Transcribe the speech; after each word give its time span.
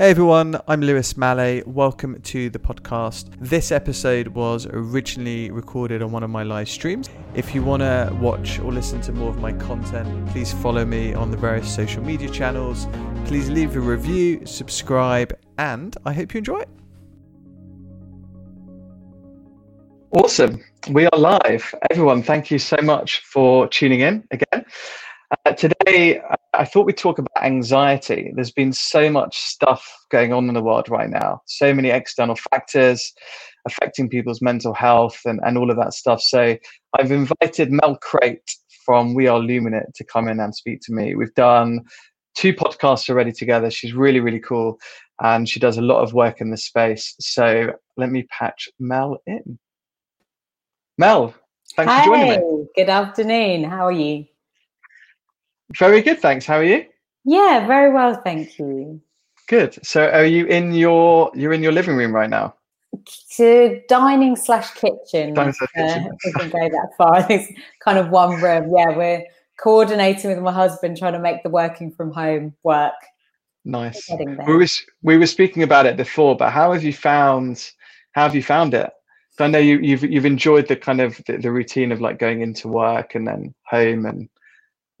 Hey 0.00 0.08
everyone, 0.08 0.58
I'm 0.66 0.80
Lewis 0.80 1.18
Mallet. 1.18 1.68
Welcome 1.68 2.22
to 2.22 2.48
the 2.48 2.58
podcast. 2.58 3.34
This 3.38 3.70
episode 3.70 4.28
was 4.28 4.64
originally 4.64 5.50
recorded 5.50 6.00
on 6.00 6.10
one 6.10 6.22
of 6.22 6.30
my 6.30 6.42
live 6.42 6.70
streams. 6.70 7.10
If 7.34 7.54
you 7.54 7.62
want 7.62 7.82
to 7.82 8.10
watch 8.18 8.58
or 8.60 8.72
listen 8.72 9.02
to 9.02 9.12
more 9.12 9.28
of 9.28 9.36
my 9.42 9.52
content, 9.52 10.26
please 10.30 10.54
follow 10.54 10.86
me 10.86 11.12
on 11.12 11.30
the 11.30 11.36
various 11.36 11.70
social 11.70 12.02
media 12.02 12.30
channels. 12.30 12.86
Please 13.26 13.50
leave 13.50 13.76
a 13.76 13.80
review, 13.80 14.46
subscribe, 14.46 15.38
and 15.58 15.94
I 16.06 16.14
hope 16.14 16.32
you 16.32 16.38
enjoy 16.38 16.60
it. 16.60 16.70
Awesome. 20.12 20.64
We 20.88 21.08
are 21.08 21.18
live. 21.18 21.74
Everyone, 21.90 22.22
thank 22.22 22.50
you 22.50 22.58
so 22.58 22.78
much 22.82 23.20
for 23.26 23.68
tuning 23.68 24.00
in 24.00 24.24
again. 24.30 24.64
Uh, 25.30 25.52
today, 25.52 26.20
I 26.54 26.64
thought 26.64 26.86
we'd 26.86 26.96
talk 26.96 27.18
about 27.18 27.44
anxiety. 27.44 28.32
There's 28.34 28.50
been 28.50 28.72
so 28.72 29.08
much 29.10 29.38
stuff 29.38 29.88
going 30.10 30.32
on 30.32 30.48
in 30.48 30.54
the 30.54 30.62
world 30.62 30.88
right 30.88 31.08
now, 31.08 31.42
so 31.46 31.72
many 31.72 31.90
external 31.90 32.34
factors 32.34 33.12
affecting 33.64 34.08
people's 34.08 34.42
mental 34.42 34.74
health 34.74 35.20
and, 35.24 35.38
and 35.44 35.56
all 35.56 35.70
of 35.70 35.76
that 35.76 35.94
stuff. 35.94 36.20
So 36.20 36.56
I've 36.98 37.12
invited 37.12 37.70
Mel 37.70 37.96
Crate 37.96 38.50
from 38.84 39.14
We 39.14 39.28
Are 39.28 39.38
Luminate 39.38 39.92
to 39.94 40.04
come 40.04 40.26
in 40.26 40.40
and 40.40 40.54
speak 40.54 40.80
to 40.82 40.92
me. 40.92 41.14
We've 41.14 41.34
done 41.34 41.82
two 42.36 42.52
podcasts 42.52 43.08
already 43.08 43.32
together. 43.32 43.70
She's 43.70 43.92
really, 43.92 44.20
really 44.20 44.40
cool 44.40 44.80
and 45.20 45.48
she 45.48 45.60
does 45.60 45.78
a 45.78 45.82
lot 45.82 46.02
of 46.02 46.12
work 46.12 46.40
in 46.40 46.50
this 46.50 46.64
space. 46.64 47.14
So 47.20 47.72
let 47.96 48.10
me 48.10 48.24
patch 48.24 48.68
Mel 48.80 49.18
in. 49.26 49.58
Mel, 50.98 51.34
thanks 51.76 51.92
Hi, 51.92 52.00
for 52.00 52.06
joining 52.06 52.58
me. 52.58 52.66
Good 52.74 52.88
afternoon. 52.88 53.64
How 53.64 53.86
are 53.86 53.92
you? 53.92 54.26
Very 55.76 56.02
good, 56.02 56.20
thanks. 56.20 56.46
How 56.46 56.56
are 56.56 56.64
you? 56.64 56.86
Yeah, 57.24 57.66
very 57.66 57.92
well, 57.92 58.20
thank 58.22 58.58
you. 58.58 59.00
Good. 59.48 59.84
So 59.84 60.08
are 60.08 60.24
you 60.24 60.46
in 60.46 60.72
your 60.72 61.30
you're 61.34 61.52
in 61.52 61.62
your 61.62 61.72
living 61.72 61.96
room 61.96 62.14
right 62.14 62.30
now? 62.30 62.54
To 63.36 63.80
dining 63.88 64.36
slash 64.36 64.70
kitchen. 64.74 65.34
Dining 65.34 65.52
slash 65.52 65.70
uh, 65.76 65.86
kitchen. 65.86 66.18
we 66.24 66.32
can 66.32 66.50
go 66.50 66.68
that 66.68 66.88
far. 66.96 67.26
It's 67.30 67.52
kind 67.84 67.98
of 67.98 68.10
one 68.10 68.40
room. 68.40 68.72
Yeah, 68.76 68.96
we're 68.96 69.24
coordinating 69.58 70.30
with 70.30 70.40
my 70.40 70.52
husband 70.52 70.96
trying 70.96 71.12
to 71.12 71.18
make 71.18 71.42
the 71.42 71.50
working 71.50 71.90
from 71.92 72.12
home 72.12 72.54
work. 72.62 72.94
Nice. 73.64 74.08
We 74.08 74.54
were 74.54 74.66
we 75.02 75.18
were 75.18 75.26
speaking 75.26 75.62
about 75.62 75.86
it 75.86 75.96
before, 75.96 76.36
but 76.36 76.50
how 76.50 76.72
have 76.72 76.82
you 76.82 76.92
found 76.92 77.70
how 78.12 78.22
have 78.22 78.34
you 78.34 78.42
found 78.42 78.74
it? 78.74 78.90
So 79.32 79.44
I 79.44 79.48
know 79.48 79.58
you, 79.58 79.78
you've 79.78 80.04
you've 80.04 80.26
enjoyed 80.26 80.68
the 80.68 80.76
kind 80.76 81.00
of 81.00 81.20
the, 81.26 81.36
the 81.36 81.50
routine 81.50 81.92
of 81.92 82.00
like 82.00 82.18
going 82.18 82.40
into 82.40 82.68
work 82.68 83.14
and 83.14 83.26
then 83.26 83.54
home 83.64 84.06
and 84.06 84.28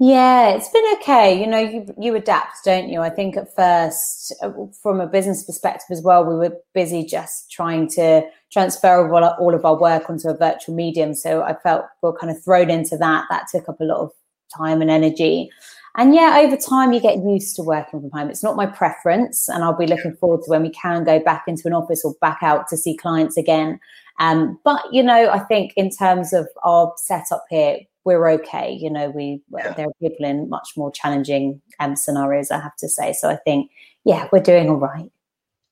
Yeah, 0.02 0.48
it's 0.48 0.70
been 0.70 0.82
okay. 0.94 1.38
You 1.38 1.46
know, 1.46 1.58
you 1.58 1.86
you 2.00 2.14
adapt, 2.14 2.64
don't 2.64 2.88
you? 2.88 3.02
I 3.02 3.10
think 3.10 3.36
at 3.36 3.54
first, 3.54 4.32
uh, 4.42 4.50
from 4.82 4.98
a 4.98 5.06
business 5.06 5.44
perspective 5.44 5.88
as 5.90 6.00
well, 6.02 6.24
we 6.24 6.36
were 6.36 6.56
busy 6.72 7.04
just 7.04 7.50
trying 7.50 7.86
to 7.90 8.22
transfer 8.50 9.12
all, 9.12 9.22
all 9.22 9.54
of 9.54 9.66
our 9.66 9.78
work 9.78 10.08
onto 10.08 10.30
a 10.30 10.36
virtual 10.36 10.74
medium. 10.74 11.12
So 11.12 11.42
I 11.42 11.54
felt 11.54 11.84
we 12.02 12.08
are 12.08 12.16
kind 12.16 12.34
of 12.34 12.42
thrown 12.42 12.70
into 12.70 12.96
that. 12.96 13.26
That 13.28 13.48
took 13.52 13.68
up 13.68 13.78
a 13.78 13.84
lot 13.84 14.00
of 14.00 14.10
time 14.56 14.80
and 14.80 14.90
energy. 14.90 15.50
And 15.98 16.14
yeah, 16.14 16.40
over 16.44 16.56
time, 16.56 16.94
you 16.94 17.00
get 17.00 17.18
used 17.18 17.54
to 17.56 17.62
working 17.62 18.00
from 18.00 18.10
home. 18.10 18.30
It's 18.30 18.42
not 18.42 18.56
my 18.56 18.64
preference, 18.64 19.50
and 19.50 19.62
I'll 19.62 19.76
be 19.76 19.86
looking 19.86 20.14
forward 20.14 20.44
to 20.44 20.50
when 20.50 20.62
we 20.62 20.70
can 20.70 21.04
go 21.04 21.20
back 21.20 21.44
into 21.46 21.64
an 21.66 21.74
office 21.74 22.06
or 22.06 22.14
back 22.22 22.38
out 22.40 22.68
to 22.68 22.76
see 22.78 22.96
clients 22.96 23.36
again. 23.36 23.78
Um, 24.18 24.58
but 24.64 24.82
you 24.92 25.02
know, 25.02 25.28
I 25.28 25.40
think 25.40 25.74
in 25.76 25.90
terms 25.90 26.32
of 26.32 26.48
our 26.64 26.94
setup 26.96 27.44
here, 27.50 27.80
we're 28.04 28.28
okay. 28.30 28.72
You 28.72 28.90
know, 28.90 29.10
we 29.10 29.42
Yeah. 29.52 29.72
there 29.74 29.86
are 29.86 29.92
people 30.00 30.24
in 30.26 30.48
much 30.48 30.70
more 30.76 30.90
challenging 30.90 31.60
um, 31.80 31.96
scenarios, 31.96 32.50
I 32.50 32.58
have 32.60 32.76
to 32.76 32.88
say. 32.88 33.12
So 33.12 33.28
I 33.28 33.36
think, 33.36 33.70
yeah, 34.04 34.28
we're 34.32 34.40
doing 34.40 34.68
all 34.70 34.76
right. 34.76 35.10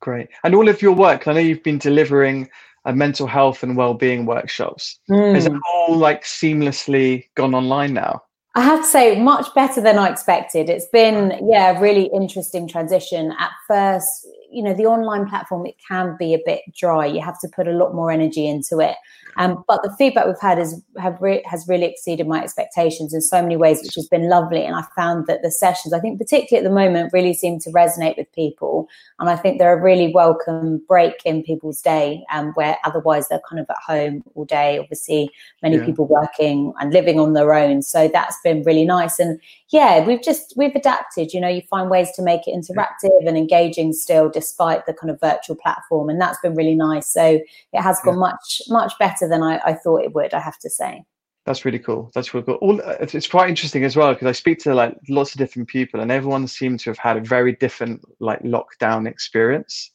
great. 0.01 0.29
And 0.45 0.55
all 0.55 0.69
of 0.69 0.81
your 0.81 0.93
work, 0.93 1.27
I 1.27 1.33
know 1.33 1.41
you've 1.41 1.65
been 1.65 1.79
delivering 1.79 2.49
a 2.85 2.93
mental 2.93 3.27
health 3.27 3.65
and 3.65 3.77
well-being 3.77 4.27
workshops. 4.27 5.01
Is 5.09 5.47
it 5.47 5.53
Mm. 5.53 5.61
all 5.75 5.97
like 5.97 6.23
seamlessly 6.23 7.25
gone 7.35 7.53
online 7.55 7.95
now? 7.95 8.23
I 8.55 8.63
have 8.63 8.81
to 8.83 8.87
say, 8.87 9.21
much 9.21 9.53
better 9.55 9.81
than 9.81 9.99
I 9.99 10.09
expected. 10.09 10.71
It's 10.71 10.87
been, 10.93 11.39
yeah, 11.43 11.77
a 11.77 11.81
really 11.81 12.07
interesting 12.15 12.69
transition. 12.69 13.33
At 13.39 13.51
first, 13.67 14.27
you 14.51 14.63
know, 14.63 14.75
the 14.75 14.87
online 14.87 15.29
platform, 15.29 15.67
it 15.67 15.77
can 15.87 16.17
be 16.19 16.35
a 16.35 16.41
bit 16.45 16.63
dry. 16.75 17.05
You 17.07 17.21
have 17.21 17.39
to 17.41 17.49
put 17.49 17.69
a 17.69 17.73
lot 17.73 17.95
more 17.95 18.11
energy 18.11 18.47
into 18.47 18.81
it. 18.81 18.97
Um, 19.37 19.63
but 19.69 19.83
the 19.83 19.95
feedback 19.97 20.27
we've 20.27 20.41
had 20.41 20.59
is 20.59 20.83
have 20.99 21.17
re- 21.21 21.45
has 21.47 21.69
really 21.69 21.85
exceeded 21.85 22.27
my 22.27 22.43
expectations 22.43 23.15
in 23.15 23.21
so 23.21 23.41
many 23.41 23.57
ways, 23.57 23.81
which 23.83 23.95
has 23.95 24.09
been 24.09 24.29
lovely. 24.29 24.65
And 24.65 24.75
I 24.75 24.85
found 24.97 25.27
that 25.27 25.43
the 25.43 25.51
sessions, 25.51 25.93
I 25.93 26.01
think, 26.01 26.19
particularly 26.19 26.67
at 26.67 26.69
the 26.69 26.75
moment, 26.75 27.13
really 27.13 27.35
seem 27.35 27.61
to 27.61 27.71
resonate 27.71 28.17
with 28.17 28.33
people. 28.33 28.89
And 29.21 29.31
I 29.31 29.37
think 29.37 29.59
they're 29.59 29.79
a 29.79 29.83
really 29.83 30.13
welcome 30.13 30.83
break 30.89 31.15
in 31.25 31.45
people's 31.45 31.81
day, 31.81 32.25
um, 32.33 32.53
where 32.55 32.79
otherwise 32.85 33.29
they're 33.29 33.43
kind 33.49 33.61
of 33.61 33.67
at 33.71 33.77
home 33.87 34.25
all 34.35 34.45
day. 34.45 34.79
Obviously, 34.79 35.31
many 35.63 35.77
Yeah. 35.77 35.85
people 35.85 36.07
working 36.07 36.73
and 36.81 36.93
living 36.93 37.21
on 37.21 37.35
their 37.35 37.55
own. 37.55 37.83
So 37.83 38.09
that's 38.09 38.39
been 38.43 38.63
really 38.65 38.85
nice. 38.85 39.21
And 39.21 39.41
yeah, 39.71 40.05
we've 40.05 40.23
just 40.23 40.55
we've 40.57 40.75
adapted. 40.75 41.33
You 41.33 41.41
know, 41.41 41.49
you 41.49 41.63
find 41.69 41.91
ways 41.91 42.11
to 42.13 42.23
make 42.23 42.47
it 42.47 42.55
interactive 42.55 43.27
and 43.27 43.37
engaging 43.37 43.93
still, 43.93 44.31
despite 44.31 44.87
the 44.87 44.95
kind 44.95 45.11
of 45.11 45.21
virtual 45.21 45.57
platform, 45.57 46.09
and 46.09 46.21
that's 46.21 46.39
been 46.41 46.55
really 46.55 46.75
nice. 46.75 47.13
So 47.13 47.41
it 47.73 47.83
has 47.83 48.01
gone 48.05 48.19
much 48.19 48.63
much 48.69 48.93
better 48.99 49.29
than 49.29 49.43
I, 49.43 49.61
I 49.65 49.75
thought 49.75 50.03
it 50.03 50.15
would. 50.15 50.33
I 50.33 50.41
have 50.41 50.59
to 50.61 50.71
say. 50.71 51.05
That's 51.45 51.65
really 51.65 51.79
cool. 51.79 52.11
That's 52.15 52.35
really 52.35 52.45
cool. 52.45 52.57
All 52.57 52.81
it's, 53.01 53.15
it's 53.15 53.27
quite 53.27 53.49
interesting 53.49 53.85
as 53.85 53.97
well 53.97 54.13
because 54.13 54.27
I 54.29 54.33
speak 54.33 54.59
to 54.61 54.75
like 54.75 54.97
lots 55.09 55.33
of 55.33 55.39
different 55.39 55.69
people, 55.69 56.01
and 56.01 56.11
everyone 56.11 56.47
seems 56.49 56.83
to 56.85 56.91
have 56.91 56.99
had 56.99 57.17
a 57.17 57.21
very 57.21 57.53
different 57.53 58.03
like 58.21 58.43
lockdown 58.43 59.07
experience. 59.09 59.91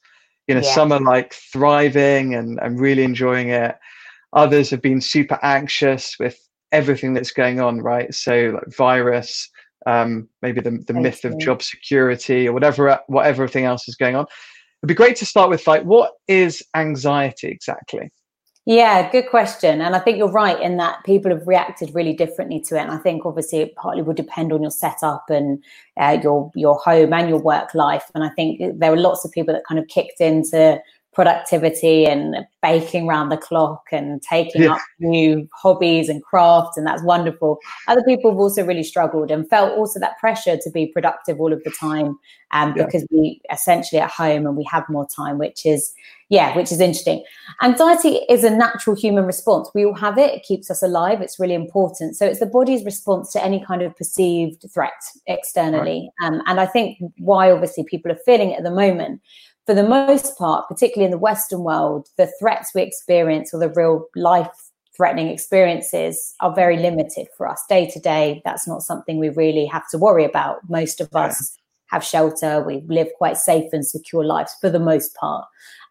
You 0.47 0.56
know, 0.56 0.62
Yeah. 0.62 0.73
some 0.73 0.91
are 0.91 1.00
like 1.00 1.33
thriving 1.33 2.35
and 2.35 2.59
and 2.59 2.79
really 2.79 3.03
enjoying 3.03 3.50
it. 3.50 3.75
Others 4.33 4.69
have 4.72 4.81
been 4.81 5.01
super 5.01 5.39
anxious 5.44 6.16
with 6.19 6.38
everything 6.72 7.13
that's 7.13 7.31
going 7.31 7.59
on, 7.59 7.81
right? 7.81 8.12
So 8.13 8.51
like 8.56 8.75
virus, 8.75 9.47
um, 9.85 10.27
maybe 10.41 10.61
the 10.61 10.83
the 10.88 10.94
myth 10.94 11.25
of 11.25 11.38
job 11.39 11.61
security 11.61 12.47
or 12.47 12.53
whatever 12.53 12.99
whatever 13.07 13.44
everything 13.44 13.66
else 13.66 13.88
is 13.88 13.95
going 13.95 14.16
on. 14.16 14.25
It'd 14.81 14.88
be 14.88 14.94
great 14.94 15.16
to 15.17 15.25
start 15.25 15.49
with 15.49 15.66
like 15.67 15.83
what 15.83 16.13
is 16.27 16.63
anxiety 16.75 17.47
exactly? 17.47 18.11
Yeah, 18.66 19.11
good 19.11 19.29
question. 19.29 19.81
And 19.81 19.94
I 19.94 19.99
think 19.99 20.17
you're 20.17 20.31
right 20.31 20.59
in 20.61 20.77
that 20.77 21.03
people 21.03 21.31
have 21.31 21.45
reacted 21.45 21.94
really 21.94 22.13
differently 22.13 22.61
to 22.61 22.77
it. 22.77 22.83
And 22.83 22.91
I 22.91 22.97
think 22.97 23.25
obviously 23.25 23.59
it 23.59 23.75
partly 23.75 24.01
will 24.03 24.13
depend 24.13 24.53
on 24.53 24.61
your 24.61 24.71
setup 24.71 25.25
and 25.29 25.61
uh, 25.97 26.17
your 26.23 26.50
your 26.55 26.75
home 26.75 27.11
and 27.11 27.27
your 27.27 27.41
work 27.41 27.73
life. 27.75 28.09
And 28.15 28.23
I 28.23 28.29
think 28.29 28.61
there 28.79 28.91
were 28.91 28.97
lots 28.97 29.25
of 29.25 29.31
people 29.33 29.53
that 29.53 29.65
kind 29.67 29.79
of 29.79 29.88
kicked 29.89 30.21
into 30.21 30.81
productivity 31.13 32.06
and 32.06 32.35
baking 32.62 33.07
round 33.07 33.31
the 33.31 33.38
clock 33.38 33.84
and 33.91 34.22
taking 34.22 34.63
Yeah. 34.63 34.74
up 34.74 34.81
new 35.00 35.47
hobbies 35.53 36.09
and 36.09 36.24
crafts 36.24 36.78
and 36.78 36.85
that's 36.88 37.03
wonderful. 37.03 37.59
Other 37.88 38.03
people 38.03 38.31
have 38.31 38.40
also 38.40 38.66
really 38.66 38.84
struggled 38.84 39.29
and 39.31 39.47
felt 39.50 39.78
also 39.78 40.00
that 40.00 40.18
pressure 40.19 40.57
to 40.57 40.69
be 40.72 40.88
productive 40.88 41.40
all 41.40 41.53
of 41.53 41.63
the 41.63 41.72
time 41.79 42.18
um, 42.51 42.74
Yeah. 42.75 42.85
because 42.85 43.06
we 43.12 43.41
essentially 43.51 44.00
at 44.01 44.09
home 44.12 44.46
and 44.47 44.56
we 44.56 44.63
have 44.72 44.84
more 44.90 45.07
time 45.16 45.38
which 45.38 45.66
is 45.66 45.94
yeah 46.29 46.56
which 46.56 46.72
is 46.72 46.79
interesting. 46.79 47.24
Anxiety 47.62 48.22
is 48.30 48.44
a 48.44 48.50
natural 48.50 48.95
human 48.95 49.25
response. 49.25 49.69
We 49.75 49.85
all 49.85 49.94
have 49.94 50.18
it. 50.18 50.34
It 50.34 50.44
keeps 50.44 50.72
us 50.72 50.81
alive. 50.81 51.22
It's 51.22 51.40
really 51.40 51.53
important. 51.53 52.16
So 52.16 52.25
it's 52.25 52.40
the 52.40 52.45
body's 52.45 52.84
response 52.85 53.31
to 53.34 53.44
any 53.44 53.63
kind 53.63 53.81
of 53.81 53.95
perceived 53.95 54.66
threat 54.74 54.91
externally. 55.28 56.09
Um, 56.24 56.41
and 56.47 56.59
i 56.59 56.66
think 56.66 56.97
why 57.18 57.51
obviously 57.51 57.84
people 57.84 58.12
are 58.12 58.19
feeling 58.25 58.51
it 58.51 58.57
at 58.57 58.63
the 58.63 58.72
moment 58.72 59.22
for 59.66 59.74
the 59.74 59.88
most 59.88 60.38
part 60.38 60.68
particularly 60.68 61.06
in 61.06 61.12
the 61.12 61.18
western 61.18 61.63
world 61.63 62.07
the 62.18 62.31
threats 62.40 62.72
we 62.75 62.81
experience 62.81 63.53
or 63.53 63.59
the 63.59 63.69
real 63.69 64.06
life 64.16 64.50
threatening 64.96 65.29
experiences 65.29 66.35
are 66.40 66.53
very 66.53 66.78
limited 66.78 67.28
for 67.38 67.47
us 67.47 67.63
day 67.68 67.90
to 67.90 68.00
day 68.00 68.41
that's 68.46 68.68
not 68.68 68.81
something 68.81 69.18
we 69.18 69.29
really 69.29 69.66
have 69.66 69.88
to 69.90 69.97
worry 69.97 70.24
about 70.25 70.57
most 70.69 71.01
of 71.01 71.09
Right. 71.13 71.31
us 71.31 71.57
have 71.88 72.03
shelter 72.03 72.63
we 72.63 72.81
live 72.88 73.07
quite 73.18 73.38
safe 73.38 73.72
and 73.74 73.85
secure 73.85 74.24
lives 74.24 74.56
for 74.62 74.69
the 74.69 74.79
most 74.79 75.16
part 75.16 75.45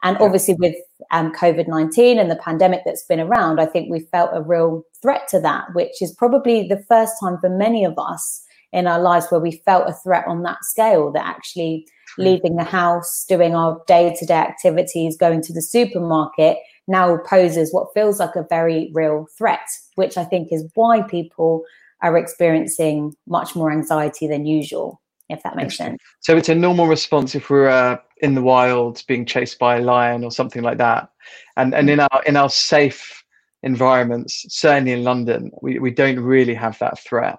and 0.05 0.17
Yeah. 0.19 0.25
obviously, 0.27 0.55
with 0.55 0.75
um, 1.13 1.33
COVID 1.33 1.69
19 1.69 2.19
and 2.19 2.29
the 2.31 2.37
pandemic 2.37 2.83
that's 2.85 3.05
been 3.05 3.21
around, 3.21 3.61
I 3.61 3.67
think 3.67 3.89
we 3.89 4.01
felt 4.01 4.31
a 4.33 4.43
real 4.43 4.83
threat 5.01 5.29
to 5.29 5.39
that, 5.41 5.67
which 5.75 6.03
is 6.03 6.13
probably 6.13 6.67
the 6.67 6.83
first 6.89 7.15
time 7.21 7.39
for 7.39 7.49
many 7.49 7.85
of 7.85 7.95
us 7.97 8.43
in 8.73 8.89
our 8.89 8.99
lives 8.99 9.27
where 9.29 9.41
we 9.41 9.63
felt 9.65 9.89
a 9.89 9.93
threat 9.93 10.25
on 10.27 10.43
that 10.43 10.65
scale 10.65 11.13
that 11.13 11.25
actually 11.25 11.87
leaving 12.19 12.57
the 12.57 12.65
house, 12.65 13.25
doing 13.29 13.55
our 13.55 13.83
day 13.87 14.15
to 14.19 14.27
day 14.27 14.35
activities, 14.35 15.17
going 15.17 15.43
to 15.43 15.53
the 15.53 15.63
supermarket 15.63 16.59
now 16.89 17.17
poses 17.19 17.73
what 17.73 17.93
feels 17.95 18.19
like 18.19 18.35
a 18.37 18.47
very 18.49 18.91
real 18.93 19.27
threat, 19.39 19.69
which 19.95 20.17
I 20.17 20.25
think 20.25 20.49
is 20.51 20.69
why 20.75 21.03
people 21.03 21.65
are 22.03 22.19
experiencing 22.19 23.15
much 23.27 23.55
more 23.55 23.71
anxiety 23.71 24.27
than 24.27 24.47
usual, 24.47 25.01
if 25.29 25.43
that 25.45 25.55
makes 25.55 25.77
sense. 25.77 25.99
So 26.21 26.37
it's 26.37 26.49
a 26.49 26.55
normal 26.55 26.89
response 26.89 27.35
if 27.35 27.49
we're 27.49 27.69
uh, 27.69 27.99
in 28.19 28.35
the 28.35 28.43
wild 28.43 29.03
being 29.07 29.25
chased 29.25 29.59
by 29.59 29.77
a 29.77 29.81
lion 29.81 30.25
or 30.25 30.33
something 30.33 30.63
like 30.63 30.79
that, 30.79 31.09
and 31.57 31.75
and 31.75 31.89
in 31.89 32.01
our 32.01 32.23
in 32.27 32.37
our 32.37 32.51
safe 32.51 33.23
environments, 33.63 34.45
certainly 34.49 34.93
in 34.93 35.05
London, 35.05 35.51
we, 35.63 35.79
we 35.79 35.91
don't 35.91 36.19
really 36.19 36.55
have 36.55 36.79
that 36.81 36.99
threat. 36.99 37.39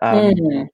Um, 0.00 0.34
Mm. 0.34 0.68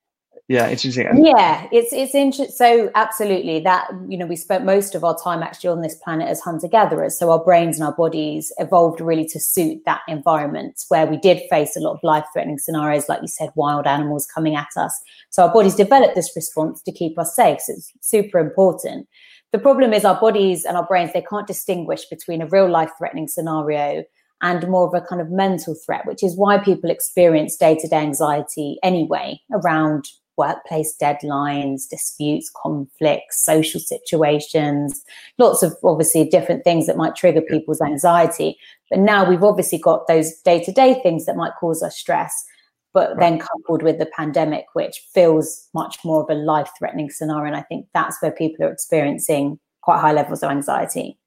Yeah 0.48 0.66
it's 0.66 0.84
interesting 0.84 1.24
yeah 1.24 1.66
it's 1.72 1.92
it's 1.92 2.14
interesting 2.14 2.54
so 2.54 2.90
absolutely 2.94 3.60
that 3.60 3.90
you 4.08 4.18
know 4.18 4.26
we 4.26 4.36
spent 4.36 4.64
most 4.64 4.94
of 4.94 5.02
our 5.02 5.16
time 5.18 5.42
actually 5.42 5.70
on 5.70 5.80
this 5.80 5.94
planet 5.96 6.28
as 6.28 6.40
hunter 6.40 6.68
gatherers. 6.68 7.18
So 7.18 7.30
our 7.30 7.42
brains 7.42 7.78
and 7.78 7.86
our 7.86 7.94
bodies 7.94 8.52
evolved 8.58 9.00
really 9.00 9.24
to 9.26 9.40
suit 9.40 9.80
that 9.86 10.02
environment 10.06 10.82
where 10.88 11.06
we 11.06 11.16
did 11.16 11.42
face 11.48 11.76
a 11.76 11.80
lot 11.80 11.94
of 11.94 12.00
life 12.02 12.26
threatening 12.32 12.58
scenarios 12.58 13.08
like 13.08 13.22
you 13.22 13.28
said 13.28 13.50
wild 13.54 13.86
animals 13.86 14.26
coming 14.26 14.54
at 14.54 14.68
us. 14.76 15.00
So 15.30 15.44
our 15.44 15.52
bodies 15.52 15.74
developed 15.74 16.14
this 16.14 16.32
response 16.36 16.82
to 16.82 16.92
keep 16.92 17.18
us 17.18 17.34
safe. 17.34 17.60
So 17.60 17.72
it's 17.72 17.92
super 18.00 18.38
important. 18.38 19.08
The 19.52 19.58
problem 19.58 19.92
is 19.92 20.04
our 20.04 20.20
bodies 20.20 20.64
and 20.64 20.76
our 20.76 20.86
brains 20.86 21.12
they 21.12 21.22
can't 21.22 21.46
distinguish 21.46 22.04
between 22.06 22.42
a 22.42 22.46
real 22.48 22.68
life 22.68 22.90
threatening 22.98 23.28
scenario 23.28 24.04
and 24.42 24.68
more 24.68 24.86
of 24.86 24.94
a 24.94 25.06
kind 25.06 25.22
of 25.22 25.30
mental 25.30 25.74
threat, 25.86 26.04
which 26.06 26.22
is 26.22 26.36
why 26.36 26.58
people 26.58 26.90
experience 26.90 27.56
day 27.56 27.76
to 27.76 27.88
day 27.88 27.96
anxiety 27.96 28.78
anyway 28.82 29.40
around 29.52 30.06
workplace 30.36 30.96
deadlines, 31.00 31.88
disputes, 31.88 32.50
conflicts, 32.54 33.42
social 33.42 33.80
situations, 33.80 35.02
lots 35.38 35.62
of 35.62 35.76
obviously 35.84 36.28
different 36.28 36.64
things 36.64 36.86
that 36.86 36.96
might 36.96 37.16
trigger 37.16 37.40
people's 37.42 37.80
anxiety. 37.80 38.56
But 38.90 39.00
now 39.00 39.28
we've 39.28 39.42
obviously 39.42 39.78
got 39.78 40.06
those 40.06 40.32
day 40.42 40.62
to 40.64 40.72
day 40.72 41.00
things 41.02 41.26
that 41.26 41.36
might 41.36 41.52
cause 41.58 41.82
us 41.82 41.96
stress, 41.96 42.44
but 42.92 43.10
right. 43.10 43.20
then 43.20 43.38
coupled 43.38 43.82
with 43.82 43.98
the 43.98 44.06
pandemic, 44.06 44.66
which 44.74 45.02
feels 45.12 45.68
much 45.74 45.98
more 46.04 46.22
of 46.22 46.30
a 46.30 46.34
life 46.34 46.70
threatening 46.78 47.10
scenario. 47.10 47.46
And 47.46 47.56
I 47.56 47.62
think 47.62 47.86
that's 47.94 48.20
where 48.20 48.32
people 48.32 48.64
are 48.64 48.72
experiencing 48.72 49.58
quite 49.82 50.00
high 50.00 50.12
levels 50.12 50.42
of 50.42 50.50
anxiety. 50.50 51.18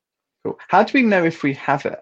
Cool. 0.43 0.57
How 0.67 0.83
do 0.83 0.91
we 0.93 1.03
know 1.03 1.23
if 1.23 1.43
we 1.43 1.53
have 1.53 1.85
it? 1.85 1.99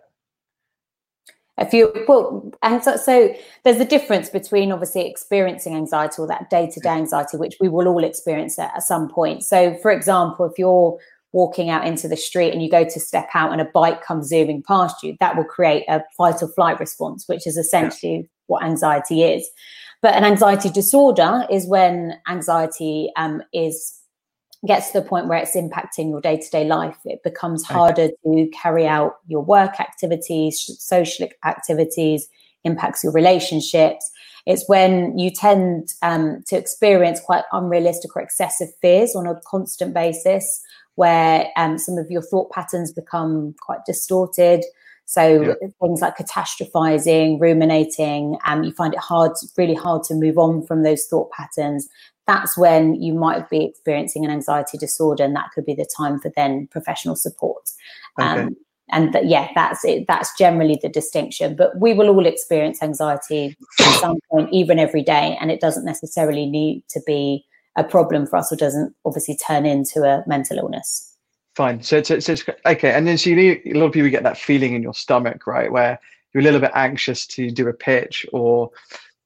If 1.57 1.73
you 1.73 1.91
well 2.07 2.51
and 2.61 2.83
so, 2.83 2.97
so, 2.97 3.33
there's 3.63 3.79
a 3.79 3.85
difference 3.85 4.29
between 4.29 4.71
obviously 4.71 5.07
experiencing 5.07 5.75
anxiety 5.75 6.15
or 6.19 6.27
that 6.27 6.49
day-to-day 6.49 6.89
anxiety 6.89 7.37
which 7.37 7.55
we 7.59 7.69
will 7.69 7.87
all 7.87 8.03
experience 8.03 8.59
at, 8.59 8.73
at 8.75 8.83
some 8.83 9.09
point. 9.09 9.43
So 9.43 9.77
for 9.81 9.91
example 9.91 10.45
if 10.45 10.57
you're 10.57 10.97
walking 11.31 11.69
out 11.69 11.85
into 11.85 12.07
the 12.07 12.17
street 12.17 12.53
and 12.53 12.63
you 12.63 12.69
go 12.69 12.83
to 12.83 12.99
step 12.99 13.27
out 13.33 13.51
and 13.51 13.61
a 13.61 13.65
bike 13.65 14.01
comes 14.03 14.27
zooming 14.27 14.63
past 14.63 15.03
you 15.03 15.15
that 15.19 15.35
will 15.35 15.43
create 15.43 15.83
a 15.87 16.01
fight 16.17 16.41
or 16.41 16.47
flight 16.49 16.79
response 16.79 17.27
which 17.27 17.45
is 17.47 17.57
essentially 17.57 18.29
what 18.47 18.63
anxiety 18.63 19.23
is. 19.23 19.49
But 20.01 20.15
an 20.15 20.23
anxiety 20.23 20.69
disorder 20.69 21.45
is 21.49 21.67
when 21.67 22.19
anxiety 22.27 23.11
um, 23.15 23.41
is 23.53 23.99
gets 24.65 24.91
to 24.91 24.99
the 24.99 25.05
point 25.05 25.27
where 25.27 25.37
it's 25.37 25.55
impacting 25.55 26.09
your 26.09 26.21
day-to-day 26.21 26.65
life 26.65 26.97
it 27.05 27.21
becomes 27.23 27.63
harder 27.63 28.09
to 28.23 28.49
carry 28.53 28.87
out 28.87 29.17
your 29.27 29.41
work 29.41 29.79
activities 29.79 30.75
social 30.79 31.27
activities 31.45 32.27
impacts 32.65 33.03
your 33.03 33.13
relationships. 33.13 34.11
It's 34.45 34.67
when 34.67 35.17
you 35.17 35.31
tend 35.31 35.93
um, 36.01 36.43
to 36.47 36.57
experience 36.57 37.21
quite 37.21 37.43
unrealistic 37.51 38.15
or 38.15 38.21
excessive 38.21 38.67
fears 38.81 39.15
on 39.15 39.25
a 39.25 39.39
constant 39.47 39.93
basis 39.93 40.61
where 40.95 41.47
um, 41.55 41.77
some 41.77 41.97
of 41.97 42.09
your 42.09 42.21
thought 42.21 42.51
patterns 42.51 42.91
become 42.91 43.55
quite 43.61 43.79
distorted. 43.85 44.63
So 45.05 45.41
yeah. 45.41 45.67
things 45.81 46.01
like 46.01 46.17
catastrophizing, 46.17 47.39
ruminating, 47.39 48.37
um, 48.45 48.63
you 48.63 48.71
find 48.71 48.93
it 48.93 48.99
hard, 48.99 49.31
really 49.57 49.75
hard 49.75 50.03
to 50.03 50.15
move 50.15 50.37
on 50.37 50.65
from 50.65 50.83
those 50.83 51.05
thought 51.05 51.31
patterns 51.31 51.87
that's 52.27 52.57
when 52.57 52.95
you 53.01 53.13
might 53.13 53.49
be 53.49 53.65
experiencing 53.65 54.25
an 54.25 54.31
anxiety 54.31 54.77
disorder, 54.77 55.23
and 55.23 55.35
that 55.35 55.51
could 55.53 55.65
be 55.65 55.75
the 55.75 55.87
time 55.97 56.19
for 56.19 56.31
then 56.35 56.67
professional 56.67 57.15
support. 57.15 57.69
Okay. 58.19 58.41
Um, 58.41 58.55
and 58.89 59.11
th- 59.11 59.25
yeah, 59.25 59.49
that's 59.55 59.83
it. 59.83 60.05
That's 60.07 60.35
generally 60.37 60.79
the 60.81 60.89
distinction. 60.89 61.55
But 61.55 61.79
we 61.79 61.93
will 61.93 62.09
all 62.09 62.25
experience 62.25 62.83
anxiety 62.83 63.55
at 63.79 63.99
some 63.99 64.19
point, 64.31 64.49
even 64.51 64.79
every 64.79 65.03
day, 65.03 65.37
and 65.39 65.51
it 65.51 65.59
doesn't 65.59 65.85
necessarily 65.85 66.45
need 66.45 66.83
to 66.89 67.01
be 67.05 67.45
a 67.75 67.83
problem 67.83 68.25
for 68.25 68.37
us, 68.37 68.51
or 68.51 68.55
doesn't 68.55 68.95
obviously 69.05 69.37
turn 69.37 69.65
into 69.65 70.03
a 70.03 70.23
mental 70.27 70.57
illness. 70.57 71.11
Fine. 71.55 71.81
So 71.83 71.97
it's 71.97 72.11
okay. 72.11 72.91
And 72.91 73.07
then 73.07 73.17
so 73.17 73.29
you 73.29 73.35
need, 73.35 73.61
a 73.65 73.77
lot 73.79 73.85
of 73.85 73.93
people 73.93 74.09
get 74.09 74.23
that 74.23 74.37
feeling 74.37 74.73
in 74.73 74.83
your 74.83 74.93
stomach, 74.93 75.47
right, 75.47 75.71
where 75.71 75.99
you're 76.33 76.41
a 76.41 76.43
little 76.43 76.59
bit 76.59 76.71
anxious 76.73 77.25
to 77.27 77.49
do 77.49 77.67
a 77.67 77.73
pitch 77.73 78.25
or 78.33 78.69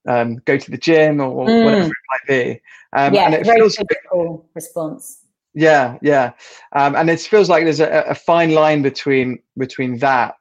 um, 0.08 0.38
go 0.46 0.58
to 0.58 0.72
the 0.72 0.78
gym 0.78 1.20
or 1.20 1.46
mm. 1.46 1.66
whatever 1.66 1.88
it 1.88 1.94
might 2.12 2.28
be. 2.28 2.62
Um, 2.94 3.14
yeah, 3.14 3.26
and 3.26 3.34
it 3.36 3.46
very 3.46 3.60
feels 3.60 3.76
physical 3.76 4.50
response. 4.56 5.24
Yeah, 5.54 5.98
yeah, 6.02 6.34
um, 6.74 6.96
and 6.96 7.10
it 7.10 7.20
feels 7.22 7.50
like 7.50 7.64
there's 7.64 7.80
a, 7.80 8.04
a, 8.08 8.16
fine 8.16 8.52
line 8.52 8.82
between 8.82 9.40
between 9.58 9.98
that 10.00 10.36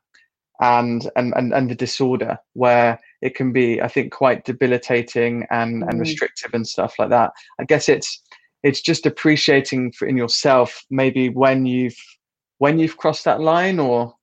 and, 0.60 1.10
and 1.16 1.32
and 1.34 1.52
and 1.52 1.70
the 1.70 1.74
disorder 1.74 2.38
where 2.52 3.00
it 3.22 3.34
can 3.34 3.52
be, 3.52 3.80
I 3.80 3.88
think, 3.88 4.12
quite 4.12 4.44
debilitating 4.44 5.46
and 5.50 5.82
mm. 5.82 5.88
and 5.88 6.00
restrictive 6.00 6.52
and 6.54 6.66
stuff 6.66 6.94
like 6.98 7.10
that. 7.10 7.32
I 7.58 7.64
guess 7.64 7.88
it's 7.88 8.22
it's 8.62 8.80
just 8.80 9.06
appreciating 9.06 9.92
for 9.92 10.06
in 10.06 10.16
yourself 10.16 10.84
maybe 10.90 11.28
when 11.28 11.64
you've 11.66 11.96
when 12.58 12.78
you've 12.78 12.96
crossed 12.96 13.24
that 13.24 13.40
line 13.40 13.78
or 13.78 14.14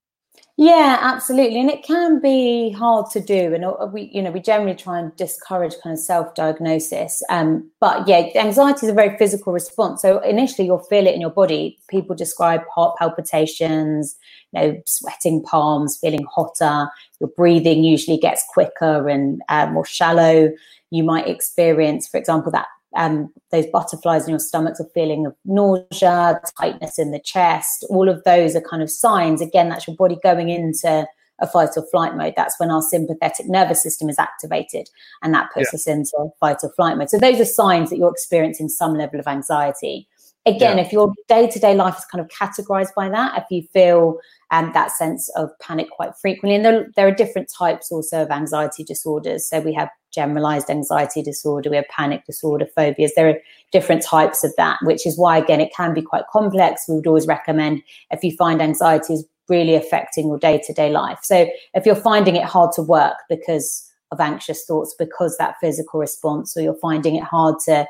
yeah, 0.58 1.00
absolutely, 1.02 1.60
and 1.60 1.70
it 1.70 1.84
can 1.84 2.22
be 2.22 2.72
hard 2.72 3.10
to 3.12 3.20
do, 3.20 3.54
and 3.54 3.66
uh, 3.66 3.88
we, 3.92 4.10
you 4.14 4.22
know, 4.22 4.32
we 4.32 4.40
generally 4.40 4.76
try 4.76 5.00
and 5.00 5.14
discourage 5.18 5.74
kind 5.84 5.94
of 5.94 6.00
self-diagnosis. 6.00 7.22
Um, 7.30 7.70
but 7.82 8.08
yeah, 8.08 8.30
anxiety 8.36 8.86
is 8.86 8.92
a 8.92 8.96
very 8.96 9.18
physical 9.18 9.52
response. 9.52 10.02
So 10.02 10.20
initially, 10.20 10.66
you'll 10.66 10.80
feel 10.80 11.08
it 11.08 11.14
in 11.14 11.20
your 11.20 11.30
body. 11.30 11.78
People 11.90 12.16
describe 12.16 12.62
heart 12.74 12.96
palpitations, 12.98 14.16
you 14.54 14.62
know, 14.62 14.82
sweating 14.86 15.44
palms, 15.44 15.98
feeling 15.98 16.26
hotter. 16.34 16.90
Your 17.20 17.30
breathing 17.36 17.84
usually 17.84 18.18
gets 18.18 18.46
quicker 18.54 19.10
and 19.10 19.42
uh, 19.50 19.68
more 19.68 19.86
shallow. 19.86 20.52
You 20.90 21.04
might 21.04 21.28
experience, 21.28 22.08
for 22.08 22.18
example, 22.18 22.52
that 22.54 22.68
um, 22.96 23.32
those 23.52 23.66
butterflies 23.68 24.24
in 24.26 24.30
your 24.30 24.40
stomachs, 24.40 24.80
a 24.80 24.86
feeling 24.94 25.26
of 25.26 25.36
nausea, 25.46 26.40
tightness 26.60 26.98
in 26.98 27.12
the 27.12 27.20
chest, 27.20 27.86
all 27.90 28.10
of 28.10 28.24
those 28.24 28.56
are 28.56 28.62
kind 28.62 28.82
of 28.82 28.90
signs. 28.90 29.42
Again, 29.42 29.70
that's 29.70 29.88
your 29.88 29.96
body 29.96 30.18
going 30.24 30.50
into 30.50 31.06
a 31.40 31.48
fight 31.48 31.70
or 31.76 31.86
flight 31.88 32.16
mode. 32.16 32.34
That's 32.36 32.60
when 32.60 32.72
our 32.72 32.82
sympathetic 32.82 33.48
nervous 33.48 33.84
system 33.84 34.10
is 34.10 34.20
activated 34.20 34.90
and 35.22 35.34
that 35.34 35.50
puts 35.54 35.72
yeah. 35.74 35.78
us 35.78 35.88
into 35.88 36.30
fight 36.40 36.58
or 36.64 36.72
flight 36.74 36.98
mode. 36.98 37.10
So 37.10 37.18
those 37.18 37.40
are 37.40 37.46
signs 37.46 37.90
that 37.90 37.98
you're 37.98 38.12
experiencing 38.12 38.70
some 38.70 38.96
level 38.96 39.20
of 39.20 39.28
anxiety. 39.28 40.08
Again, 40.48 40.78
yeah. 40.78 40.84
if 40.86 40.94
your 40.94 41.12
day 41.28 41.48
to 41.48 41.60
day 41.60 41.74
life 41.74 41.98
is 41.98 42.06
kind 42.06 42.24
of 42.24 42.30
categorized 42.30 42.94
by 42.96 43.10
that, 43.10 43.38
if 43.38 43.46
you 43.50 43.68
feel 43.74 44.20
um, 44.52 44.72
that 44.74 44.92
sense 44.92 45.28
of 45.36 45.50
panic 45.60 45.90
quite 45.90 46.12
frequently, 46.22 46.56
and 46.56 46.64
there, 46.64 46.88
there 46.96 47.08
are 47.08 47.12
different 47.12 47.52
types 47.52 47.92
also 47.92 48.22
of 48.22 48.30
anxiety 48.30 48.84
disorders. 48.84 49.50
So 49.50 49.60
we 49.60 49.74
have 49.74 49.90
generalized 50.16 50.70
anxiety 50.70 51.22
disorder, 51.22 51.70
we 51.70 51.76
have 51.76 51.88
panic 51.90 52.26
disorder, 52.26 52.66
phobias. 52.66 53.14
There 53.16 53.30
are 53.30 53.40
different 53.72 54.02
types 54.02 54.44
of 54.44 54.54
that, 54.58 54.80
which 54.84 55.06
is 55.06 55.18
why, 55.18 55.38
again, 55.38 55.62
it 55.62 55.74
can 55.76 55.94
be 55.94 56.02
quite 56.02 56.24
complex. 56.32 56.86
We 56.88 56.96
would 56.96 57.08
always 57.08 57.28
recommend 57.28 57.84
if 58.10 58.24
you 58.24 58.36
find 58.36 58.62
anxiety 58.62 59.14
is 59.14 59.26
really 59.48 59.76
affecting 59.76 60.28
your 60.28 60.40
day 60.40 60.60
to 60.66 60.74
day 60.74 60.90
life. 60.90 61.20
So 61.22 61.48
if 61.74 61.86
you're 61.86 61.96
finding 61.96 62.36
it 62.36 62.46
hard 62.46 62.72
to 62.74 62.82
work 62.82 63.18
because 63.30 63.88
of 64.12 64.20
anxious 64.20 64.66
thoughts, 64.66 64.96
because 64.98 65.38
that 65.38 65.56
physical 65.62 66.00
response, 66.00 66.56
or 66.56 66.62
you're 66.62 66.76
finding 66.76 67.16
it 67.16 67.24
hard 67.24 67.60
to 67.66 67.86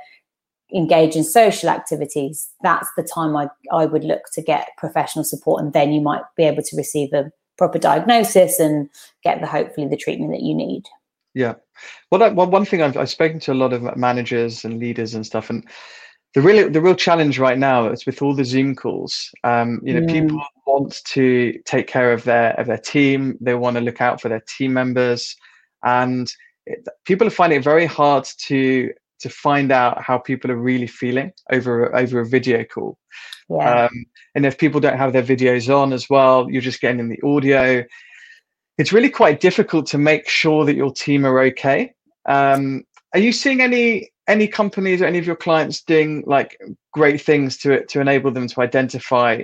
engage 0.73 1.15
in 1.15 1.23
social 1.23 1.69
activities, 1.69 2.49
that's 2.61 2.89
the 2.97 3.03
time 3.03 3.35
I, 3.37 3.47
I 3.71 3.85
would 3.85 4.03
look 4.03 4.23
to 4.33 4.41
get 4.41 4.69
professional 4.77 5.23
support. 5.23 5.63
And 5.63 5.73
then 5.73 5.93
you 5.93 6.01
might 6.01 6.23
be 6.35 6.43
able 6.43 6.63
to 6.63 6.77
receive 6.77 7.13
a 7.13 7.31
proper 7.57 7.79
diagnosis 7.79 8.59
and 8.59 8.89
get 9.23 9.39
the 9.39 9.47
hopefully 9.47 9.87
the 9.87 9.97
treatment 9.97 10.31
that 10.31 10.41
you 10.41 10.53
need. 10.53 10.83
Yeah. 11.33 11.55
Well, 12.11 12.19
that, 12.19 12.35
well, 12.35 12.49
one 12.49 12.65
thing 12.65 12.81
I've, 12.81 12.97
I've 12.97 13.09
spoken 13.09 13.39
to 13.41 13.53
a 13.53 13.55
lot 13.55 13.73
of 13.73 13.95
managers 13.95 14.65
and 14.65 14.79
leaders 14.79 15.13
and 15.13 15.25
stuff, 15.25 15.49
and 15.49 15.67
the 16.33 16.41
really 16.41 16.69
the 16.69 16.81
real 16.81 16.95
challenge 16.95 17.39
right 17.39 17.57
now 17.57 17.87
is 17.87 18.05
with 18.05 18.21
all 18.21 18.35
the 18.35 18.45
Zoom 18.45 18.75
calls. 18.75 19.29
Um, 19.43 19.79
you 19.83 19.93
know, 19.93 20.01
mm. 20.01 20.11
people 20.11 20.41
want 20.67 21.01
to 21.05 21.57
take 21.65 21.87
care 21.87 22.11
of 22.11 22.23
their 22.23 22.51
of 22.59 22.67
their 22.67 22.77
team. 22.77 23.37
They 23.41 23.55
want 23.55 23.75
to 23.77 23.81
look 23.81 24.01
out 24.01 24.21
for 24.21 24.29
their 24.29 24.43
team 24.57 24.73
members, 24.73 25.35
and 25.83 26.31
it, 26.65 26.87
people 27.05 27.25
are 27.27 27.31
finding 27.31 27.59
it 27.59 27.63
very 27.63 27.85
hard 27.85 28.27
to 28.47 28.91
to 29.21 29.29
find 29.29 29.71
out 29.71 30.01
how 30.01 30.17
people 30.17 30.51
are 30.51 30.57
really 30.57 30.87
feeling 30.87 31.31
over 31.51 31.95
over 31.95 32.19
a 32.19 32.25
video 32.25 32.63
call. 32.65 32.97
Yeah. 33.49 33.85
Um, 33.85 34.05
and 34.33 34.45
if 34.45 34.57
people 34.57 34.81
don't 34.81 34.97
have 34.97 35.13
their 35.13 35.23
videos 35.23 35.73
on 35.73 35.93
as 35.93 36.09
well, 36.09 36.49
you're 36.49 36.61
just 36.61 36.81
getting 36.81 36.99
in 36.99 37.09
the 37.09 37.21
audio 37.23 37.83
it's 38.77 38.91
really 38.91 39.09
quite 39.09 39.39
difficult 39.39 39.85
to 39.87 39.97
make 39.97 40.27
sure 40.27 40.65
that 40.65 40.75
your 40.75 40.91
team 40.91 41.25
are 41.25 41.39
okay. 41.39 41.93
Um, 42.25 42.83
are 43.13 43.19
you 43.19 43.31
seeing 43.31 43.61
any 43.61 44.11
any 44.27 44.47
companies 44.47 45.01
or 45.01 45.05
any 45.05 45.19
of 45.19 45.25
your 45.25 45.35
clients 45.35 45.81
doing 45.81 46.23
like 46.25 46.59
great 46.91 47.21
things 47.21 47.57
to 47.57 47.85
to 47.85 48.01
enable 48.01 48.31
them 48.31 48.47
to 48.47 48.61
identify 48.61 49.43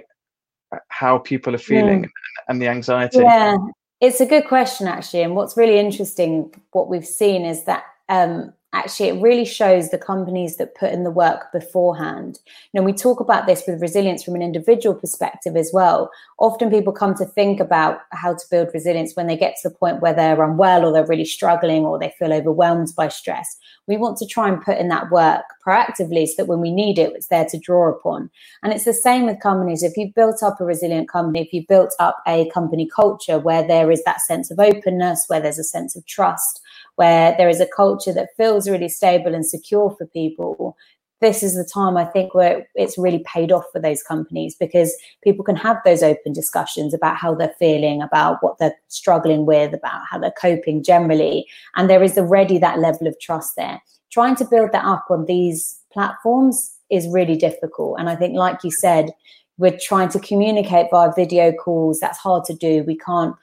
how 0.88 1.18
people 1.18 1.54
are 1.54 1.60
feeling 1.60 2.04
mm. 2.04 2.10
and 2.48 2.62
the 2.62 2.68
anxiety? 2.68 3.20
Yeah, 3.20 3.58
it's 4.00 4.20
a 4.20 4.26
good 4.26 4.48
question 4.48 4.88
actually. 4.88 5.22
And 5.22 5.36
what's 5.36 5.56
really 5.56 5.80
interesting, 5.80 6.54
what 6.72 6.90
we've 6.90 7.06
seen 7.06 7.46
is 7.46 7.64
that 7.66 7.84
um, 8.10 8.54
actually 8.74 9.10
it 9.10 9.22
really 9.22 9.46
shows 9.46 9.90
the 9.90 9.98
companies 9.98 10.58
that 10.58 10.76
put 10.76 10.92
in 10.92 11.04
the 11.04 11.12
work 11.12 11.52
beforehand. 11.52 12.40
You 12.72 12.80
know 12.80 12.86
we 12.86 12.94
talk 12.94 13.20
about 13.20 13.46
this 13.46 13.64
with 13.68 13.82
resilience 13.82 14.24
from 14.24 14.36
an 14.36 14.42
individual 14.42 14.96
perspective 14.96 15.56
as 15.56 15.72
well. 15.74 16.10
Often 16.40 16.70
people 16.70 16.94
come 16.94 17.14
to 17.16 17.26
think 17.26 17.60
about 17.60 18.00
how 18.12 18.34
to 18.34 18.46
build 18.50 18.70
resilience 18.74 19.16
when 19.16 19.28
they 19.28 19.38
get 19.38 19.56
to 19.62 19.70
the 19.70 19.76
point 19.76 20.02
where 20.02 20.14
they're 20.14 20.42
unwell 20.42 20.86
or 20.86 20.94
they're 20.94 21.06
really 21.06 21.26
struggling 21.26 21.86
or 21.86 22.00
they 22.00 22.14
feel 22.18 22.34
overwhelmed 22.34 22.94
by 22.96 23.10
stress. 23.10 23.58
We 23.88 23.98
want 23.98 24.18
to 24.18 24.26
try 24.26 24.48
and 24.48 24.62
put 24.62 24.78
in 24.78 24.88
that 24.88 25.12
work 25.12 25.44
proactively 25.66 26.26
so 26.28 26.36
that 26.38 26.48
when 26.48 26.62
we 26.62 26.72
need 26.72 26.98
it 26.98 27.12
it's 27.14 27.28
there 27.28 27.46
to 27.46 27.60
draw 27.60 27.90
upon. 27.90 28.30
And 28.64 28.72
it's 28.72 28.86
the 28.86 28.94
same 28.94 29.26
with 29.26 29.42
companies. 29.42 29.84
If 29.84 29.98
you've 29.98 30.16
built 30.16 30.42
up 30.44 30.62
a 30.62 30.66
resilient 30.66 31.10
company 31.10 31.42
if 31.42 31.52
you've 31.52 31.68
built 31.68 31.94
up 32.00 32.22
a 32.26 32.50
company 32.52 32.88
culture 32.94 33.40
where 33.40 33.68
there 33.68 33.92
is 33.92 34.04
that 34.06 34.22
sense 34.22 34.50
of 34.50 34.60
openness 34.60 35.26
where 35.28 35.42
there's 35.42 35.60
a 35.60 35.64
sense 35.64 35.96
of 35.96 36.06
trust 36.06 36.62
where 37.02 37.34
there 37.36 37.50
is 37.50 37.60
a 37.60 37.66
culture 37.66 38.14
that 38.14 38.30
feels 38.38 38.70
really 38.70 38.88
stable 38.88 39.34
and 39.34 39.44
secure 39.44 39.90
for 39.98 40.06
people, 40.06 40.78
this 41.20 41.42
is 41.42 41.56
the 41.56 41.66
time 41.66 41.98
I 41.98 42.06
think 42.06 42.36
where 42.36 42.68
it's 42.76 42.96
really 42.96 43.24
paid 43.26 43.52
off 43.52 43.64
for 43.74 43.80
those 43.82 44.04
companies 44.04 44.54
because 44.54 44.96
people 45.24 45.44
can 45.44 45.56
have 45.56 45.78
those 45.84 46.04
open 46.04 46.32
discussions 46.32 46.94
about 46.94 47.18
how 47.18 47.34
they're 47.34 47.56
feeling, 47.58 48.04
about 48.04 48.38
what 48.44 48.60
they're 48.60 48.78
struggling 48.88 49.48
with, 49.48 49.74
about 49.74 50.04
how 50.12 50.20
they're 50.20 50.40
coping 50.40 50.84
generally. 50.84 51.48
And 51.76 51.90
there 51.90 52.04
is 52.04 52.20
already 52.20 52.60
that 52.60 52.78
level 52.78 53.08
of 53.08 53.20
trust 53.20 53.56
there. 53.56 53.82
Trying 54.12 54.36
to 54.36 54.46
build 54.46 54.72
that 54.74 54.86
up 54.86 55.06
on 55.10 55.26
these 55.26 55.80
platforms 55.92 56.78
is 56.92 57.08
really 57.08 57.36
difficult. 57.36 57.96
And 57.98 58.10
I 58.10 58.16
think, 58.16 58.36
like 58.36 58.64
you 58.64 58.70
said, 58.70 59.10
we're 59.58 59.80
trying 59.82 60.10
to 60.10 60.20
communicate 60.20 60.92
via 60.92 61.12
video 61.16 61.52
calls. 61.52 62.00
That's 62.00 62.20
hard 62.20 62.46
to 62.46 62.54
do. 62.54 62.84
We 62.84 62.98
can't 62.98 63.36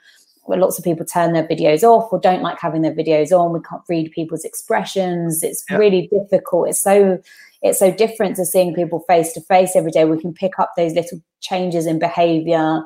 where 0.49 0.59
lots 0.59 0.79
of 0.79 0.85
people 0.85 1.05
turn 1.05 1.35
their 1.35 1.47
videos 1.47 1.83
off 1.83 2.13
or 2.13 2.19
don't 2.19 2.43
like 2.43 2.59
having 2.59 2.83
their 2.83 2.95
videos 2.95 3.33
on. 3.33 3.53
We 3.53 3.61
can't 3.61 3.83
read 3.89 4.11
people's 4.13 4.45
expressions. 4.45 5.43
It's 5.43 5.65
yeah. 5.71 5.77
really 5.77 6.09
difficult. 6.11 6.69
It's 6.69 6.81
so 6.81 7.21
it's 7.61 7.79
so 7.79 7.93
different 7.93 8.37
to 8.37 8.47
seeing 8.47 8.75
people 8.75 9.01
face 9.01 9.33
to 9.35 9.41
face 9.43 9.77
every 9.77 9.91
day. 9.91 10.05
We 10.05 10.21
can 10.21 10.33
pick 10.33 10.59
up 10.59 10.73
those 10.77 10.95
little 10.95 11.21
changes 11.41 11.87
in 11.87 11.99
behavior 11.99 12.83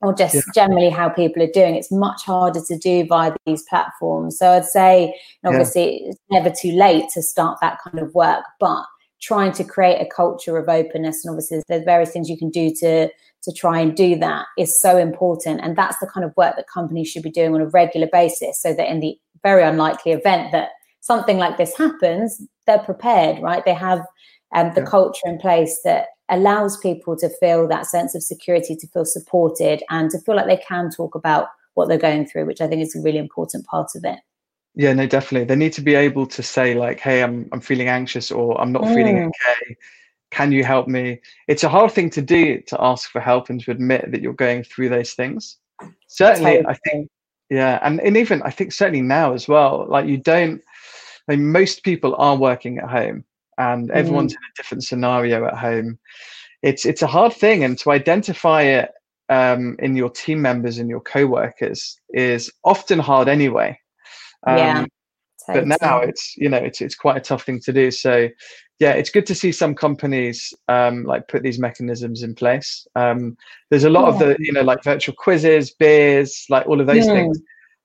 or 0.00 0.14
just 0.14 0.34
yeah. 0.34 0.40
generally 0.54 0.88
how 0.88 1.08
people 1.08 1.42
are 1.42 1.50
doing. 1.52 1.74
It's 1.74 1.92
much 1.92 2.22
harder 2.24 2.60
to 2.68 2.78
do 2.78 3.06
via 3.06 3.34
these 3.44 3.62
platforms. 3.64 4.38
So 4.38 4.50
I'd 4.50 4.64
say 4.64 5.18
obviously 5.44 6.04
yeah. 6.04 6.10
it's 6.10 6.20
never 6.30 6.50
too 6.50 6.72
late 6.72 7.08
to 7.14 7.22
start 7.22 7.58
that 7.60 7.78
kind 7.82 7.98
of 7.98 8.14
work, 8.14 8.44
but 8.60 8.84
trying 9.24 9.52
to 9.52 9.64
create 9.64 10.00
a 10.00 10.06
culture 10.14 10.58
of 10.58 10.68
openness 10.68 11.24
and 11.24 11.32
obviously 11.32 11.62
there's 11.68 11.84
various 11.84 12.10
things 12.10 12.28
you 12.28 12.36
can 12.36 12.50
do 12.50 12.70
to 12.74 13.08
to 13.44 13.52
try 13.52 13.78
and 13.78 13.94
do 13.94 14.16
that 14.16 14.46
is 14.58 14.80
so 14.80 14.96
important. 14.96 15.60
And 15.62 15.76
that's 15.76 15.98
the 15.98 16.06
kind 16.06 16.24
of 16.24 16.32
work 16.36 16.56
that 16.56 16.66
companies 16.72 17.08
should 17.08 17.22
be 17.22 17.30
doing 17.30 17.54
on 17.54 17.60
a 17.60 17.66
regular 17.66 18.08
basis 18.10 18.60
so 18.60 18.72
that 18.72 18.90
in 18.90 19.00
the 19.00 19.18
very 19.42 19.62
unlikely 19.62 20.12
event 20.12 20.50
that 20.52 20.70
something 21.00 21.36
like 21.36 21.58
this 21.58 21.76
happens 21.76 22.40
they're 22.66 22.78
prepared 22.78 23.42
right? 23.42 23.62
They 23.64 23.74
have 23.74 24.00
um, 24.54 24.72
the 24.74 24.80
yeah. 24.80 24.86
culture 24.86 25.26
in 25.26 25.38
place 25.38 25.80
that 25.84 26.06
allows 26.30 26.78
people 26.78 27.16
to 27.18 27.28
feel 27.28 27.68
that 27.68 27.86
sense 27.86 28.14
of 28.14 28.22
security 28.22 28.74
to 28.76 28.86
feel 28.88 29.04
supported 29.04 29.82
and 29.90 30.10
to 30.10 30.18
feel 30.20 30.36
like 30.36 30.46
they 30.46 30.62
can 30.66 30.90
talk 30.90 31.14
about 31.14 31.48
what 31.74 31.88
they're 31.88 31.98
going 31.98 32.24
through 32.24 32.46
which 32.46 32.62
i 32.62 32.66
think 32.66 32.80
is 32.80 32.96
a 32.96 33.02
really 33.02 33.18
important 33.18 33.66
part 33.66 33.90
of 33.94 34.04
it 34.04 34.20
yeah, 34.76 34.92
no, 34.92 35.06
definitely. 35.06 35.46
They 35.46 35.56
need 35.56 35.72
to 35.74 35.82
be 35.82 35.94
able 35.94 36.26
to 36.26 36.42
say 36.42 36.74
like, 36.74 36.98
"Hey, 36.98 37.22
I'm 37.22 37.48
I'm 37.52 37.60
feeling 37.60 37.88
anxious," 37.88 38.32
or 38.32 38.60
"I'm 38.60 38.72
not 38.72 38.82
mm. 38.82 38.94
feeling 38.94 39.18
okay. 39.24 39.76
Can 40.30 40.50
you 40.50 40.64
help 40.64 40.88
me?" 40.88 41.20
It's 41.46 41.62
a 41.62 41.68
hard 41.68 41.92
thing 41.92 42.10
to 42.10 42.22
do 42.22 42.60
to 42.62 42.82
ask 42.82 43.10
for 43.10 43.20
help 43.20 43.50
and 43.50 43.60
to 43.60 43.70
admit 43.70 44.10
that 44.10 44.20
you're 44.20 44.32
going 44.32 44.64
through 44.64 44.88
those 44.88 45.12
things. 45.12 45.58
Certainly, 46.08 46.56
totally. 46.56 46.74
I 46.74 46.90
think. 46.90 47.10
Yeah, 47.50 47.78
and 47.82 48.00
and 48.00 48.16
even 48.16 48.42
I 48.42 48.50
think 48.50 48.72
certainly 48.72 49.02
now 49.02 49.32
as 49.32 49.46
well. 49.46 49.86
Like 49.88 50.06
you 50.06 50.16
don't. 50.16 50.60
I 51.28 51.36
mean, 51.36 51.52
most 51.52 51.84
people 51.84 52.16
are 52.16 52.36
working 52.36 52.78
at 52.78 52.90
home, 52.90 53.24
and 53.58 53.90
everyone's 53.92 54.32
mm. 54.32 54.38
in 54.38 54.42
a 54.42 54.56
different 54.56 54.84
scenario 54.84 55.46
at 55.46 55.56
home. 55.56 55.98
It's 56.62 56.84
it's 56.84 57.02
a 57.02 57.06
hard 57.06 57.32
thing, 57.32 57.62
and 57.62 57.78
to 57.78 57.92
identify 57.92 58.62
it 58.62 58.90
um, 59.28 59.76
in 59.78 59.94
your 59.94 60.10
team 60.10 60.42
members 60.42 60.78
and 60.78 60.90
your 60.90 61.00
co-workers 61.00 61.96
is 62.12 62.50
often 62.64 62.98
hard 62.98 63.28
anyway 63.28 63.78
um, 64.46 64.58
yeah. 64.58 64.84
But 65.46 65.66
now 65.66 65.98
it's 66.00 66.36
you 66.36 66.48
know 66.48 66.58
it's 66.58 66.80
it's 66.80 66.94
quite 66.94 67.18
a 67.18 67.20
tough 67.20 67.44
thing 67.44 67.60
to 67.60 67.72
do. 67.72 67.90
So 67.90 68.28
yeah, 68.80 68.92
it's 68.92 69.10
good 69.10 69.26
to 69.26 69.34
see 69.34 69.52
some 69.52 69.74
companies 69.74 70.52
um, 70.68 71.04
like 71.04 71.28
put 71.28 71.42
these 71.42 71.58
mechanisms 71.58 72.22
in 72.22 72.34
place. 72.34 72.86
Um, 72.96 73.36
there's 73.70 73.84
a 73.84 73.90
lot 73.90 74.04
yeah. 74.04 74.08
of 74.08 74.18
the 74.18 74.36
you 74.38 74.52
know 74.52 74.62
like 74.62 74.82
virtual 74.82 75.14
quizzes, 75.16 75.72
beers, 75.72 76.46
like 76.48 76.66
all 76.66 76.80
of 76.80 76.86
those 76.86 77.06
yeah. 77.06 77.12
things. 77.12 77.40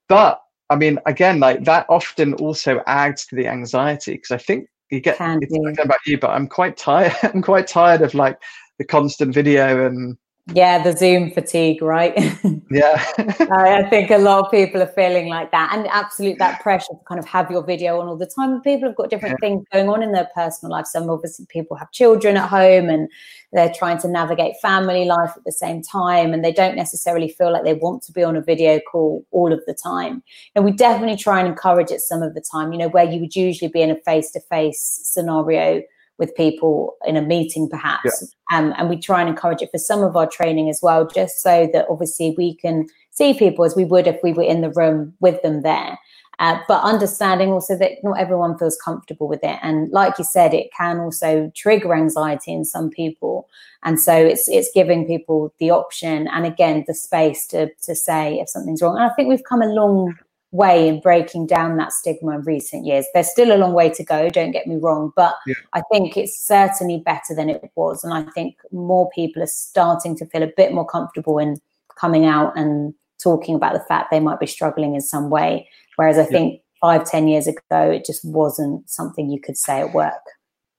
But 0.07 0.41
I 0.69 0.75
mean, 0.75 0.99
again, 1.05 1.39
like 1.39 1.63
that 1.65 1.85
often 1.89 2.33
also 2.35 2.81
adds 2.87 3.25
to 3.27 3.35
the 3.35 3.47
anxiety 3.47 4.13
because 4.13 4.31
I 4.31 4.37
think 4.37 4.67
you 4.89 4.99
get. 4.99 5.17
Can 5.17 5.39
it's 5.41 5.51
not 5.51 5.85
about 5.85 5.99
you, 6.05 6.17
but 6.17 6.31
I'm 6.31 6.47
quite 6.47 6.77
tired. 6.77 7.13
I'm 7.23 7.41
quite 7.41 7.67
tired 7.67 8.01
of 8.01 8.13
like 8.13 8.37
the 8.77 8.85
constant 8.85 9.33
video 9.33 9.85
and 9.85 10.17
yeah, 10.53 10.81
the 10.81 10.95
Zoom 10.95 11.31
fatigue, 11.31 11.81
right? 11.81 12.17
Yeah. 12.71 13.03
I 13.17 13.87
think 13.89 14.11
a 14.11 14.19
lot 14.19 14.45
of 14.45 14.51
people 14.51 14.79
are 14.83 14.93
feeling 14.93 15.27
like 15.27 15.49
that. 15.51 15.71
And 15.73 15.87
absolute 15.87 16.37
that 16.37 16.61
pressure 16.61 16.93
to 16.93 16.99
kind 17.07 17.17
of 17.17 17.25
have 17.25 17.49
your 17.49 17.63
video 17.63 17.99
on 17.99 18.07
all 18.07 18.15
the 18.15 18.27
time. 18.27 18.61
People 18.61 18.89
have 18.89 18.95
got 18.95 19.09
different 19.09 19.37
yeah. 19.41 19.49
things 19.49 19.65
going 19.73 19.89
on 19.89 20.03
in 20.03 20.11
their 20.11 20.29
personal 20.35 20.71
life. 20.71 20.85
Some 20.85 21.09
obviously 21.09 21.47
people 21.49 21.75
have 21.77 21.91
children 21.91 22.37
at 22.37 22.47
home 22.47 22.87
and 22.89 23.09
they're 23.53 23.73
trying 23.73 23.97
to 23.99 24.07
navigate 24.07 24.53
family 24.61 25.05
life 25.05 25.31
at 25.35 25.43
the 25.45 25.51
same 25.51 25.81
time. 25.81 26.31
And 26.31 26.45
they 26.45 26.51
don't 26.51 26.75
necessarily 26.75 27.29
feel 27.29 27.51
like 27.51 27.63
they 27.63 27.73
want 27.73 28.03
to 28.03 28.11
be 28.11 28.23
on 28.23 28.35
a 28.35 28.41
video 28.41 28.79
call 28.79 29.25
all 29.31 29.51
of 29.51 29.61
the 29.65 29.73
time. 29.73 30.21
And 30.53 30.63
we 30.63 30.71
definitely 30.71 31.17
try 31.17 31.39
and 31.39 31.47
encourage 31.47 31.89
it 31.89 32.01
some 32.01 32.21
of 32.21 32.35
the 32.35 32.41
time, 32.51 32.71
you 32.71 32.77
know, 32.77 32.89
where 32.89 33.09
you 33.09 33.19
would 33.19 33.35
usually 33.35 33.71
be 33.71 33.81
in 33.81 33.89
a 33.89 33.99
face 34.05 34.29
to 34.31 34.39
face 34.41 34.99
scenario 35.03 35.81
with 36.19 36.35
people 36.35 36.95
in 37.05 37.15
a 37.17 37.21
meeting 37.21 37.69
perhaps. 37.69 38.33
Yeah. 38.51 38.57
um, 38.57 38.73
and 38.77 38.89
we 38.89 38.97
try 38.97 39.21
and 39.21 39.29
encourage 39.29 39.61
it 39.61 39.71
for 39.71 39.77
some 39.77 40.03
of 40.03 40.15
our 40.15 40.27
training 40.27 40.69
as 40.69 40.79
well 40.83 41.07
just 41.07 41.41
so 41.41 41.69
that 41.73 41.87
obviously 41.89 42.35
we 42.37 42.55
can 42.55 42.87
see 43.11 43.33
people 43.33 43.65
as 43.65 43.75
we 43.75 43.85
would 43.85 44.05
if 44.05 44.19
we 44.21 44.33
were 44.33 44.43
in 44.43 44.61
the 44.61 44.71
room 44.71 45.13
with 45.19 45.41
them 45.41 45.61
there. 45.61 45.97
Uh, 46.39 46.57
but 46.69 46.81
understanding 46.83 47.49
also 47.49 47.77
that 47.77 48.01
not 48.01 48.17
everyone 48.17 48.57
feels 48.57 48.77
comfortable 48.77 49.27
with 49.27 49.43
it. 49.43 49.59
And 49.61 49.89
like 49.91 50.17
you 50.17 50.23
said 50.23 50.53
it 50.53 50.69
can 50.75 50.99
also 50.99 51.51
trigger 51.53 51.93
anxiety 51.93 52.53
in 52.53 52.63
some 52.63 52.89
people. 52.89 53.49
And 53.83 53.99
so 53.99 54.13
it's 54.13 54.47
it's 54.47 54.69
giving 54.73 55.05
people 55.05 55.53
the 55.59 55.71
option 55.71 56.29
and 56.29 56.45
again 56.45 56.85
the 56.87 56.93
space 56.93 57.45
to 57.47 57.69
to 57.83 57.93
say 57.93 58.39
if 58.39 58.49
something's 58.49 58.81
wrong. 58.81 58.95
And 58.95 59.05
i 59.05 59.13
think 59.15 59.27
we've 59.27 59.43
come 59.43 59.61
a 59.61 59.67
long 59.67 60.17
way 60.51 60.87
in 60.87 60.99
breaking 60.99 61.45
down 61.45 61.77
that 61.77 61.91
stigma 61.91 62.31
in 62.35 62.41
recent 62.41 62.85
years. 62.85 63.05
There's 63.13 63.29
still 63.29 63.55
a 63.55 63.57
long 63.57 63.73
way 63.73 63.89
to 63.91 64.03
go, 64.03 64.29
don't 64.29 64.51
get 64.51 64.67
me 64.67 64.77
wrong, 64.77 65.11
but 65.15 65.35
yeah. 65.45 65.55
I 65.73 65.81
think 65.91 66.17
it's 66.17 66.39
certainly 66.39 66.97
better 67.05 67.35
than 67.35 67.49
it 67.49 67.71
was. 67.75 68.03
And 68.03 68.13
I 68.13 68.23
think 68.31 68.57
more 68.71 69.09
people 69.11 69.43
are 69.43 69.47
starting 69.47 70.15
to 70.17 70.25
feel 70.25 70.43
a 70.43 70.51
bit 70.55 70.73
more 70.73 70.87
comfortable 70.87 71.37
in 71.37 71.57
coming 71.99 72.25
out 72.25 72.57
and 72.57 72.93
talking 73.21 73.55
about 73.55 73.73
the 73.73 73.79
fact 73.81 74.09
they 74.09 74.19
might 74.19 74.39
be 74.39 74.47
struggling 74.47 74.95
in 74.95 75.01
some 75.01 75.29
way. 75.29 75.67
Whereas 75.97 76.17
I 76.17 76.21
yeah. 76.21 76.27
think 76.27 76.61
five, 76.81 77.05
ten 77.09 77.27
years 77.27 77.45
ago, 77.45 77.91
it 77.91 78.05
just 78.05 78.25
wasn't 78.25 78.89
something 78.89 79.29
you 79.29 79.39
could 79.39 79.57
say 79.57 79.81
at 79.81 79.93
work. 79.93 80.13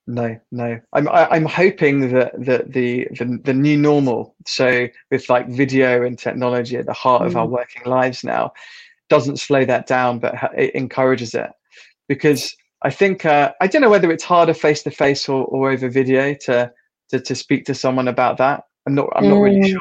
No, 0.06 0.36
no. 0.50 0.80
I'm 0.92 1.08
I, 1.08 1.22
am 1.22 1.32
i 1.32 1.36
am 1.36 1.44
hoping 1.44 2.12
that 2.12 2.32
that 2.44 2.72
the, 2.72 3.06
the 3.12 3.38
the 3.44 3.54
new 3.54 3.76
normal. 3.76 4.34
So 4.46 4.88
with 5.10 5.28
like 5.28 5.48
video 5.48 6.04
and 6.04 6.18
technology 6.18 6.76
at 6.76 6.86
the 6.86 6.92
heart 6.92 7.22
mm. 7.22 7.26
of 7.26 7.36
our 7.36 7.46
mm. 7.46 7.50
working 7.50 7.82
lives 7.84 8.24
now, 8.24 8.52
doesn't 9.10 9.38
slow 9.38 9.64
that 9.66 9.86
down, 9.86 10.18
but 10.18 10.34
it 10.56 10.74
encourages 10.74 11.34
it. 11.34 11.50
Because 12.08 12.54
I 12.82 12.90
think 12.90 13.26
uh, 13.26 13.52
I 13.60 13.66
don't 13.66 13.82
know 13.82 13.90
whether 13.90 14.10
it's 14.10 14.24
harder 14.24 14.54
face 14.54 14.82
to 14.84 14.90
face 14.90 15.28
or 15.28 15.44
or 15.44 15.70
over 15.70 15.88
video 15.88 16.34
to, 16.46 16.72
to 17.10 17.20
to 17.20 17.34
speak 17.34 17.66
to 17.66 17.74
someone 17.74 18.08
about 18.08 18.38
that. 18.38 18.64
I'm 18.86 18.94
not 18.94 19.08
I'm 19.14 19.28
not 19.28 19.36
mm. 19.36 19.42
really 19.42 19.70
sure. 19.70 19.80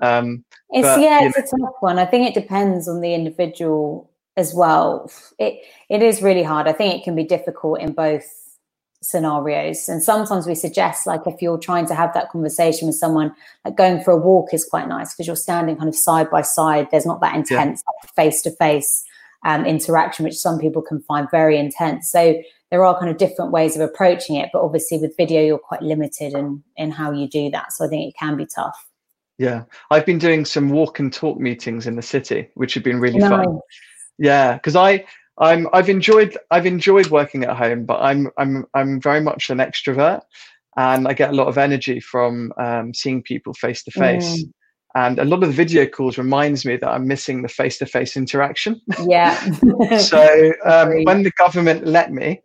Um, 0.00 0.44
it's 0.70 0.86
but, 0.86 1.00
yeah, 1.00 1.20
it's 1.22 1.36
know. 1.36 1.66
a 1.66 1.66
tough 1.66 1.76
one. 1.80 1.98
I 1.98 2.06
think 2.06 2.28
it 2.28 2.40
depends 2.40 2.88
on 2.88 3.00
the 3.00 3.12
individual 3.12 4.10
as 4.36 4.54
well. 4.54 5.10
It 5.38 5.60
it 5.90 6.02
is 6.02 6.22
really 6.22 6.42
hard. 6.42 6.66
I 6.66 6.72
think 6.72 6.94
it 6.94 7.04
can 7.04 7.14
be 7.14 7.24
difficult 7.24 7.80
in 7.80 7.92
both 7.92 8.24
scenarios. 9.02 9.88
And 9.88 10.02
sometimes 10.02 10.46
we 10.46 10.54
suggest 10.54 11.06
like 11.06 11.22
if 11.26 11.40
you're 11.40 11.58
trying 11.58 11.86
to 11.86 11.94
have 11.94 12.12
that 12.14 12.30
conversation 12.30 12.88
with 12.88 12.96
someone 12.96 13.32
like 13.64 13.76
going 13.76 14.02
for 14.02 14.10
a 14.10 14.16
walk 14.16 14.52
is 14.52 14.64
quite 14.64 14.88
nice 14.88 15.14
because 15.14 15.26
you're 15.26 15.36
standing 15.36 15.76
kind 15.76 15.88
of 15.88 15.96
side 15.96 16.30
by 16.30 16.42
side. 16.42 16.88
There's 16.90 17.06
not 17.06 17.20
that 17.20 17.34
intense 17.34 17.82
face 18.16 18.42
to 18.42 18.50
face 18.50 19.04
interaction 19.44 20.24
which 20.24 20.34
some 20.34 20.58
people 20.58 20.82
can 20.82 21.00
find 21.02 21.28
very 21.30 21.58
intense. 21.58 22.10
So 22.10 22.40
there 22.70 22.84
are 22.84 22.98
kind 22.98 23.10
of 23.10 23.18
different 23.18 23.52
ways 23.52 23.76
of 23.76 23.82
approaching 23.82 24.36
it 24.36 24.50
but 24.52 24.62
obviously 24.62 24.98
with 24.98 25.16
video 25.16 25.42
you're 25.42 25.58
quite 25.58 25.80
limited 25.80 26.34
in 26.34 26.62
in 26.76 26.90
how 26.90 27.12
you 27.12 27.28
do 27.28 27.50
that. 27.50 27.72
So 27.72 27.84
i 27.84 27.88
think 27.88 28.12
it 28.12 28.18
can 28.18 28.36
be 28.36 28.46
tough. 28.46 28.84
Yeah. 29.38 29.64
I've 29.92 30.04
been 30.04 30.18
doing 30.18 30.44
some 30.44 30.70
walk 30.70 30.98
and 30.98 31.12
talk 31.12 31.38
meetings 31.38 31.86
in 31.86 31.94
the 31.94 32.02
city 32.02 32.48
which 32.54 32.74
have 32.74 32.82
been 32.82 32.98
really 32.98 33.18
nice. 33.18 33.30
fun 33.30 33.60
yeah 34.18 34.54
because 34.54 34.76
i 34.76 35.04
I'm 35.40 35.68
I've 35.72 35.88
enjoyed 35.88 36.36
I've 36.50 36.66
enjoyed 36.66 37.08
working 37.08 37.44
at 37.44 37.56
home, 37.56 37.84
but 37.84 38.00
I'm 38.00 38.30
I'm 38.38 38.66
I'm 38.74 39.00
very 39.00 39.20
much 39.20 39.50
an 39.50 39.58
extrovert, 39.58 40.22
and 40.76 41.08
I 41.08 41.12
get 41.12 41.30
a 41.30 41.34
lot 41.36 41.48
of 41.48 41.58
energy 41.58 42.00
from 42.00 42.52
um, 42.58 42.94
seeing 42.94 43.22
people 43.22 43.54
face 43.54 43.82
to 43.84 43.90
face. 43.90 44.44
and 44.94 45.18
a 45.18 45.24
lot 45.24 45.42
of 45.42 45.48
the 45.48 45.54
video 45.54 45.86
calls 45.86 46.18
reminds 46.18 46.64
me 46.64 46.76
that 46.76 46.88
I'm 46.88 47.06
missing 47.06 47.42
the 47.42 47.48
face-to-face 47.48 48.16
interaction. 48.16 48.80
Yeah. 49.06 49.34
so 49.98 50.52
um, 50.64 51.04
when 51.04 51.22
the 51.22 51.32
government 51.38 51.86
let 51.86 52.10
me, 52.12 52.40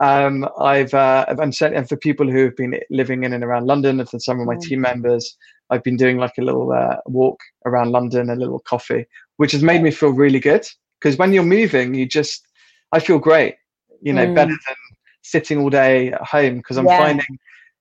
um, 0.00 0.46
I've 0.60 0.92
uh, 0.92 1.24
and 1.28 1.54
certainly 1.54 1.78
and 1.78 1.88
for 1.88 1.96
people 1.96 2.30
who 2.30 2.44
have 2.44 2.56
been 2.56 2.78
living 2.90 3.24
in 3.24 3.32
and 3.32 3.44
around 3.44 3.66
London, 3.66 4.00
and 4.00 4.08
for 4.08 4.18
some 4.18 4.40
of 4.40 4.46
my 4.46 4.56
mm. 4.56 4.62
team 4.62 4.80
members, 4.80 5.36
I've 5.70 5.82
been 5.82 5.96
doing 5.96 6.18
like 6.18 6.34
a 6.38 6.42
little 6.42 6.72
uh, 6.72 6.96
walk 7.06 7.40
around 7.64 7.92
London, 7.92 8.28
a 8.28 8.36
little 8.36 8.60
coffee, 8.60 9.06
which 9.36 9.52
has 9.52 9.62
made 9.62 9.82
me 9.82 9.90
feel 9.90 10.10
really 10.10 10.40
good. 10.40 10.66
Because 11.00 11.18
when 11.18 11.32
you're 11.32 11.42
moving, 11.42 11.94
you 11.94 12.06
just 12.06 12.46
I 12.92 13.00
feel 13.00 13.18
great. 13.18 13.56
You 14.02 14.12
know, 14.12 14.26
mm. 14.26 14.34
better 14.34 14.50
than 14.50 14.76
sitting 15.22 15.58
all 15.58 15.70
day 15.70 16.12
at 16.12 16.22
home 16.22 16.58
because 16.58 16.76
I'm 16.76 16.86
yeah. 16.86 16.98
finding, 16.98 17.38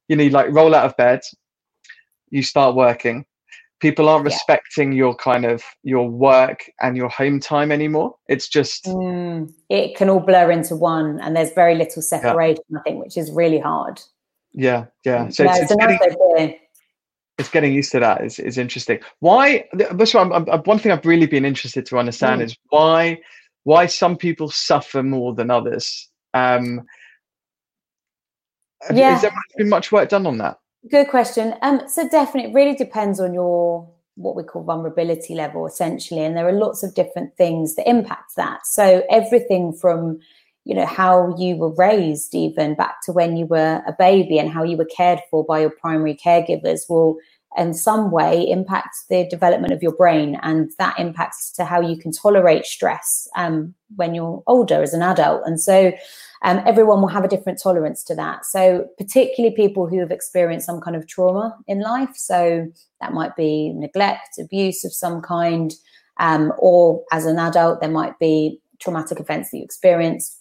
you 0.07 0.15
know, 0.15 0.23
you 0.23 0.29
like 0.29 0.51
roll 0.51 0.73
out 0.73 0.85
of 0.85 0.97
bed, 0.97 1.21
you 2.29 2.41
start 2.41 2.75
working. 2.75 3.25
People 3.79 4.07
aren't 4.07 4.23
yeah. 4.23 4.33
respecting 4.33 4.93
your 4.93 5.13
kind 5.13 5.45
of 5.45 5.61
your 5.83 6.09
work 6.09 6.63
and 6.79 6.95
your 6.95 7.09
home 7.09 7.39
time 7.39 7.71
anymore. 7.71 8.15
It's 8.27 8.47
just 8.47 8.85
mm. 8.85 9.53
it 9.69 9.95
can 9.97 10.09
all 10.09 10.21
blur 10.21 10.51
into 10.51 10.75
one, 10.75 11.19
and 11.19 11.35
there's 11.35 11.51
very 11.53 11.75
little 11.75 12.01
separation. 12.01 12.63
Yeah. 12.69 12.79
I 12.79 12.81
think, 12.83 13.03
which 13.03 13.17
is 13.17 13.29
really 13.31 13.59
hard. 13.59 14.01
Yeah, 14.53 14.85
yeah. 15.03 15.29
So 15.29 15.43
it's, 15.43 15.71
it's, 15.71 15.75
getting, 15.75 16.55
it's, 17.37 17.49
getting, 17.49 17.73
used 17.73 17.91
to 17.93 17.99
that. 17.99 18.23
Is 18.23 18.39
is 18.39 18.57
interesting. 18.57 18.99
Why? 19.19 19.65
This 19.73 20.13
one, 20.13 20.29
one 20.29 20.79
thing 20.79 20.91
I've 20.91 21.05
really 21.05 21.27
been 21.27 21.45
interested 21.45 21.85
to 21.87 21.97
understand 21.97 22.41
mm. 22.41 22.45
is 22.45 22.57
why 22.69 23.19
why 23.63 23.85
some 23.85 24.17
people 24.17 24.49
suffer 24.49 25.03
more 25.03 25.33
than 25.33 25.49
others. 25.49 26.09
Um, 26.33 26.81
yeah. 28.93 29.11
Has 29.11 29.21
there 29.21 29.31
been 29.57 29.69
much 29.69 29.91
work 29.91 30.09
done 30.09 30.27
on 30.27 30.37
that? 30.39 30.59
Good 30.91 31.07
question. 31.07 31.55
Um, 31.61 31.81
so 31.87 32.07
definitely, 32.09 32.51
it 32.51 32.53
really 32.53 32.75
depends 32.75 33.19
on 33.19 33.33
your 33.33 33.89
what 34.15 34.35
we 34.35 34.43
call 34.43 34.63
vulnerability 34.63 35.33
level, 35.33 35.65
essentially, 35.65 36.23
and 36.23 36.37
there 36.37 36.47
are 36.47 36.53
lots 36.53 36.83
of 36.83 36.93
different 36.93 37.35
things 37.35 37.75
that 37.75 37.89
impact 37.89 38.35
that. 38.35 38.65
So 38.65 39.03
everything 39.09 39.73
from 39.73 40.19
you 40.65 40.73
know 40.73 40.85
how 40.85 41.35
you 41.37 41.55
were 41.57 41.73
raised 41.75 42.33
even 42.33 42.75
back 42.75 42.95
to 43.03 43.11
when 43.11 43.35
you 43.35 43.45
were 43.45 43.81
a 43.87 43.93
baby 43.97 44.39
and 44.39 44.49
how 44.49 44.63
you 44.63 44.77
were 44.77 44.85
cared 44.85 45.19
for 45.29 45.43
by 45.43 45.59
your 45.59 45.69
primary 45.69 46.15
caregivers 46.15 46.81
will 46.89 47.17
in 47.57 47.73
some 47.73 48.11
way 48.11 48.49
impact 48.49 48.95
the 49.09 49.27
development 49.29 49.73
of 49.73 49.83
your 49.83 49.95
brain. 49.95 50.39
And 50.41 50.71
that 50.79 50.99
impacts 50.99 51.51
to 51.53 51.65
how 51.65 51.81
you 51.81 51.97
can 51.97 52.11
tolerate 52.11 52.65
stress 52.65 53.27
um, 53.35 53.73
when 53.95 54.15
you're 54.15 54.43
older 54.47 54.81
as 54.81 54.93
an 54.93 55.01
adult. 55.01 55.43
And 55.45 55.61
so 55.61 55.91
um, 56.41 56.61
everyone 56.65 57.01
will 57.01 57.07
have 57.07 57.23
a 57.23 57.29
different 57.29 57.61
tolerance 57.61 58.03
to 58.05 58.15
that. 58.15 58.45
So 58.45 58.87
particularly 58.97 59.55
people 59.55 59.87
who 59.87 59.99
have 59.99 60.11
experienced 60.11 60.65
some 60.65 60.81
kind 60.81 60.95
of 60.95 61.07
trauma 61.07 61.55
in 61.67 61.81
life. 61.81 62.15
So 62.15 62.67
that 62.99 63.13
might 63.13 63.35
be 63.35 63.71
neglect 63.75 64.39
abuse 64.39 64.83
of 64.83 64.93
some 64.93 65.21
kind 65.21 65.73
um, 66.19 66.53
or 66.57 67.03
as 67.11 67.25
an 67.25 67.39
adult 67.39 67.81
there 67.81 67.89
might 67.89 68.19
be 68.19 68.59
traumatic 68.79 69.19
events 69.19 69.49
that 69.49 69.57
you 69.57 69.63
experience 69.63 70.37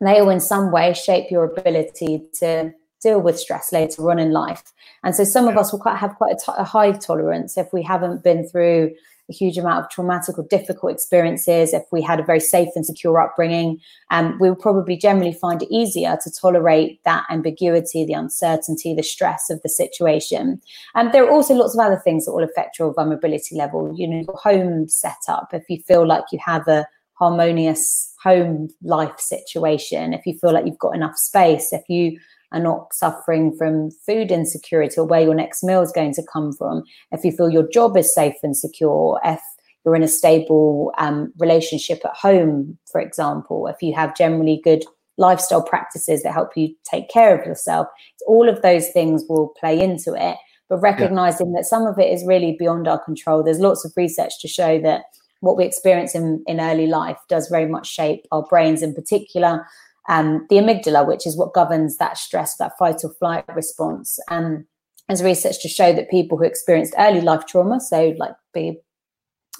they 0.00 0.20
will 0.20 0.30
in 0.30 0.40
some 0.40 0.70
way 0.70 0.94
shape 0.94 1.30
your 1.30 1.44
ability 1.44 2.22
to 2.34 2.72
deal 3.02 3.20
with 3.20 3.38
stress 3.38 3.72
later 3.72 4.10
on 4.10 4.18
in 4.18 4.32
life. 4.32 4.62
And 5.04 5.14
so 5.14 5.24
some 5.24 5.48
of 5.48 5.56
us 5.56 5.72
will 5.72 5.78
quite 5.78 5.98
have 5.98 6.14
quite 6.16 6.34
a, 6.34 6.36
t- 6.36 6.58
a 6.58 6.64
high 6.64 6.92
tolerance 6.92 7.56
if 7.56 7.72
we 7.72 7.82
haven't 7.82 8.24
been 8.24 8.48
through 8.48 8.94
a 9.30 9.34
huge 9.34 9.58
amount 9.58 9.84
of 9.84 9.90
traumatic 9.90 10.38
or 10.38 10.46
difficult 10.48 10.92
experiences, 10.92 11.74
if 11.74 11.84
we 11.92 12.00
had 12.00 12.18
a 12.18 12.24
very 12.24 12.40
safe 12.40 12.68
and 12.74 12.86
secure 12.86 13.20
upbringing, 13.20 13.78
um, 14.10 14.38
we 14.40 14.48
will 14.48 14.56
probably 14.56 14.96
generally 14.96 15.34
find 15.34 15.62
it 15.62 15.68
easier 15.70 16.18
to 16.22 16.30
tolerate 16.30 17.02
that 17.04 17.26
ambiguity, 17.30 18.06
the 18.06 18.14
uncertainty, 18.14 18.94
the 18.94 19.02
stress 19.02 19.50
of 19.50 19.60
the 19.62 19.68
situation. 19.68 20.60
And 20.94 21.12
there 21.12 21.24
are 21.26 21.30
also 21.30 21.54
lots 21.54 21.74
of 21.74 21.84
other 21.84 22.00
things 22.02 22.24
that 22.24 22.32
will 22.32 22.44
affect 22.44 22.78
your 22.78 22.94
vulnerability 22.94 23.54
level. 23.54 23.92
You 23.94 24.08
know, 24.08 24.24
your 24.26 24.36
home 24.42 24.88
setup, 24.88 25.50
if 25.52 25.64
you 25.68 25.82
feel 25.86 26.06
like 26.06 26.24
you 26.32 26.38
have 26.44 26.66
a 26.66 26.86
harmonious 27.18 28.14
home 28.22 28.68
life 28.82 29.18
situation, 29.18 30.12
if 30.12 30.24
you 30.26 30.38
feel 30.38 30.52
like 30.52 30.66
you've 30.66 30.78
got 30.78 30.94
enough 30.94 31.16
space, 31.16 31.72
if 31.72 31.82
you 31.88 32.18
are 32.52 32.60
not 32.60 32.94
suffering 32.94 33.54
from 33.56 33.90
food 34.06 34.30
insecurity 34.30 34.96
or 34.96 35.04
where 35.04 35.20
your 35.20 35.34
next 35.34 35.62
meal 35.62 35.82
is 35.82 35.92
going 35.92 36.14
to 36.14 36.22
come 36.32 36.52
from, 36.52 36.82
if 37.12 37.24
you 37.24 37.32
feel 37.32 37.50
your 37.50 37.68
job 37.68 37.96
is 37.96 38.14
safe 38.14 38.36
and 38.42 38.56
secure, 38.56 39.20
if 39.24 39.40
you're 39.84 39.96
in 39.96 40.02
a 40.02 40.08
stable 40.08 40.92
um, 40.98 41.32
relationship 41.38 42.00
at 42.04 42.16
home, 42.16 42.78
for 42.90 43.00
example, 43.00 43.66
if 43.66 43.76
you 43.82 43.94
have 43.94 44.16
generally 44.16 44.60
good 44.64 44.84
lifestyle 45.18 45.62
practices 45.62 46.22
that 46.22 46.32
help 46.32 46.56
you 46.56 46.74
take 46.88 47.08
care 47.10 47.38
of 47.38 47.46
yourself, 47.46 47.88
all 48.26 48.48
of 48.48 48.62
those 48.62 48.88
things 48.90 49.24
will 49.28 49.52
play 49.60 49.80
into 49.80 50.14
it. 50.14 50.36
But 50.68 50.80
recognizing 50.80 51.48
yeah. 51.48 51.60
that 51.60 51.64
some 51.64 51.86
of 51.86 51.98
it 51.98 52.12
is 52.12 52.26
really 52.26 52.54
beyond 52.58 52.86
our 52.86 53.02
control. 53.02 53.42
There's 53.42 53.58
lots 53.58 53.86
of 53.86 53.92
research 53.96 54.32
to 54.40 54.48
show 54.48 54.78
that 54.82 55.04
what 55.40 55.56
we 55.56 55.64
experience 55.64 56.14
in, 56.14 56.42
in 56.46 56.60
early 56.60 56.86
life 56.86 57.18
does 57.28 57.48
very 57.48 57.66
much 57.66 57.86
shape 57.86 58.26
our 58.32 58.42
brains 58.42 58.82
in 58.82 58.94
particular 58.94 59.64
um, 60.08 60.46
the 60.48 60.56
amygdala, 60.56 61.06
which 61.06 61.26
is 61.26 61.36
what 61.36 61.52
governs 61.52 61.98
that 61.98 62.16
stress, 62.16 62.56
that 62.56 62.76
fight 62.78 63.04
or 63.04 63.12
flight 63.14 63.44
response. 63.54 64.18
And 64.30 64.64
there's 65.06 65.22
research 65.22 65.60
to 65.62 65.68
show 65.68 65.92
that 65.92 66.10
people 66.10 66.38
who 66.38 66.44
experienced 66.44 66.94
early 66.98 67.20
life 67.20 67.46
trauma, 67.46 67.78
so 67.80 68.14
like 68.18 68.32
be, 68.54 68.80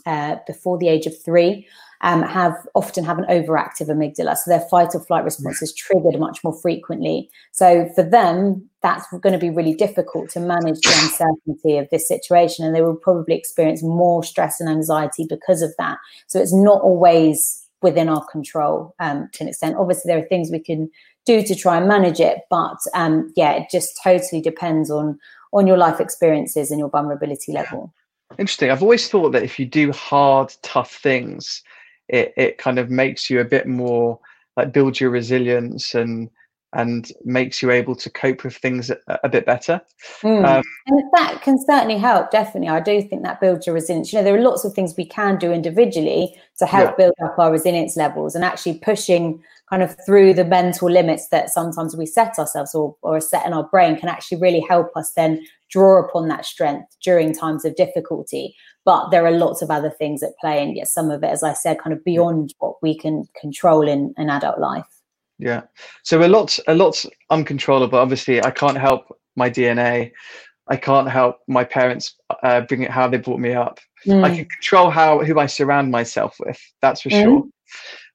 uh, 0.07 0.37
before 0.47 0.79
the 0.79 0.88
age 0.88 1.07
of 1.07 1.14
three, 1.23 1.69
um, 2.03 2.23
have 2.23 2.55
often 2.75 3.05
have 3.05 3.19
an 3.19 3.25
overactive 3.25 3.89
amygdala. 3.89 4.37
So 4.37 4.51
their 4.51 4.67
fight 4.69 4.95
or 4.95 5.01
flight 5.01 5.25
response 5.25 5.63
is 5.63 5.75
triggered 5.75 6.19
much 6.19 6.43
more 6.45 6.59
frequently. 6.61 7.31
So 7.53 7.89
for 7.95 8.03
them, 8.03 8.69
that's 8.83 9.07
going 9.11 9.33
to 9.33 9.39
be 9.39 9.51
really 9.51 9.75
difficult 9.75 10.31
to 10.31 10.41
manage 10.41 10.81
the 10.81 10.95
uncertainty 11.03 11.79
of 11.79 11.89
this 11.91 12.07
situation. 12.07 12.65
And 12.65 12.75
they 12.75 12.83
will 12.83 12.97
probably 12.97 13.35
experience 13.35 13.83
more 13.83 14.23
stress 14.23 14.61
and 14.61 14.69
anxiety 14.69 15.27
because 15.29 15.63
of 15.63 15.73
that. 15.79 15.99
So 16.29 16.41
it's 16.41 16.55
not 16.55 16.81
always 16.83 17.65
within 17.83 18.09
our 18.09 18.25
control 18.27 18.95
um, 19.01 19.29
to 19.33 19.45
an 19.45 19.49
extent. 19.49 19.77
Obviously, 19.77 20.09
there 20.09 20.19
are 20.19 20.29
things 20.29 20.51
we 20.51 20.59
can 20.61 20.91
do 21.27 21.43
to 21.43 21.55
try 21.55 21.77
and 21.77 21.87
manage 21.87 22.21
it, 22.21 22.39
but 22.51 22.79
um, 22.95 23.33
yeah, 23.37 23.53
it 23.53 23.69
just 23.71 23.99
totally 24.03 24.41
depends 24.41 24.91
on 24.91 25.19
on 25.53 25.67
your 25.67 25.79
life 25.79 26.01
experiences 26.01 26.71
and 26.71 26.79
your 26.79 26.91
vulnerability 26.91 27.53
level. 27.53 27.93
Interesting. 28.39 28.71
I've 28.71 28.83
always 28.83 29.09
thought 29.09 29.31
that 29.31 29.43
if 29.43 29.59
you 29.59 29.65
do 29.65 29.93
hard, 29.93 30.55
tough 30.63 30.95
things, 30.95 31.63
it 32.09 32.33
it 32.37 32.59
kind 32.59 32.79
of 32.79 32.90
makes 32.90 33.31
you 33.31 33.40
a 33.40 33.44
bit 33.44 33.66
more 33.66 34.18
like 34.57 34.73
builds 34.73 35.01
your 35.01 35.11
resilience 35.11 35.94
and 35.94 36.31
and 36.75 37.12
makes 37.25 37.62
you 37.62 37.71
able 37.71 37.97
to 37.97 38.11
cope 38.11 38.44
with 38.44 38.55
things 38.57 38.90
a, 38.90 38.99
a 39.25 39.29
bit 39.29 39.47
better. 39.47 39.81
Mm. 40.23 40.44
Um, 40.47 40.62
and 40.87 41.03
that 41.14 41.40
can 41.40 41.59
certainly 41.64 41.97
help, 41.97 42.31
definitely. 42.31 42.68
I 42.68 42.81
do 42.81 43.01
think 43.01 43.23
that 43.23 43.40
builds 43.40 43.66
your 43.66 43.75
resilience. 43.75 44.12
You 44.12 44.18
know, 44.18 44.25
there 44.25 44.37
are 44.37 44.42
lots 44.42 44.66
of 44.66 44.75
things 44.75 44.94
we 44.97 45.07
can 45.07 45.38
do 45.38 45.51
individually 45.51 46.37
to 46.59 46.66
help 46.66 46.90
yeah. 46.90 46.97
build 46.97 47.14
up 47.25 47.38
our 47.38 47.51
resilience 47.51 47.97
levels 47.97 48.35
and 48.35 48.44
actually 48.44 48.79
pushing 48.81 49.42
kind 49.71 49.83
of 49.83 49.97
through 50.05 50.35
the 50.35 50.44
mental 50.44 50.90
limits 50.90 51.29
that 51.29 51.51
sometimes 51.51 51.97
we 51.97 52.07
set 52.07 52.38
ourselves 52.38 52.75
or, 52.75 52.97
or 53.03 53.21
set 53.21 53.47
in 53.47 53.53
our 53.53 53.64
brain 53.64 53.99
can 53.99 54.09
actually 54.09 54.38
really 54.38 54.61
help 54.61 54.88
us 54.94 55.12
then 55.12 55.42
draw 55.71 56.03
upon 56.03 56.29
that 56.29 56.44
strength 56.44 56.97
during 57.03 57.35
times 57.35 57.64
of 57.64 57.77
difficulty. 57.77 58.55
But 58.88 59.11
there 59.11 59.27
are 59.27 59.31
lots 59.31 59.61
of 59.61 59.70
other 59.70 59.90
things 59.90 60.22
at 60.22 60.38
play, 60.38 60.62
and 60.62 60.74
yet 60.74 60.88
some 60.88 61.11
of 61.11 61.22
it, 61.22 61.27
as 61.27 61.42
I 61.42 61.53
said, 61.53 61.79
kind 61.79 61.92
of 61.92 62.03
beyond 62.05 62.55
what 62.59 62.77
we 62.81 62.96
can 62.96 63.29
control 63.38 63.87
in 63.87 64.14
an 64.16 64.31
adult 64.31 64.59
life. 64.59 64.87
Yeah. 65.38 65.64
So 66.05 66.24
a 66.24 66.27
lot, 66.27 66.59
a 66.66 66.74
lot's 66.74 67.05
uncontrollable. 67.29 67.98
Obviously, 67.98 68.42
I 68.42 68.51
can't 68.51 68.79
help 68.79 69.14
my 69.37 69.51
DNA. 69.51 70.12
I 70.68 70.77
can't 70.77 71.07
help 71.07 71.40
my 71.46 71.64
parents 71.64 72.14
uh, 72.42 72.62
bring 72.62 72.81
it 72.81 72.90
how 72.90 73.09
they 73.09 73.18
brought 73.18 73.40
me 73.40 73.53
up. 73.53 73.79
Mm. 74.07 74.24
I 74.24 74.35
can 74.35 74.46
control 74.46 74.88
how 74.88 75.22
who 75.22 75.38
I 75.38 75.44
surround 75.44 75.90
myself 75.90 76.37
with. 76.40 76.59
That's 76.81 77.03
for 77.03 77.11
mm. 77.11 77.22
sure. 77.22 77.44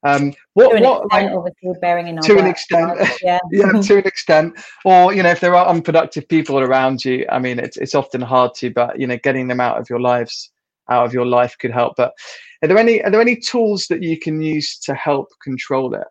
Um, 0.05 0.33
what, 0.53 0.71
to 0.71 0.77
an 0.77 0.83
what, 0.85 1.05
extent, 1.05 1.25
like, 1.25 1.37
obviously, 1.37 1.79
bearing 1.81 2.07
in 2.07 2.17
to 2.19 2.39
an 2.39 2.47
extent, 2.47 2.99
yeah. 3.21 3.37
yeah, 3.51 3.71
to 3.79 3.97
an 3.99 4.05
extent, 4.07 4.59
or 4.85 5.13
you 5.13 5.21
know, 5.21 5.29
if 5.29 5.39
there 5.39 5.55
are 5.55 5.67
unproductive 5.67 6.27
people 6.27 6.57
around 6.59 7.05
you, 7.05 7.27
I 7.29 7.37
mean, 7.37 7.59
it's 7.59 7.77
it's 7.77 7.93
often 7.93 8.21
hard 8.21 8.55
to, 8.55 8.71
but 8.71 8.99
you 8.99 9.05
know, 9.05 9.17
getting 9.17 9.49
them 9.49 9.59
out 9.59 9.79
of 9.79 9.87
your 9.87 10.01
lives, 10.01 10.51
out 10.89 11.05
of 11.05 11.13
your 11.13 11.25
life, 11.25 11.57
could 11.59 11.71
help. 11.71 11.95
But 11.97 12.13
are 12.61 12.67
there 12.67 12.77
any 12.77 13.03
are 13.03 13.11
there 13.11 13.21
any 13.21 13.35
tools 13.35 13.87
that 13.87 14.03
you 14.03 14.17
can 14.17 14.41
use 14.41 14.77
to 14.79 14.93
help 14.93 15.29
control 15.43 15.93
it? 15.93 16.07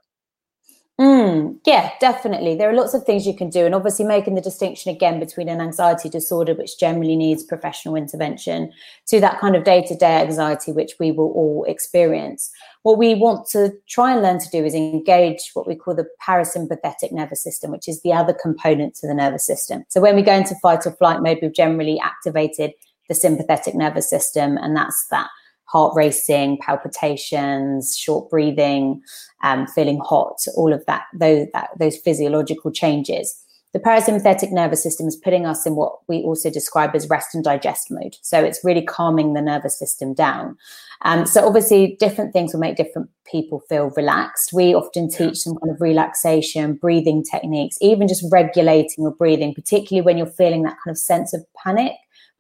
Mm, 1.00 1.58
yeah, 1.66 1.90
definitely. 2.00 2.54
There 2.54 2.68
are 2.70 2.74
lots 2.74 2.92
of 2.92 3.04
things 3.04 3.26
you 3.26 3.34
can 3.34 3.48
do, 3.48 3.64
and 3.64 3.74
obviously 3.74 4.04
making 4.04 4.34
the 4.34 4.42
distinction 4.42 4.94
again 4.94 5.18
between 5.18 5.48
an 5.48 5.60
anxiety 5.60 6.10
disorder, 6.10 6.54
which 6.54 6.78
generally 6.78 7.16
needs 7.16 7.42
professional 7.42 7.96
intervention, 7.96 8.70
to 9.08 9.18
that 9.18 9.40
kind 9.40 9.56
of 9.56 9.64
day 9.64 9.82
to 9.82 9.96
day 9.96 10.20
anxiety, 10.20 10.70
which 10.70 10.92
we 11.00 11.10
will 11.10 11.32
all 11.32 11.64
experience. 11.66 12.50
What 12.82 12.98
we 12.98 13.14
want 13.14 13.48
to 13.48 13.72
try 13.88 14.12
and 14.12 14.22
learn 14.22 14.38
to 14.40 14.50
do 14.50 14.64
is 14.64 14.74
engage 14.74 15.50
what 15.54 15.66
we 15.66 15.74
call 15.74 15.94
the 15.94 16.06
parasympathetic 16.24 17.10
nervous 17.10 17.42
system, 17.42 17.70
which 17.70 17.88
is 17.88 18.02
the 18.02 18.12
other 18.12 18.34
component 18.40 18.94
to 18.96 19.06
the 19.06 19.14
nervous 19.14 19.46
system. 19.46 19.84
So 19.88 20.00
when 20.00 20.14
we 20.14 20.22
go 20.22 20.34
into 20.34 20.54
fight 20.62 20.86
or 20.86 20.92
flight 20.92 21.22
mode, 21.22 21.38
we've 21.40 21.54
generally 21.54 21.98
activated 22.00 22.72
the 23.12 23.20
sympathetic 23.20 23.74
nervous 23.74 24.08
system, 24.08 24.56
and 24.56 24.74
that's 24.74 25.06
that 25.10 25.28
heart 25.66 25.92
racing, 25.94 26.58
palpitations, 26.66 27.96
short 27.98 28.30
breathing, 28.30 29.02
um, 29.42 29.66
feeling 29.66 30.00
hot, 30.02 30.38
all 30.56 30.72
of 30.72 30.84
that 30.86 31.04
those, 31.18 31.46
that, 31.52 31.68
those 31.78 31.96
physiological 31.96 32.70
changes. 32.70 33.26
the 33.72 33.80
parasympathetic 33.80 34.52
nervous 34.52 34.82
system 34.82 35.06
is 35.08 35.16
putting 35.16 35.46
us 35.46 35.64
in 35.66 35.76
what 35.76 36.00
we 36.06 36.18
also 36.18 36.50
describe 36.50 36.94
as 36.94 37.08
rest 37.08 37.34
and 37.34 37.42
digest 37.42 37.90
mode. 37.90 38.16
So 38.20 38.38
it's 38.38 38.62
really 38.62 38.82
calming 38.82 39.32
the 39.32 39.40
nervous 39.40 39.78
system 39.78 40.12
down. 40.12 40.58
Um, 41.04 41.24
so 41.26 41.46
obviously, 41.46 41.96
different 41.98 42.32
things 42.32 42.52
will 42.52 42.60
make 42.60 42.76
different 42.76 43.08
people 43.24 43.60
feel 43.68 43.90
relaxed. 43.96 44.52
We 44.52 44.74
often 44.74 45.08
teach 45.08 45.38
some 45.38 45.56
kind 45.56 45.72
of 45.74 45.80
relaxation, 45.80 46.74
breathing 46.74 47.24
techniques, 47.24 47.78
even 47.80 48.08
just 48.08 48.24
regulating 48.30 49.04
your 49.04 49.10
breathing, 49.10 49.54
particularly 49.54 50.04
when 50.04 50.18
you're 50.18 50.26
feeling 50.26 50.62
that 50.62 50.76
kind 50.84 50.94
of 50.94 50.98
sense 50.98 51.32
of 51.32 51.44
panic, 51.56 51.92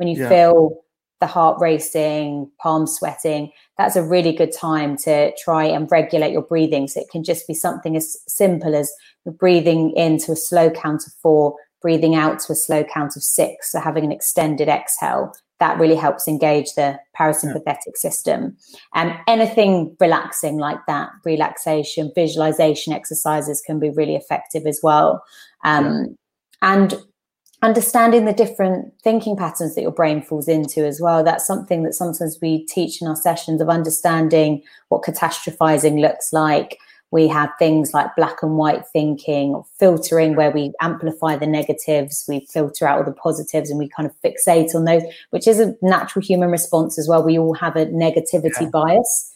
when 0.02 0.08
you 0.08 0.20
yeah. 0.20 0.28
feel 0.28 0.82
the 1.20 1.28
heart 1.28 1.60
racing, 1.60 2.50
palms 2.60 2.96
sweating. 2.96 3.52
That's 3.78 3.94
a 3.94 4.02
really 4.02 4.32
good 4.32 4.52
time 4.52 4.96
to 5.04 5.32
try 5.36 5.64
and 5.64 5.88
regulate 5.92 6.32
your 6.32 6.42
breathing. 6.42 6.88
So 6.88 7.00
it 7.00 7.06
can 7.12 7.22
just 7.22 7.46
be 7.46 7.54
something 7.54 7.96
as 7.96 8.18
simple 8.26 8.74
as 8.74 8.92
breathing 9.38 9.92
into 9.96 10.32
a 10.32 10.36
slow 10.36 10.70
count 10.70 11.06
of 11.06 11.12
four, 11.22 11.54
breathing 11.80 12.16
out 12.16 12.40
to 12.40 12.52
a 12.52 12.56
slow 12.56 12.82
count 12.82 13.14
of 13.14 13.22
six. 13.22 13.70
So 13.70 13.78
having 13.78 14.04
an 14.04 14.10
extended 14.10 14.68
exhale 14.68 15.32
that 15.60 15.78
really 15.78 15.94
helps 15.94 16.26
engage 16.26 16.74
the 16.74 16.98
parasympathetic 17.16 17.76
yeah. 17.86 17.92
system. 17.94 18.56
And 18.96 19.12
um, 19.12 19.18
anything 19.28 19.96
relaxing 20.00 20.58
like 20.58 20.80
that, 20.88 21.10
relaxation, 21.24 22.10
visualization 22.16 22.92
exercises 22.92 23.62
can 23.64 23.78
be 23.78 23.90
really 23.90 24.16
effective 24.16 24.66
as 24.66 24.80
well. 24.82 25.22
Um, 25.62 25.86
yeah. 25.94 26.04
And 26.62 26.94
understanding 27.62 28.24
the 28.24 28.32
different 28.32 28.92
thinking 29.02 29.36
patterns 29.36 29.74
that 29.74 29.82
your 29.82 29.92
brain 29.92 30.20
falls 30.20 30.48
into 30.48 30.84
as 30.84 31.00
well. 31.00 31.22
That's 31.24 31.46
something 31.46 31.84
that 31.84 31.94
sometimes 31.94 32.38
we 32.42 32.66
teach 32.66 33.00
in 33.00 33.08
our 33.08 33.16
sessions 33.16 33.60
of 33.60 33.68
understanding 33.68 34.62
what 34.88 35.02
catastrophizing 35.02 36.00
looks 36.00 36.32
like 36.32 36.78
we 37.12 37.28
have 37.28 37.50
things 37.58 37.92
like 37.92 38.16
black 38.16 38.42
and 38.42 38.56
white 38.56 38.84
thinking 38.88 39.54
or 39.54 39.64
filtering 39.78 40.34
where 40.34 40.50
we 40.50 40.72
amplify 40.80 41.36
the 41.36 41.46
negatives 41.46 42.24
we 42.26 42.46
filter 42.50 42.88
out 42.88 42.98
all 42.98 43.04
the 43.04 43.12
positives 43.12 43.70
and 43.70 43.78
we 43.78 43.88
kind 43.88 44.08
of 44.08 44.16
fixate 44.24 44.74
on 44.74 44.84
those 44.84 45.02
which 45.30 45.46
is 45.46 45.60
a 45.60 45.74
natural 45.82 46.24
human 46.24 46.50
response 46.50 46.98
as 46.98 47.06
well 47.06 47.22
we 47.22 47.38
all 47.38 47.54
have 47.54 47.76
a 47.76 47.86
negativity 47.86 48.62
yeah. 48.62 48.70
bias 48.70 49.32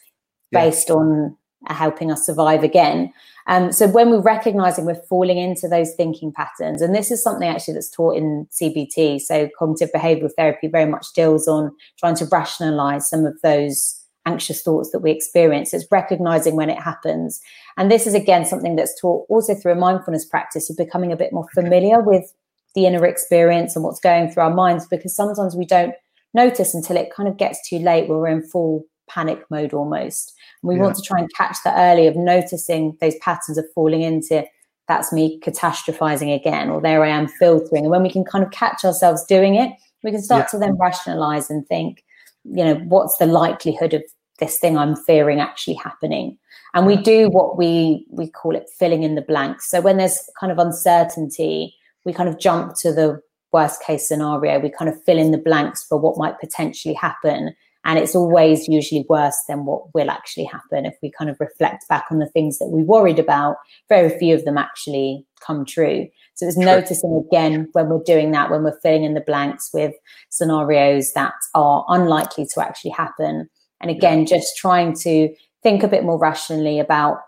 based 0.50 0.88
yeah. 0.88 0.96
on 0.96 1.36
helping 1.74 2.10
us 2.10 2.24
survive 2.24 2.62
again 2.62 3.12
um, 3.48 3.70
so 3.72 3.86
when 3.86 4.10
we're 4.10 4.20
recognizing 4.20 4.84
we're 4.84 5.02
falling 5.08 5.38
into 5.38 5.68
those 5.68 5.94
thinking 5.94 6.32
patterns 6.32 6.82
and 6.82 6.94
this 6.94 7.10
is 7.10 7.22
something 7.22 7.48
actually 7.48 7.74
that's 7.74 7.90
taught 7.90 8.16
in 8.16 8.46
cbt 8.50 9.20
so 9.20 9.48
cognitive 9.58 9.90
behavioral 9.94 10.30
therapy 10.36 10.68
very 10.68 10.90
much 10.90 11.06
deals 11.14 11.46
on 11.48 11.70
trying 11.98 12.16
to 12.16 12.26
rationalize 12.26 13.08
some 13.08 13.24
of 13.24 13.34
those 13.42 14.02
anxious 14.26 14.60
thoughts 14.60 14.90
that 14.90 14.98
we 14.98 15.10
experience. 15.10 15.72
It's 15.72 15.86
recognizing 15.90 16.56
when 16.56 16.68
it 16.68 16.82
happens. 16.82 17.40
And 17.76 17.90
this 17.90 18.06
is 18.06 18.14
again 18.14 18.44
something 18.44 18.76
that's 18.76 19.00
taught 19.00 19.24
also 19.28 19.54
through 19.54 19.72
a 19.72 19.76
mindfulness 19.76 20.26
practice 20.26 20.68
of 20.68 20.76
becoming 20.76 21.12
a 21.12 21.16
bit 21.16 21.32
more 21.32 21.46
familiar 21.54 22.02
with 22.02 22.24
the 22.74 22.86
inner 22.86 23.06
experience 23.06 23.74
and 23.74 23.84
what's 23.84 24.00
going 24.00 24.30
through 24.30 24.42
our 24.42 24.54
minds 24.54 24.86
because 24.86 25.14
sometimes 25.14 25.56
we 25.56 25.64
don't 25.64 25.94
notice 26.34 26.74
until 26.74 26.96
it 26.96 27.14
kind 27.14 27.28
of 27.28 27.38
gets 27.38 27.66
too 27.66 27.78
late 27.78 28.08
where 28.08 28.18
we're 28.18 28.28
in 28.28 28.42
full 28.42 28.84
panic 29.08 29.42
mode 29.50 29.72
almost. 29.72 30.34
And 30.62 30.68
we 30.68 30.76
yeah. 30.76 30.82
want 30.82 30.96
to 30.96 31.02
try 31.02 31.18
and 31.18 31.32
catch 31.34 31.56
that 31.64 31.76
early 31.76 32.06
of 32.06 32.16
noticing 32.16 32.96
those 33.00 33.16
patterns 33.16 33.58
of 33.58 33.64
falling 33.74 34.02
into 34.02 34.44
that's 34.88 35.12
me 35.12 35.40
catastrophizing 35.40 36.34
again, 36.34 36.70
or 36.70 36.80
there 36.80 37.04
I 37.04 37.08
am 37.08 37.26
filtering. 37.26 37.84
And 37.84 37.90
when 37.90 38.02
we 38.02 38.10
can 38.10 38.24
kind 38.24 38.44
of 38.44 38.52
catch 38.52 38.84
ourselves 38.84 39.24
doing 39.24 39.56
it, 39.56 39.72
we 40.04 40.12
can 40.12 40.22
start 40.22 40.44
yeah. 40.44 40.46
to 40.50 40.58
then 40.58 40.78
rationalize 40.78 41.50
and 41.50 41.66
think, 41.66 42.04
you 42.44 42.64
know, 42.64 42.74
what's 42.86 43.16
the 43.18 43.26
likelihood 43.26 43.94
of 43.94 44.02
this 44.38 44.58
thing 44.58 44.76
I'm 44.78 44.94
fearing 44.94 45.40
actually 45.40 45.74
happening. 45.74 46.38
And 46.74 46.86
we 46.86 46.96
do 46.96 47.28
what 47.30 47.56
we 47.56 48.06
we 48.10 48.28
call 48.28 48.54
it 48.54 48.68
filling 48.78 49.02
in 49.02 49.14
the 49.14 49.22
blanks. 49.22 49.68
So 49.68 49.80
when 49.80 49.96
there's 49.96 50.20
kind 50.38 50.52
of 50.52 50.58
uncertainty, 50.58 51.74
we 52.04 52.12
kind 52.12 52.28
of 52.28 52.38
jump 52.38 52.74
to 52.80 52.92
the 52.92 53.20
worst 53.52 53.82
case 53.82 54.06
scenario. 54.06 54.58
We 54.58 54.70
kind 54.70 54.90
of 54.90 55.02
fill 55.04 55.18
in 55.18 55.30
the 55.30 55.38
blanks 55.38 55.84
for 55.84 55.98
what 55.98 56.18
might 56.18 56.38
potentially 56.38 56.94
happen. 56.94 57.54
And 57.86 57.98
it's 57.98 58.14
always 58.14 58.68
usually 58.68 59.06
worse 59.08 59.38
than 59.48 59.64
what 59.64 59.94
will 59.94 60.10
actually 60.10 60.44
happen. 60.44 60.84
If 60.84 60.96
we 61.02 61.10
kind 61.16 61.30
of 61.30 61.38
reflect 61.40 61.88
back 61.88 62.04
on 62.10 62.18
the 62.18 62.28
things 62.28 62.58
that 62.58 62.68
we 62.68 62.82
worried 62.82 63.18
about, 63.18 63.56
very 63.88 64.10
few 64.18 64.34
of 64.34 64.44
them 64.44 64.58
actually 64.58 65.24
come 65.40 65.64
true. 65.64 66.08
So 66.34 66.46
it's 66.46 66.58
noticing 66.58 67.24
again 67.26 67.68
when 67.72 67.88
we're 67.88 68.02
doing 68.04 68.32
that, 68.32 68.50
when 68.50 68.64
we're 68.64 68.78
filling 68.82 69.04
in 69.04 69.14
the 69.14 69.22
blanks 69.22 69.70
with 69.72 69.94
scenarios 70.28 71.12
that 71.14 71.32
are 71.54 71.86
unlikely 71.88 72.46
to 72.52 72.60
actually 72.60 72.90
happen 72.90 73.48
and 73.80 73.90
again, 73.90 74.20
yeah. 74.20 74.24
just 74.26 74.56
trying 74.56 74.94
to 75.00 75.34
think 75.62 75.82
a 75.82 75.88
bit 75.88 76.04
more 76.04 76.18
rationally 76.18 76.78
about 76.78 77.18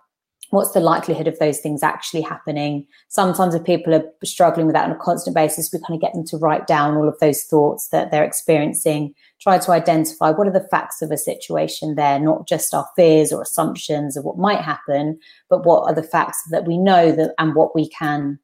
what's 0.50 0.72
the 0.72 0.80
likelihood 0.80 1.26
of 1.26 1.38
those 1.38 1.58
things 1.58 1.82
actually 1.82 2.22
happening. 2.22 2.86
Sometimes 3.08 3.54
if 3.54 3.64
people 3.64 3.94
are 3.94 4.04
struggling 4.24 4.66
with 4.66 4.74
that 4.74 4.86
on 4.86 4.96
a 4.96 4.98
constant 4.98 5.34
basis, 5.34 5.70
we 5.72 5.78
kind 5.80 5.94
of 5.94 6.00
get 6.00 6.14
them 6.14 6.24
to 6.26 6.38
write 6.38 6.66
down 6.66 6.96
all 6.96 7.08
of 7.08 7.18
those 7.20 7.44
thoughts 7.44 7.88
that 7.88 8.10
they're 8.10 8.24
experiencing, 8.24 9.14
try 9.40 9.58
to 9.58 9.72
identify 9.72 10.30
what 10.30 10.46
are 10.46 10.52
the 10.52 10.68
facts 10.70 11.02
of 11.02 11.10
a 11.10 11.18
situation 11.18 11.96
there, 11.96 12.18
not 12.18 12.48
just 12.48 12.72
our 12.72 12.86
fears 12.96 13.32
or 13.32 13.42
assumptions 13.42 14.16
of 14.16 14.24
what 14.24 14.38
might 14.38 14.60
happen, 14.60 15.18
but 15.50 15.66
what 15.66 15.82
are 15.82 15.94
the 15.94 16.02
facts 16.02 16.42
that 16.50 16.66
we 16.66 16.78
know 16.78 17.12
that 17.12 17.34
and 17.38 17.54
what 17.54 17.74
we 17.74 17.88
can 17.90 18.38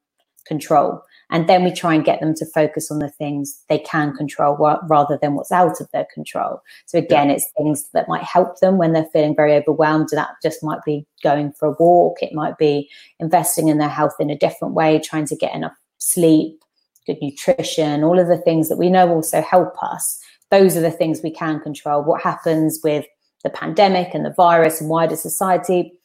control. 0.45 1.01
And 1.31 1.49
then 1.49 1.63
we 1.63 1.71
try 1.71 1.93
and 1.95 2.05
get 2.05 2.19
them 2.19 2.33
to 2.35 2.45
focus 2.45 2.91
on 2.91 2.99
the 2.99 3.09
things 3.09 3.63
they 3.67 3.79
can 3.79 4.15
control 4.15 4.55
rather 4.87 5.17
than 5.21 5.33
what's 5.33 5.51
out 5.51 5.81
of 5.81 5.89
their 5.91 6.07
control. 6.13 6.61
So 6.85 6.97
again, 6.97 7.29
yeah. 7.29 7.35
it's 7.35 7.51
things 7.57 7.89
that 7.93 8.07
might 8.07 8.23
help 8.23 8.59
them 8.59 8.77
when 8.77 8.93
they're 8.93 9.09
feeling 9.11 9.35
very 9.35 9.53
overwhelmed. 9.53 10.09
That 10.11 10.29
just 10.41 10.63
might 10.63 10.83
be 10.85 11.05
going 11.23 11.51
for 11.53 11.69
a 11.69 11.75
walk. 11.79 12.21
It 12.21 12.33
might 12.33 12.57
be 12.57 12.89
investing 13.19 13.67
in 13.67 13.79
their 13.79 13.89
health 13.89 14.15
in 14.19 14.29
a 14.29 14.37
different 14.37 14.73
way, 14.73 14.99
trying 14.99 15.25
to 15.27 15.35
get 15.35 15.55
enough 15.55 15.75
sleep, 15.97 16.63
good 17.05 17.17
nutrition, 17.21 18.03
all 18.03 18.19
of 18.19 18.27
the 18.27 18.37
things 18.37 18.69
that 18.69 18.77
we 18.77 18.89
know 18.89 19.09
also 19.09 19.41
help 19.41 19.73
us. 19.81 20.19
Those 20.51 20.77
are 20.77 20.81
the 20.81 20.91
things 20.91 21.21
we 21.23 21.31
can 21.31 21.59
control. 21.59 22.03
What 22.03 22.21
happens 22.21 22.79
with 22.83 23.05
the 23.43 23.49
pandemic 23.49 24.13
and 24.13 24.25
the 24.25 24.33
virus 24.33 24.81
and 24.81 24.89
wider 24.89 25.15
society, 25.15 25.99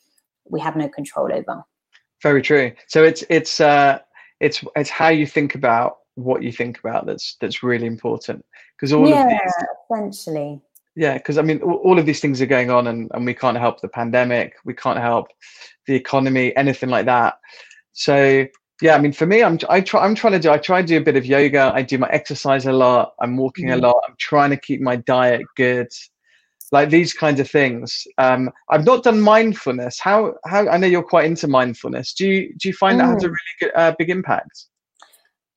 we 0.48 0.60
have 0.60 0.76
no 0.76 0.88
control 0.88 1.32
over. 1.32 1.64
Very 2.22 2.42
true. 2.42 2.72
So 2.86 3.02
it's 3.02 3.24
it's 3.30 3.60
uh 3.60 3.98
it's 4.40 4.64
it's 4.76 4.90
how 4.90 5.08
you 5.08 5.26
think 5.26 5.54
about 5.54 5.98
what 6.14 6.42
you 6.42 6.52
think 6.52 6.78
about 6.78 7.06
that's 7.06 7.36
that's 7.40 7.62
really 7.62 7.86
important. 7.86 8.44
Because 8.76 8.92
all 8.92 9.08
yeah, 9.08 9.24
of 9.24 9.30
these 9.30 9.54
essentially. 9.84 10.60
Yeah 10.96 11.14
because 11.14 11.38
i 11.38 11.42
mean 11.42 11.62
all 11.62 11.98
of 11.98 12.06
these 12.06 12.20
things 12.20 12.42
are 12.42 12.46
going 12.46 12.70
on 12.70 12.88
and, 12.88 13.10
and 13.14 13.24
we 13.24 13.32
can't 13.32 13.56
help 13.56 13.80
the 13.80 13.88
pandemic 13.88 14.54
we 14.64 14.74
can't 14.74 14.98
help 14.98 15.28
the 15.86 15.94
economy 15.94 16.54
anything 16.56 16.88
like 16.88 17.06
that. 17.06 17.34
So 17.92 18.46
yeah 18.82 18.94
i 18.96 18.98
mean 18.98 19.12
for 19.12 19.26
me 19.26 19.42
i'm 19.42 19.58
i 19.68 19.80
try 19.80 20.04
i'm 20.04 20.14
trying 20.14 20.32
to 20.32 20.38
do 20.38 20.50
i 20.50 20.56
try 20.58 20.80
to 20.80 20.86
do 20.86 20.96
a 20.96 21.00
bit 21.00 21.16
of 21.16 21.26
yoga. 21.26 21.70
I 21.74 21.82
do 21.82 21.98
my 21.98 22.08
exercise 22.08 22.66
a 22.66 22.72
lot. 22.72 23.14
I'm 23.20 23.36
walking 23.36 23.66
mm-hmm. 23.66 23.84
a 23.84 23.88
lot. 23.88 24.02
I'm 24.08 24.16
trying 24.18 24.50
to 24.50 24.56
keep 24.56 24.80
my 24.80 24.96
diet 24.96 25.42
good 25.56 25.88
like 26.72 26.90
these 26.90 27.12
kinds 27.12 27.40
of 27.40 27.50
things 27.50 28.06
um 28.18 28.50
i've 28.70 28.84
not 28.84 29.02
done 29.02 29.20
mindfulness 29.20 29.98
how 29.98 30.34
how 30.44 30.68
i 30.68 30.76
know 30.76 30.86
you're 30.86 31.02
quite 31.02 31.24
into 31.24 31.46
mindfulness 31.48 32.12
do 32.12 32.26
you 32.26 32.54
do 32.56 32.68
you 32.68 32.74
find 32.74 32.98
mm. 32.98 33.02
that 33.02 33.14
has 33.14 33.24
a 33.24 33.28
mm. 33.28 33.30
really 33.30 33.56
good, 33.60 33.72
uh, 33.74 33.94
big 33.98 34.10
impact 34.10 34.66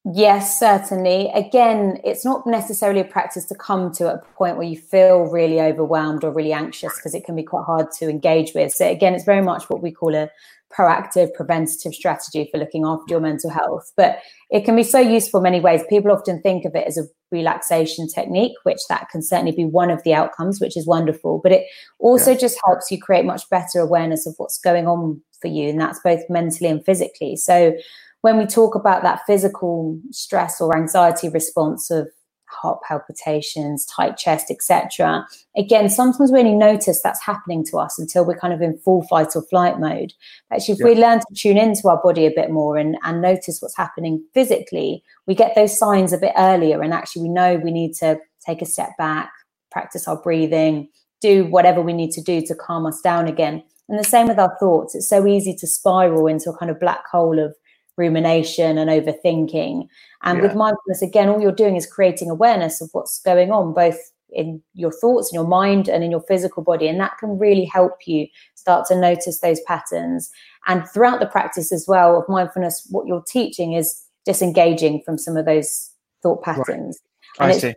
Yes, 0.05 0.59
certainly. 0.59 1.31
Again, 1.33 1.97
it's 2.03 2.25
not 2.25 2.45
necessarily 2.45 2.99
a 2.99 3.05
practice 3.05 3.45
to 3.45 3.55
come 3.55 3.89
to 3.93 4.09
at 4.09 4.15
a 4.15 4.21
point 4.35 4.57
where 4.57 4.67
you 4.67 4.77
feel 4.77 5.21
really 5.21 5.61
overwhelmed 5.61 6.25
or 6.25 6.31
really 6.31 6.51
anxious 6.51 6.93
because 6.97 7.15
it 7.15 7.23
can 7.23 7.37
be 7.37 7.43
quite 7.43 7.63
hard 7.63 7.89
to 7.99 8.09
engage 8.09 8.53
with. 8.53 8.73
So, 8.73 8.85
again, 8.85 9.13
it's 9.15 9.23
very 9.23 9.41
much 9.41 9.69
what 9.69 9.81
we 9.81 9.91
call 9.91 10.13
a 10.13 10.29
proactive 10.77 11.33
preventative 11.33 11.93
strategy 11.93 12.49
for 12.51 12.57
looking 12.57 12.85
after 12.85 13.05
your 13.09 13.19
mental 13.19 13.49
health. 13.49 13.91
But 13.95 14.19
it 14.49 14.65
can 14.65 14.75
be 14.75 14.83
so 14.83 14.99
useful 14.99 15.39
in 15.39 15.43
many 15.43 15.59
ways. 15.59 15.83
People 15.89 16.11
often 16.11 16.41
think 16.41 16.65
of 16.65 16.75
it 16.75 16.87
as 16.87 16.97
a 16.97 17.03
relaxation 17.31 18.07
technique, 18.07 18.53
which 18.63 18.79
that 18.89 19.09
can 19.09 19.21
certainly 19.21 19.51
be 19.51 19.65
one 19.65 19.89
of 19.89 20.03
the 20.03 20.13
outcomes, 20.13 20.59
which 20.59 20.77
is 20.77 20.87
wonderful. 20.87 21.39
But 21.41 21.51
it 21.51 21.65
also 21.99 22.31
yeah. 22.31 22.37
just 22.37 22.59
helps 22.65 22.91
you 22.91 22.99
create 22.99 23.25
much 23.25 23.49
better 23.49 23.79
awareness 23.79 24.25
of 24.25 24.35
what's 24.37 24.59
going 24.59 24.87
on 24.87 25.21
for 25.41 25.47
you. 25.47 25.69
And 25.69 25.79
that's 25.79 25.99
both 26.03 26.21
mentally 26.29 26.69
and 26.69 26.83
physically. 26.83 27.35
So, 27.35 27.75
when 28.21 28.37
we 28.37 28.45
talk 28.45 28.73
about 28.73 29.03
that 29.03 29.19
physical 29.27 29.99
stress 30.11 30.61
or 30.61 30.77
anxiety 30.77 31.27
response 31.27 31.91
of 31.91 32.09
heart 32.53 32.79
palpitations, 32.87 33.85
tight 33.85 34.17
chest, 34.17 34.49
etc. 34.49 35.27
Again, 35.57 35.89
sometimes 35.89 36.31
we 36.31 36.39
only 36.39 36.55
notice 36.55 37.01
that's 37.01 37.23
happening 37.23 37.65
to 37.65 37.77
us 37.77 37.99
until 37.99 38.25
we're 38.25 38.37
kind 38.37 38.53
of 38.53 38.61
in 38.61 38.77
full 38.79 39.03
fight 39.03 39.35
or 39.35 39.43
flight 39.43 39.79
mode. 39.79 40.13
Actually, 40.51 40.73
if 40.73 40.79
yeah. 40.79 40.85
we 40.85 40.95
learn 40.95 41.19
to 41.19 41.25
tune 41.35 41.57
into 41.57 41.89
our 41.89 42.01
body 42.01 42.25
a 42.25 42.31
bit 42.31 42.51
more 42.51 42.77
and, 42.77 42.97
and 43.03 43.21
notice 43.21 43.61
what's 43.61 43.77
happening 43.77 44.23
physically, 44.33 45.03
we 45.27 45.35
get 45.35 45.55
those 45.55 45.77
signs 45.77 46.13
a 46.13 46.17
bit 46.17 46.33
earlier. 46.37 46.81
And 46.81 46.93
actually, 46.93 47.23
we 47.23 47.29
know 47.29 47.55
we 47.55 47.71
need 47.71 47.93
to 47.95 48.19
take 48.45 48.61
a 48.61 48.65
step 48.65 48.91
back, 48.97 49.31
practice 49.71 50.07
our 50.07 50.21
breathing, 50.21 50.89
do 51.21 51.45
whatever 51.45 51.81
we 51.81 51.93
need 51.93 52.11
to 52.11 52.21
do 52.21 52.41
to 52.41 52.55
calm 52.55 52.85
us 52.85 53.01
down 53.01 53.27
again. 53.27 53.63
And 53.89 53.99
the 53.99 54.03
same 54.03 54.27
with 54.27 54.39
our 54.39 54.55
thoughts. 54.59 54.95
It's 54.95 55.09
so 55.09 55.27
easy 55.27 55.55
to 55.55 55.67
spiral 55.67 56.27
into 56.27 56.49
a 56.49 56.57
kind 56.57 56.71
of 56.71 56.79
black 56.79 57.07
hole 57.07 57.39
of 57.39 57.55
rumination 57.97 58.77
and 58.77 58.89
overthinking. 58.89 59.87
And 60.23 60.37
yeah. 60.37 60.43
with 60.43 60.55
mindfulness, 60.55 61.01
again, 61.01 61.29
all 61.29 61.41
you're 61.41 61.51
doing 61.51 61.75
is 61.75 61.85
creating 61.85 62.29
awareness 62.29 62.81
of 62.81 62.89
what's 62.91 63.21
going 63.21 63.51
on, 63.51 63.73
both 63.73 63.97
in 64.29 64.61
your 64.73 64.91
thoughts, 64.91 65.31
in 65.31 65.35
your 65.35 65.47
mind, 65.47 65.87
and 65.87 66.03
in 66.03 66.11
your 66.11 66.21
physical 66.21 66.63
body. 66.63 66.87
And 66.87 66.99
that 66.99 67.17
can 67.19 67.37
really 67.37 67.65
help 67.65 68.07
you 68.07 68.27
start 68.55 68.87
to 68.87 68.99
notice 68.99 69.39
those 69.39 69.61
patterns. 69.61 70.31
And 70.67 70.87
throughout 70.89 71.19
the 71.19 71.27
practice 71.27 71.71
as 71.71 71.85
well 71.87 72.17
of 72.17 72.27
mindfulness, 72.27 72.87
what 72.89 73.05
you're 73.05 73.23
teaching 73.27 73.73
is 73.73 74.03
disengaging 74.25 75.01
from 75.03 75.17
some 75.17 75.37
of 75.37 75.45
those 75.45 75.91
thought 76.21 76.43
patterns. 76.43 76.99
Right. 77.39 77.55
I 77.55 77.57
see. 77.57 77.75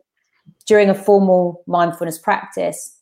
During 0.67 0.89
a 0.89 0.95
formal 0.95 1.63
mindfulness 1.67 2.19
practice, 2.19 2.97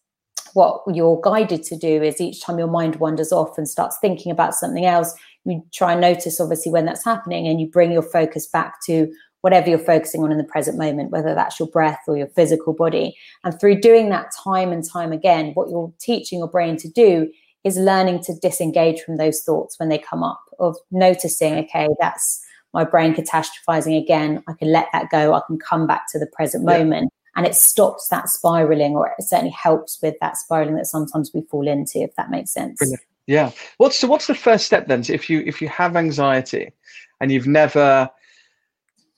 what 0.55 0.83
you're 0.93 1.21
guided 1.23 1.63
to 1.65 1.77
do 1.77 2.03
is 2.03 2.21
each 2.21 2.41
time 2.43 2.59
your 2.59 2.69
mind 2.69 2.97
wanders 2.97 3.33
off 3.33 3.59
and 3.59 3.69
starts 3.69 3.99
thinking 4.01 4.33
about 4.33 4.55
something 4.55 4.87
else, 4.87 5.15
you 5.45 5.63
try 5.73 5.93
and 5.93 6.01
notice 6.01 6.41
obviously 6.41 6.73
when 6.73 6.87
that's 6.87 7.05
happening 7.05 7.47
and 7.47 7.61
you 7.61 7.69
bring 7.69 7.93
your 7.93 8.03
focus 8.03 8.47
back 8.47 8.77
to 8.87 9.13
whatever 9.43 9.69
you're 9.69 9.79
focusing 9.79 10.23
on 10.23 10.33
in 10.33 10.39
the 10.39 10.45
present 10.45 10.79
moment, 10.79 11.11
whether 11.11 11.35
that's 11.35 11.59
your 11.59 11.69
breath 11.69 12.01
or 12.09 12.17
your 12.17 12.29
physical 12.29 12.73
body. 12.73 13.15
And 13.45 13.59
through 13.61 13.81
doing 13.81 14.09
that 14.09 14.31
time 14.43 14.73
and 14.73 14.83
time 14.83 15.13
again, 15.13 15.51
what 15.53 15.69
you're 15.69 15.93
teaching 16.01 16.39
your 16.39 16.49
brain 16.49 16.79
to 16.79 16.89
do 16.89 17.31
is 17.63 17.77
learning 17.77 18.23
to 18.23 18.35
disengage 18.41 19.01
from 19.03 19.19
those 19.19 19.43
thoughts 19.43 19.79
when 19.79 19.91
they 19.91 19.99
come 19.99 20.23
up, 20.23 20.41
of 20.59 20.77
noticing, 20.91 21.55
okay, 21.55 21.89
that's 22.01 22.43
my 22.73 22.85
brain 22.85 23.15
catastrophizing 23.15 24.01
again. 24.03 24.43
I 24.49 24.55
can 24.55 24.73
let 24.73 24.89
that 24.93 25.11
go. 25.11 25.35
I 25.35 25.41
can 25.47 25.59
come 25.59 25.87
back 25.87 26.05
to 26.13 26.19
the 26.19 26.27
present 26.27 26.65
yeah. 26.67 26.79
moment. 26.79 27.13
And 27.37 27.47
it 27.47 27.55
stops 27.55 28.09
that 28.09 28.29
spiraling, 28.29 28.95
or 28.95 29.09
it 29.19 29.25
certainly 29.25 29.51
helps 29.51 29.99
with 30.01 30.15
that 30.21 30.37
spiraling 30.37 30.77
that 30.77 30.87
sometimes 30.87 31.33
we 31.35 31.43
fall 31.51 31.67
into, 31.67 31.99
if 31.99 32.15
that 32.17 32.31
makes 32.31 32.53
sense. 32.53 32.79
Brilliant. 32.79 33.03
Yeah. 33.27 33.53
What's 33.79 33.99
so 33.99 34.09
what's 34.09 34.27
the 34.27 34.35
first 34.35 34.67
step 34.67 34.87
then? 34.87 35.05
if 35.09 35.31
you 35.31 35.43
if 35.47 35.63
you 35.63 35.69
have 35.69 35.97
anxiety 35.97 36.73
and 37.21 37.33
you've 37.33 37.47
never 37.47 38.11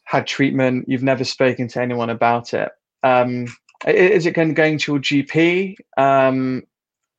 had 0.04 0.26
treatment, 0.26 0.84
you've 0.88 1.02
never 1.02 1.24
spoken 1.24 1.66
to 1.68 1.82
anyone 1.82 2.10
about 2.10 2.54
it, 2.54 2.70
um, 3.02 3.46
is 3.86 4.26
it 4.26 4.32
going 4.32 4.54
going 4.54 4.78
to 4.78 4.92
your 4.92 5.00
GP? 5.00 5.76
Um, 5.96 6.62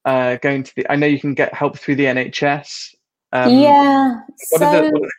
uh, 0.05 0.37
going 0.37 0.63
to 0.63 0.75
the? 0.75 0.91
I 0.91 0.95
know 0.95 1.07
you 1.07 1.19
can 1.19 1.33
get 1.33 1.53
help 1.53 1.77
through 1.77 1.95
the 1.95 2.05
NHS. 2.05 2.95
Um, 3.33 3.59
yeah. 3.59 4.21
so, 4.37 4.57
the, 4.59 5.09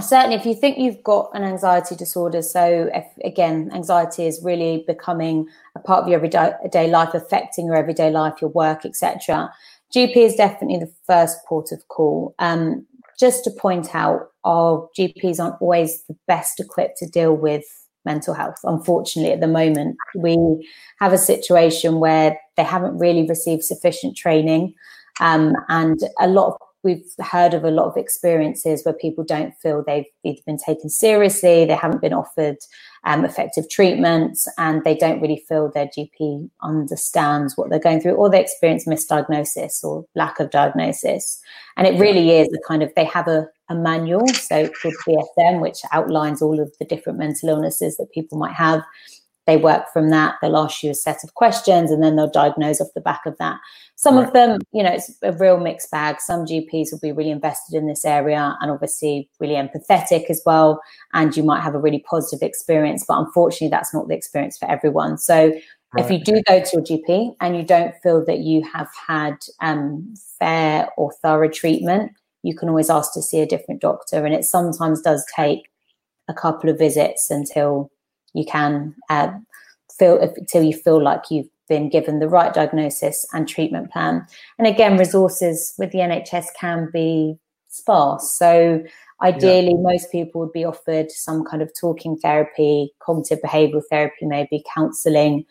certainly, 0.00 0.36
if 0.36 0.46
you 0.46 0.54
think 0.54 0.78
you've 0.78 1.02
got 1.02 1.30
an 1.34 1.42
anxiety 1.42 1.94
disorder, 1.94 2.42
so 2.42 2.88
if, 2.94 3.04
again, 3.24 3.70
anxiety 3.74 4.26
is 4.26 4.40
really 4.42 4.84
becoming 4.86 5.46
a 5.76 5.80
part 5.80 6.02
of 6.02 6.08
your 6.08 6.16
everyday 6.16 6.88
life, 6.88 7.12
affecting 7.12 7.66
your 7.66 7.76
everyday 7.76 8.10
life, 8.10 8.40
your 8.40 8.50
work, 8.50 8.86
etc. 8.86 9.52
GP 9.94 10.16
is 10.16 10.34
definitely 10.34 10.78
the 10.78 10.92
first 11.06 11.38
port 11.46 11.72
of 11.72 11.86
call. 11.88 12.34
Um, 12.38 12.86
just 13.18 13.44
to 13.44 13.50
point 13.50 13.94
out, 13.94 14.30
our 14.44 14.88
GPs 14.98 15.40
aren't 15.40 15.60
always 15.60 16.02
the 16.04 16.16
best 16.26 16.60
equipped 16.60 16.98
to 16.98 17.06
deal 17.06 17.34
with 17.34 17.64
mental 18.04 18.32
health. 18.32 18.56
Unfortunately, 18.64 19.32
at 19.32 19.40
the 19.40 19.46
moment, 19.46 19.96
we 20.14 20.66
have 21.00 21.12
a 21.12 21.18
situation 21.18 22.00
where 22.00 22.38
they 22.56 22.64
haven't 22.64 22.98
really 22.98 23.26
received 23.28 23.62
sufficient 23.62 24.16
training. 24.16 24.74
Um, 25.20 25.54
and 25.68 26.00
a 26.18 26.28
lot 26.28 26.52
of 26.52 26.58
we've 26.82 27.04
heard 27.20 27.54
of 27.54 27.64
a 27.64 27.70
lot 27.70 27.86
of 27.86 27.96
experiences 27.96 28.84
where 28.84 28.94
people 28.94 29.24
don't 29.24 29.54
feel 29.62 29.82
they've 29.86 30.06
either 30.24 30.40
been 30.46 30.56
taken 30.56 30.88
seriously, 30.88 31.64
they 31.64 31.74
haven't 31.74 32.00
been 32.00 32.12
offered 32.12 32.56
um, 33.04 33.24
effective 33.24 33.68
treatments, 33.68 34.48
and 34.58 34.82
they 34.84 34.94
don't 34.94 35.20
really 35.20 35.44
feel 35.48 35.70
their 35.70 35.86
GP 35.86 36.50
understands 36.62 37.56
what 37.56 37.70
they're 37.70 37.78
going 37.78 38.00
through, 38.00 38.14
or 38.14 38.30
they 38.30 38.40
experience 38.40 38.86
misdiagnosis 38.86 39.84
or 39.84 40.04
lack 40.14 40.40
of 40.40 40.50
diagnosis. 40.50 41.40
And 41.76 41.86
it 41.86 41.98
really 41.98 42.30
is 42.30 42.48
a 42.48 42.68
kind 42.68 42.82
of 42.82 42.92
they 42.94 43.04
have 43.04 43.28
a, 43.28 43.46
a 43.68 43.74
manual, 43.74 44.26
so 44.28 44.68
called 44.68 44.94
DSM, 45.06 45.60
which 45.60 45.78
outlines 45.92 46.42
all 46.42 46.60
of 46.60 46.72
the 46.78 46.84
different 46.84 47.18
mental 47.18 47.48
illnesses 47.48 47.96
that 47.96 48.12
people 48.12 48.38
might 48.38 48.54
have 48.54 48.82
they 49.50 49.56
work 49.56 49.92
from 49.92 50.10
that. 50.10 50.36
They'll 50.40 50.56
ask 50.56 50.80
you 50.82 50.90
a 50.90 50.94
set 50.94 51.24
of 51.24 51.34
questions 51.34 51.90
and 51.90 52.00
then 52.02 52.14
they'll 52.14 52.30
diagnose 52.30 52.80
off 52.80 52.94
the 52.94 53.00
back 53.00 53.26
of 53.26 53.36
that. 53.38 53.58
Some 53.96 54.16
right. 54.16 54.26
of 54.28 54.32
them, 54.32 54.60
you 54.72 54.82
know, 54.82 54.92
it's 54.92 55.12
a 55.22 55.32
real 55.32 55.58
mixed 55.58 55.90
bag. 55.90 56.20
Some 56.20 56.46
GPs 56.46 56.92
will 56.92 57.00
be 57.00 57.10
really 57.10 57.32
invested 57.32 57.76
in 57.76 57.88
this 57.88 58.04
area 58.04 58.56
and 58.60 58.70
obviously 58.70 59.28
really 59.40 59.54
empathetic 59.54 60.30
as 60.30 60.40
well. 60.46 60.80
And 61.14 61.36
you 61.36 61.42
might 61.42 61.62
have 61.62 61.74
a 61.74 61.80
really 61.80 62.04
positive 62.08 62.46
experience, 62.46 63.04
but 63.08 63.18
unfortunately, 63.18 63.70
that's 63.70 63.92
not 63.92 64.06
the 64.06 64.14
experience 64.14 64.56
for 64.56 64.70
everyone. 64.70 65.18
So 65.18 65.52
Right. 65.92 66.04
If 66.04 66.10
you 66.12 66.20
do 66.22 66.40
go 66.46 66.62
to 66.62 66.70
your 66.72 66.82
GP 66.82 67.34
and 67.40 67.56
you 67.56 67.64
don't 67.64 67.96
feel 68.00 68.24
that 68.24 68.38
you 68.38 68.62
have 68.72 68.88
had 69.08 69.34
um, 69.60 70.14
fair 70.38 70.88
or 70.96 71.10
thorough 71.20 71.48
treatment, 71.48 72.12
you 72.44 72.54
can 72.54 72.68
always 72.68 72.90
ask 72.90 73.12
to 73.14 73.22
see 73.22 73.40
a 73.40 73.46
different 73.46 73.80
doctor. 73.80 74.24
And 74.24 74.32
it 74.32 74.44
sometimes 74.44 75.02
does 75.02 75.26
take 75.34 75.68
a 76.28 76.32
couple 76.32 76.70
of 76.70 76.78
visits 76.78 77.28
until 77.28 77.90
you 78.34 78.44
can 78.44 78.94
uh, 79.08 79.30
feel 79.98 80.18
until 80.20 80.62
you 80.62 80.74
feel 80.74 81.02
like 81.02 81.30
you've 81.30 81.48
been 81.68 81.88
given 81.88 82.18
the 82.18 82.28
right 82.28 82.52
diagnosis 82.52 83.24
and 83.32 83.48
treatment 83.48 83.90
plan. 83.90 84.26
And 84.58 84.66
again, 84.66 84.98
resources 84.98 85.74
with 85.78 85.92
the 85.92 85.98
NHS 85.98 86.46
can 86.58 86.90
be 86.92 87.38
sparse. 87.68 88.36
So 88.36 88.82
ideally, 89.22 89.74
yeah. 89.76 89.80
most 89.80 90.10
people 90.10 90.40
would 90.40 90.52
be 90.52 90.64
offered 90.64 91.10
some 91.10 91.44
kind 91.44 91.62
of 91.62 91.70
talking 91.78 92.16
therapy, 92.18 92.92
cognitive 92.98 93.38
behavioural 93.40 93.82
therapy, 93.88 94.26
maybe 94.26 94.64
counselling. 94.74 95.44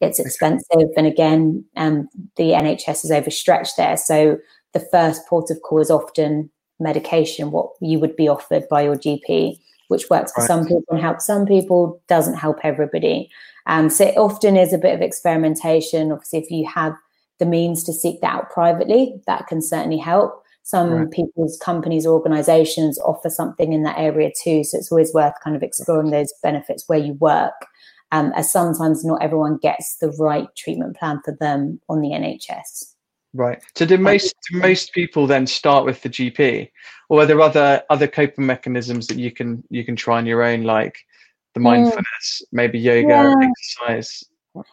It's 0.00 0.18
expensive, 0.18 0.90
and 0.96 1.06
again, 1.06 1.64
um, 1.76 2.08
the 2.36 2.50
NHS 2.50 3.04
is 3.04 3.10
overstretched 3.10 3.78
there. 3.78 3.96
So 3.96 4.38
the 4.74 4.80
first 4.92 5.26
port 5.26 5.50
of 5.50 5.62
call 5.62 5.80
is 5.80 5.90
often 5.90 6.50
medication, 6.78 7.50
what 7.50 7.70
you 7.80 7.98
would 7.98 8.14
be 8.14 8.28
offered 8.28 8.68
by 8.68 8.82
your 8.82 8.96
GP 8.96 9.58
which 9.88 10.08
works 10.10 10.32
for 10.32 10.40
right. 10.40 10.48
some 10.48 10.66
people 10.66 10.84
and 10.90 11.00
helps 11.00 11.26
some 11.26 11.46
people, 11.46 12.00
doesn't 12.08 12.34
help 12.34 12.58
everybody. 12.62 13.30
Um, 13.66 13.90
so 13.90 14.04
it 14.04 14.16
often 14.16 14.56
is 14.56 14.72
a 14.72 14.78
bit 14.78 14.94
of 14.94 15.00
experimentation. 15.00 16.12
Obviously, 16.12 16.38
if 16.38 16.50
you 16.50 16.66
have 16.68 16.94
the 17.38 17.46
means 17.46 17.84
to 17.84 17.92
seek 17.92 18.20
that 18.20 18.34
out 18.34 18.50
privately, 18.50 19.14
that 19.26 19.46
can 19.46 19.60
certainly 19.60 19.98
help. 19.98 20.42
Some 20.62 20.90
right. 20.90 21.10
people's 21.10 21.56
companies 21.58 22.06
or 22.06 22.14
organizations 22.14 22.98
offer 23.00 23.30
something 23.30 23.72
in 23.72 23.84
that 23.84 23.98
area 23.98 24.32
too. 24.42 24.64
So 24.64 24.78
it's 24.78 24.90
always 24.90 25.14
worth 25.14 25.34
kind 25.42 25.54
of 25.54 25.62
exploring 25.62 26.10
those 26.10 26.32
benefits 26.42 26.84
where 26.88 26.98
you 26.98 27.14
work. 27.14 27.54
Um, 28.12 28.32
as 28.36 28.52
sometimes 28.52 29.04
not 29.04 29.22
everyone 29.22 29.58
gets 29.58 29.96
the 29.96 30.10
right 30.12 30.46
treatment 30.56 30.96
plan 30.96 31.20
for 31.24 31.36
them 31.38 31.80
on 31.88 32.00
the 32.00 32.10
NHS. 32.10 32.95
Right. 33.36 33.62
So 33.74 33.84
do 33.84 33.98
most 33.98 34.34
do 34.50 34.58
most 34.58 34.92
people 34.94 35.26
then 35.26 35.46
start 35.46 35.84
with 35.84 36.00
the 36.00 36.08
GP, 36.08 36.70
or 37.10 37.20
are 37.20 37.26
there 37.26 37.40
other 37.40 37.82
other 37.90 38.08
coping 38.08 38.46
mechanisms 38.46 39.06
that 39.08 39.18
you 39.18 39.30
can 39.30 39.62
you 39.68 39.84
can 39.84 39.94
try 39.94 40.16
on 40.16 40.24
your 40.24 40.42
own, 40.42 40.62
like 40.62 40.98
the 41.52 41.60
mindfulness, 41.60 42.42
maybe 42.50 42.78
yoga, 42.78 43.08
yeah. 43.08 43.34
exercise? 43.42 44.24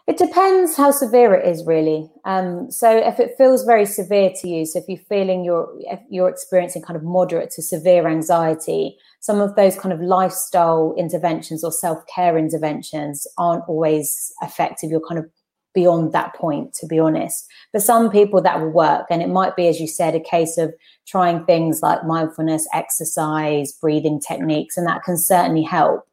It 0.07 0.17
depends 0.17 0.77
how 0.77 0.91
severe 0.91 1.33
it 1.35 1.45
is, 1.45 1.65
really. 1.65 2.09
Um, 2.23 2.71
so 2.71 2.89
if 2.89 3.19
it 3.19 3.35
feels 3.37 3.65
very 3.65 3.85
severe 3.85 4.31
to 4.41 4.47
you, 4.47 4.65
so 4.65 4.79
if 4.79 4.85
you're 4.87 4.97
feeling 5.09 5.43
you're 5.43 5.69
if 5.79 5.99
you're 6.09 6.29
experiencing 6.29 6.83
kind 6.83 6.95
of 6.95 7.03
moderate 7.03 7.51
to 7.51 7.61
severe 7.61 8.07
anxiety, 8.07 8.97
some 9.19 9.41
of 9.41 9.55
those 9.55 9.77
kind 9.77 9.91
of 9.91 9.99
lifestyle 9.99 10.95
interventions 10.97 11.65
or 11.65 11.71
self 11.73 11.99
care 12.07 12.37
interventions 12.37 13.27
aren't 13.37 13.67
always 13.67 14.31
effective. 14.41 14.89
You're 14.89 15.05
kind 15.05 15.19
of 15.19 15.29
beyond 15.73 16.13
that 16.13 16.35
point, 16.35 16.73
to 16.75 16.87
be 16.87 16.99
honest. 16.99 17.47
For 17.71 17.79
some 17.79 18.09
people, 18.09 18.41
that 18.41 18.59
will 18.59 18.69
work. 18.69 19.07
And 19.09 19.21
it 19.21 19.29
might 19.29 19.55
be, 19.55 19.67
as 19.67 19.79
you 19.79 19.87
said, 19.87 20.15
a 20.15 20.19
case 20.19 20.57
of 20.57 20.73
trying 21.07 21.45
things 21.45 21.81
like 21.81 22.05
mindfulness, 22.05 22.67
exercise, 22.73 23.71
breathing 23.73 24.19
techniques, 24.19 24.77
and 24.77 24.87
that 24.87 25.03
can 25.03 25.17
certainly 25.17 25.63
help. 25.63 26.05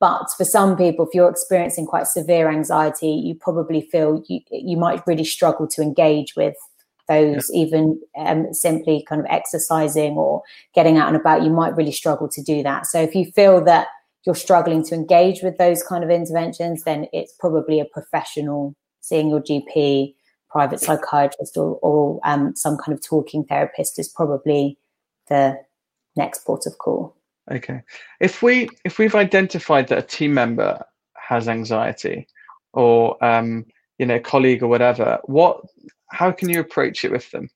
But 0.00 0.26
for 0.36 0.44
some 0.44 0.76
people, 0.76 1.06
if 1.06 1.14
you're 1.14 1.30
experiencing 1.30 1.86
quite 1.86 2.06
severe 2.06 2.48
anxiety, 2.50 3.10
you 3.10 3.34
probably 3.34 3.80
feel 3.80 4.22
you, 4.28 4.40
you 4.50 4.76
might 4.76 5.06
really 5.06 5.24
struggle 5.24 5.66
to 5.68 5.82
engage 5.82 6.36
with 6.36 6.54
those, 7.08 7.50
yeah. 7.52 7.62
even 7.62 8.00
um, 8.16 8.52
simply 8.52 9.04
kind 9.08 9.20
of 9.20 9.26
exercising 9.28 10.12
or 10.12 10.42
getting 10.74 10.98
out 10.98 11.08
and 11.08 11.16
about. 11.16 11.42
You 11.42 11.50
might 11.50 11.76
really 11.76 11.92
struggle 11.92 12.28
to 12.28 12.42
do 12.42 12.62
that. 12.62 12.86
So 12.86 13.00
if 13.00 13.14
you 13.14 13.32
feel 13.32 13.64
that 13.64 13.88
you're 14.24 14.34
struggling 14.34 14.84
to 14.84 14.94
engage 14.94 15.42
with 15.42 15.58
those 15.58 15.82
kind 15.82 16.04
of 16.04 16.10
interventions, 16.10 16.84
then 16.84 17.06
it's 17.12 17.34
probably 17.40 17.80
a 17.80 17.86
professional 17.86 18.76
seeing 19.08 19.30
your 19.30 19.40
GP, 19.40 20.14
private 20.50 20.80
psychiatrist, 20.80 21.56
or, 21.56 21.78
or 21.82 22.20
um, 22.24 22.54
some 22.54 22.76
kind 22.76 22.96
of 22.96 23.04
talking 23.04 23.44
therapist 23.44 23.98
is 23.98 24.08
probably 24.08 24.78
the 25.28 25.58
next 26.16 26.44
port 26.44 26.66
of 26.66 26.78
call. 26.78 27.16
Okay. 27.50 27.82
If 28.20 28.42
we 28.42 28.68
if 28.84 28.98
we've 28.98 29.14
identified 29.14 29.88
that 29.88 29.98
a 29.98 30.02
team 30.02 30.34
member 30.34 30.84
has 31.16 31.48
anxiety, 31.48 32.26
or 32.72 33.22
um, 33.24 33.64
you 33.98 34.06
know, 34.06 34.16
a 34.16 34.20
colleague 34.20 34.62
or 34.62 34.68
whatever, 34.68 35.18
what 35.24 35.62
how 36.10 36.30
can 36.30 36.48
you 36.48 36.60
approach 36.60 37.04
it 37.04 37.12
with 37.12 37.30
them? 37.30 37.48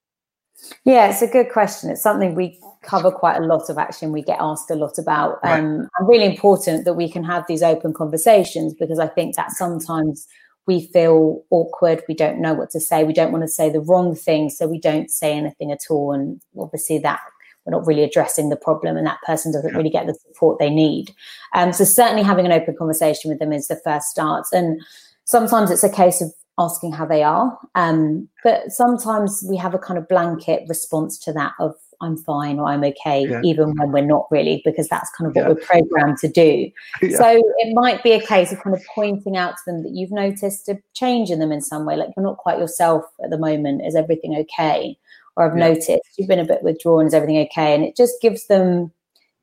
Yeah, 0.85 1.11
it's 1.11 1.23
a 1.23 1.27
good 1.27 1.51
question. 1.51 1.91
It's 1.91 2.03
something 2.03 2.35
we 2.35 2.61
cover 2.83 3.11
quite 3.11 3.37
a 3.37 3.45
lot 3.45 3.69
of 3.69 3.79
action. 3.79 4.13
We 4.13 4.23
get 4.23 4.39
asked 4.41 4.71
a 4.71 4.75
lot 4.75 4.99
about. 4.99 5.39
Right. 5.43 5.59
Um, 5.59 5.89
and 5.99 6.09
really 6.09 6.25
important 6.25 6.85
that 6.85 6.95
we 6.95 7.11
can 7.11 7.25
have 7.25 7.45
these 7.49 7.63
open 7.63 7.93
conversations 7.93 8.75
because 8.75 8.99
I 8.99 9.09
think 9.09 9.37
that 9.37 9.51
sometimes 9.53 10.27
we 10.67 10.87
feel 10.87 11.43
awkward, 11.51 12.03
we 12.09 12.15
don't 12.15 12.41
know 12.41 12.55
what 12.55 12.71
to 12.71 12.81
say, 12.81 13.05
we 13.05 13.13
don't 13.13 13.33
want 13.33 13.43
to 13.43 13.49
say 13.49 13.71
the 13.71 13.81
wrong 13.81 14.15
thing, 14.15 14.51
so 14.51 14.67
we 14.67 14.79
don't 14.79 15.11
say 15.11 15.33
anything 15.33 15.73
at 15.73 15.87
all. 15.91 16.13
And 16.13 16.41
obviously, 16.59 16.99
that 16.99 17.21
we're 17.65 17.73
not 17.73 17.87
really 17.87 18.03
addressing 18.03 18.49
the 18.49 18.57
problem, 18.57 18.97
and 18.97 19.07
that 19.07 19.21
person 19.27 19.53
doesn't 19.53 19.75
really 19.75 19.91
get 19.91 20.07
the 20.07 20.15
support 20.15 20.59
they 20.59 20.71
need. 20.71 21.15
Um, 21.55 21.73
so, 21.73 21.85
certainly 21.85 22.23
having 22.23 22.47
an 22.47 22.53
open 22.53 22.77
conversation 22.77 23.31
with 23.31 23.39
them 23.39 23.53
is 23.53 23.69
the 23.69 23.81
first 23.85 24.09
start. 24.09 24.47
And 24.53 24.81
sometimes 25.25 25.71
it's 25.71 25.85
a 25.85 25.91
case 25.91 26.21
of 26.21 26.33
asking 26.59 26.93
how 26.93 27.07
they 27.07 27.23
are. 27.23 27.59
Um, 27.75 28.29
but 28.45 28.71
sometimes 28.71 29.45
we 29.49 29.57
have 29.57 29.75
a 29.75 29.79
kind 29.79 29.99
of 29.99 30.09
blanket 30.09 30.65
response 30.69 31.19
to 31.21 31.33
that 31.33 31.53
of 31.61 31.75
I'm 32.03 32.17
fine 32.17 32.59
or 32.59 32.67
I'm 32.67 32.83
okay, 32.83 33.25
yeah. 33.27 33.41
even 33.45 33.77
when 33.77 33.93
we're 33.93 34.05
not 34.05 34.27
really, 34.31 34.61
because 34.65 34.89
that's 34.89 35.11
kind 35.17 35.29
of 35.29 35.37
what 35.37 35.43
yeah. 35.43 35.49
we're 35.49 35.55
programmed 35.55 36.19
to 36.19 36.29
do. 36.29 36.71
Yeah. 37.01 37.17
So 37.17 37.43
it 37.59 37.75
might 37.75 38.03
be 38.03 38.13
a 38.13 38.21
case 38.21 38.53
of 38.53 38.61
kind 38.63 38.77
of 38.77 38.83
pointing 38.95 39.37
out 39.37 39.53
to 39.53 39.63
them 39.67 39.83
that 39.83 39.91
you've 39.93 40.13
noticed 40.13 40.69
a 40.69 40.79
change 40.95 41.31
in 41.31 41.39
them 41.39 41.51
in 41.51 41.61
some 41.61 41.85
way, 41.85 41.97
like 41.97 42.11
you're 42.17 42.25
not 42.25 42.37
quite 42.37 42.59
yourself 42.59 43.05
at 43.25 43.31
the 43.31 43.39
moment. 43.39 43.83
Is 43.85 43.97
everything 43.97 44.37
okay? 44.37 44.97
Or 45.37 45.45
I've 45.45 45.57
noticed 45.57 46.03
you've 46.17 46.29
been 46.29 46.39
a 46.39 46.45
bit 46.45 46.63
withdrawn. 46.63 47.07
Is 47.07 47.15
everything 47.15 47.39
okay? 47.51 47.75
And 47.75 47.85
it 47.85 47.97
just 47.97 48.21
gives 48.21 48.47
them 48.47 48.93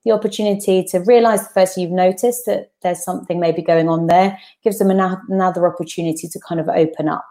the 0.09 0.15
opportunity 0.15 0.83
to 0.83 0.99
realize 0.99 1.47
the 1.47 1.53
first 1.53 1.77
you've 1.77 1.91
noticed 1.91 2.45
that 2.47 2.71
there's 2.81 3.03
something 3.03 3.39
maybe 3.39 3.61
going 3.61 3.87
on 3.87 4.07
there, 4.07 4.37
gives 4.63 4.79
them 4.79 4.89
another 4.89 5.67
opportunity 5.67 6.27
to 6.27 6.39
kind 6.47 6.59
of 6.59 6.67
open 6.67 7.07
up. 7.07 7.27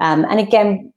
Um, 0.00 0.24
and 0.24 0.40
again, 0.40 0.92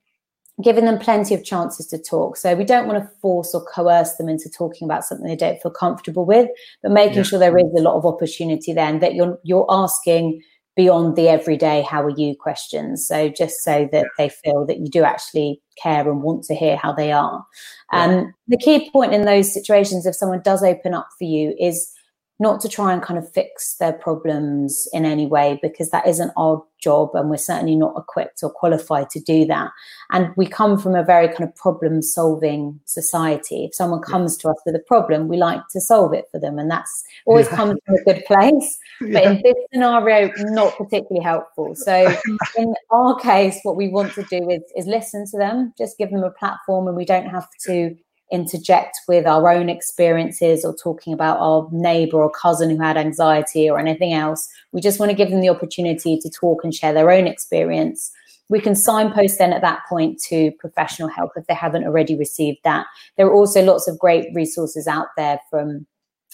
giving 0.63 0.85
them 0.85 0.97
plenty 0.97 1.35
of 1.35 1.43
chances 1.43 1.87
to 1.87 1.97
talk. 1.97 2.37
So 2.37 2.55
we 2.55 2.63
don't 2.63 2.87
want 2.87 3.03
to 3.03 3.09
force 3.19 3.53
or 3.53 3.65
coerce 3.65 4.15
them 4.15 4.29
into 4.29 4.49
talking 4.49 4.87
about 4.87 5.03
something 5.03 5.27
they 5.27 5.35
don't 5.35 5.61
feel 5.61 5.71
comfortable 5.71 6.25
with, 6.25 6.49
but 6.81 6.91
making 6.91 7.17
yeah. 7.17 7.23
sure 7.23 7.39
there 7.39 7.57
is 7.57 7.73
a 7.77 7.81
lot 7.81 7.97
of 7.97 8.05
opportunity 8.05 8.71
there 8.71 8.87
and 8.87 9.01
that 9.01 9.15
you're 9.15 9.37
you're 9.43 9.65
asking 9.69 10.41
beyond 10.75 11.15
the 11.15 11.29
everyday 11.29 11.81
how 11.81 12.03
are 12.03 12.17
you 12.17 12.35
questions. 12.35 13.07
So 13.07 13.29
just 13.29 13.63
so 13.63 13.87
that 13.91 14.07
they 14.17 14.29
feel 14.29 14.65
that 14.65 14.79
you 14.79 14.87
do 14.87 15.03
actually 15.03 15.61
care 15.81 16.09
and 16.09 16.21
want 16.21 16.43
to 16.45 16.55
hear 16.55 16.75
how 16.75 16.93
they 16.93 17.11
are. 17.11 17.45
Um, 17.93 18.33
the 18.47 18.57
key 18.57 18.89
point 18.91 19.13
in 19.13 19.23
those 19.23 19.53
situations 19.53 20.05
if 20.05 20.15
someone 20.15 20.41
does 20.41 20.63
open 20.63 20.93
up 20.93 21.07
for 21.17 21.23
you 21.23 21.55
is 21.59 21.94
not 22.39 22.59
to 22.61 22.67
try 22.67 22.91
and 22.91 23.01
kind 23.01 23.17
of 23.17 23.31
fix 23.31 23.75
their 23.77 23.93
problems 23.93 24.87
in 24.91 25.05
any 25.05 25.25
way 25.25 25.57
because 25.61 25.89
that 25.91 26.05
isn't 26.05 26.31
our 26.35 26.61
job 26.81 27.09
and 27.13 27.29
we're 27.29 27.37
certainly 27.37 27.75
not 27.75 27.95
equipped 27.97 28.43
or 28.43 28.49
qualified 28.49 29.09
to 29.09 29.19
do 29.21 29.45
that. 29.45 29.71
And 30.11 30.31
we 30.35 30.45
come 30.45 30.77
from 30.77 30.95
a 30.95 31.03
very 31.03 31.29
kind 31.29 31.43
of 31.43 31.55
problem 31.55 32.01
solving 32.01 32.79
society. 32.83 33.65
If 33.65 33.73
someone 33.73 34.01
comes 34.01 34.35
to 34.37 34.49
us 34.49 34.57
with 34.65 34.75
a 34.75 34.79
problem 34.79 35.29
we 35.29 35.37
like 35.37 35.61
to 35.71 35.79
solve 35.79 36.13
it 36.13 36.25
for 36.31 36.39
them 36.39 36.59
and 36.59 36.69
that's 36.69 37.03
always 37.25 37.47
yeah. 37.47 37.55
comes 37.55 37.79
from 37.85 37.95
a 37.95 38.03
good 38.03 38.25
place. 38.25 38.77
But 38.99 39.23
yeah. 39.23 39.31
in 39.31 39.41
this 39.41 39.55
scenario 39.73 40.31
not 40.39 40.77
particularly 40.77 41.23
helpful. 41.23 41.73
So 41.75 42.13
in 42.57 42.73
our 42.91 43.17
case 43.19 43.59
what 43.63 43.77
we 43.77 43.87
want 43.87 44.13
to 44.15 44.23
do 44.23 44.49
is, 44.49 44.61
is 44.75 44.87
listen 44.87 45.25
to 45.31 45.37
them 45.37 45.73
just 45.77 45.97
give 45.97 46.11
them 46.11 46.23
a 46.23 46.31
platform 46.31 46.87
and 46.87 46.97
we 46.97 47.05
don't 47.05 47.29
have 47.29 47.47
to 47.67 47.95
interject 48.31 48.97
with 49.07 49.25
our 49.25 49.49
own 49.49 49.69
experiences 49.69 50.65
or 50.65 50.75
talking 50.75 51.13
about 51.13 51.39
our 51.39 51.67
neighbor 51.71 52.21
or 52.21 52.29
cousin 52.29 52.69
who 52.69 52.81
had 52.81 52.97
anxiety 52.97 53.69
or 53.69 53.79
anything 53.79 54.13
else. 54.13 54.47
We 54.71 54.81
just 54.81 54.99
want 54.99 55.11
to 55.11 55.15
give 55.15 55.29
them 55.29 55.41
the 55.41 55.49
opportunity 55.49 56.17
to 56.19 56.29
talk 56.29 56.63
and 56.63 56.73
share 56.73 56.93
their 56.93 57.11
own 57.11 57.27
experience. 57.27 58.11
We 58.49 58.59
can 58.59 58.75
signpost 58.75 59.39
then 59.39 59.53
at 59.53 59.61
that 59.61 59.81
point 59.87 60.19
to 60.27 60.51
professional 60.59 61.09
help 61.09 61.31
if 61.35 61.47
they 61.47 61.53
haven't 61.53 61.85
already 61.85 62.15
received 62.15 62.59
that. 62.63 62.87
There 63.17 63.27
are 63.27 63.33
also 63.33 63.63
lots 63.63 63.87
of 63.87 63.99
great 63.99 64.27
resources 64.33 64.87
out 64.87 65.07
there 65.17 65.39
from 65.49 65.85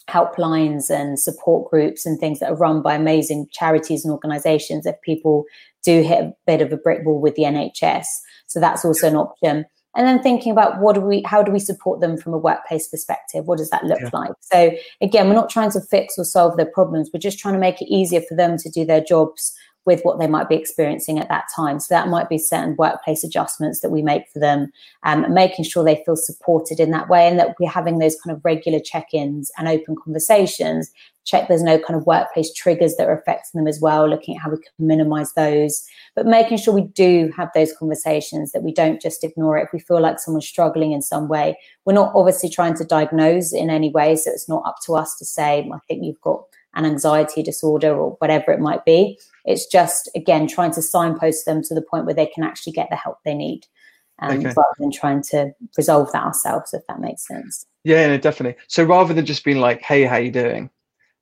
helplines 0.10 0.90
and 0.90 1.20
support 1.20 1.70
groups 1.70 2.06
and 2.06 2.20
things 2.20 2.40
that 2.40 2.52
are 2.52 2.56
run 2.56 2.82
by 2.82 2.96
amazing 2.96 3.48
charities 3.52 4.04
and 4.04 4.12
organizations 4.12 4.86
if 4.86 5.00
people 5.02 5.46
do 5.84 6.02
hit 6.02 6.20
a 6.20 6.34
bit 6.46 6.62
of 6.62 6.74
a 6.74 6.78
brick 6.78 7.06
wall 7.06 7.22
with 7.22 7.36
the 7.36 7.44
NHS. 7.44 8.06
So 8.48 8.60
that's 8.60 8.84
also 8.84 9.08
an 9.08 9.16
option 9.16 9.66
and 9.96 10.08
then 10.08 10.22
thinking 10.22 10.52
about 10.52 10.80
what 10.80 10.96
do 10.96 11.02
we 11.02 11.22
how 11.26 11.44
do 11.44 11.52
we 11.52 11.60
support 11.60 12.00
them 12.00 12.18
from 12.18 12.34
a 12.34 12.38
workplace 12.38 12.88
perspective? 12.88 13.46
What 13.46 13.58
does 13.58 13.70
that 13.70 13.84
look 13.84 14.00
yeah. 14.02 14.10
like? 14.14 14.32
So 14.42 14.72
again 15.02 15.28
we're 15.28 15.36
not 15.36 15.50
trying 15.50 15.72
to 15.72 15.82
fix 15.82 16.18
or 16.18 16.26
solve 16.26 16.58
their 16.58 16.66
problems. 16.66 17.10
We're 17.14 17.20
just 17.20 17.40
trying 17.40 17.56
to 17.56 17.60
make 17.60 17.82
it 17.82 17.94
easier 17.94 18.22
for 18.22 18.36
them 18.36 18.58
to 18.58 18.70
do 18.70 18.86
their 18.86 19.02
jobs 19.02 19.54
with 19.86 20.02
what 20.04 20.20
they 20.20 20.28
might 20.28 20.50
be 20.50 20.56
experiencing 20.56 21.20
at 21.20 21.30
that 21.30 21.46
time 21.56 21.80
so 21.80 21.94
that 21.94 22.08
might 22.08 22.30
be 22.30 22.38
certain 22.38 22.76
workplace 22.78 23.24
adjustments 23.24 23.80
that 23.80 23.92
we 23.92 24.02
make 24.02 24.24
for 24.32 24.40
them 24.40 24.72
um, 25.04 25.32
making 25.34 25.66
sure 25.66 25.84
they 25.84 26.04
feel 26.06 26.16
supported 26.16 26.80
in 26.80 26.92
that 26.92 27.10
way 27.10 27.28
and 27.28 27.40
that 27.40 27.56
we're 27.60 27.70
having 27.70 28.00
those 28.00 28.16
kind 28.24 28.36
of 28.36 28.44
regular 28.44 28.80
check-ins 28.80 29.52
and 29.58 29.68
open 29.68 29.96
conversations 30.04 30.92
check 31.24 31.48
there's 31.48 31.64
no 31.64 31.78
kind 31.78 32.00
of 32.00 32.06
workplace 32.06 32.52
triggers 32.54 32.96
that 32.96 33.08
are 33.08 33.18
affecting 33.18 33.60
them 33.60 33.68
as 33.68 33.80
well, 33.80 34.10
looking 34.10 34.36
at 34.36 34.42
how 34.42 34.50
we 34.50 34.58
can 34.58 34.88
minimize 34.88 35.34
those, 35.34 35.86
but 36.16 36.26
making 36.26 36.58
sure 36.58 36.74
we 36.74 36.88
do 36.88 37.32
have 37.36 37.50
those 37.54 37.74
conversations, 37.74 38.52
that 38.52 38.64
we 38.64 38.74
don't 38.74 39.02
just 39.02 39.24
ignore 39.24 39.58
it. 39.58 39.66
If 39.66 39.74
we 39.74 39.80
feel 39.80 40.02
like 40.02 40.20
someone's 40.20 40.48
struggling 40.48 40.92
in 40.92 41.02
some 41.02 41.28
way, 41.28 41.58
we're 41.86 41.94
not 41.94 42.12
obviously 42.16 42.50
trying 42.50 42.76
to 42.76 42.86
diagnose 42.86 43.54
in 43.54 43.70
any 43.70 43.92
way. 43.92 44.16
So 44.16 44.32
it's 44.32 44.50
not 44.50 44.64
up 44.66 44.78
to 44.86 44.96
us 44.96 45.18
to 45.18 45.26
say, 45.26 45.70
I 45.72 45.78
think 45.88 46.04
you've 46.04 46.22
got 46.22 46.44
an 46.76 46.86
anxiety 46.86 47.44
disorder 47.44 47.96
or 47.96 48.12
whatever 48.20 48.52
it 48.52 48.60
might 48.60 48.86
be. 48.86 49.20
It's 49.46 49.66
just, 49.66 50.10
again, 50.16 50.48
trying 50.48 50.72
to 50.74 50.82
signpost 50.82 51.46
them 51.46 51.62
to 51.64 51.76
the 51.76 51.82
point 51.82 52.06
where 52.06 52.14
they 52.14 52.28
can 52.28 52.44
actually 52.44 52.74
get 52.74 52.90
the 52.90 52.96
help 52.96 53.18
they 53.26 53.34
need. 53.34 53.66
Um, 54.24 54.38
okay. 54.38 54.50
rather 54.50 54.76
than 54.78 54.92
trying 54.92 55.24
to 55.32 55.52
resolve 55.76 56.12
that 56.12 56.24
ourselves, 56.24 56.76
if 56.76 56.86
that 56.88 57.00
makes 57.00 57.26
sense. 57.28 57.66
Yeah, 57.84 58.06
no, 58.06 58.18
definitely. 58.20 58.62
So 58.68 58.84
rather 58.84 59.16
than 59.16 59.26
just 59.26 59.44
being 59.44 59.58
like, 59.58 59.82
"Hey, 59.82 60.04
how 60.04 60.18
you 60.18 60.30
doing?" 60.30 60.70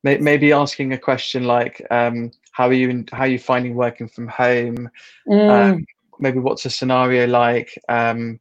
maybe 0.04 0.52
asking 0.52 0.94
a 0.94 0.98
question 0.98 1.44
like 1.44 1.86
um, 1.92 2.32
how 2.52 2.68
are 2.68 2.74
you 2.74 3.06
how 3.12 3.24
are 3.24 3.28
you 3.28 3.40
finding 3.40 3.76
working 3.76 4.08
from 4.08 4.28
home 4.28 4.90
mm. 5.28 5.50
um, 5.50 5.86
maybe 6.20 6.40
what's 6.40 6.66
a 6.66 6.70
scenario 6.70 7.28
like 7.28 7.78
um, 7.90 8.40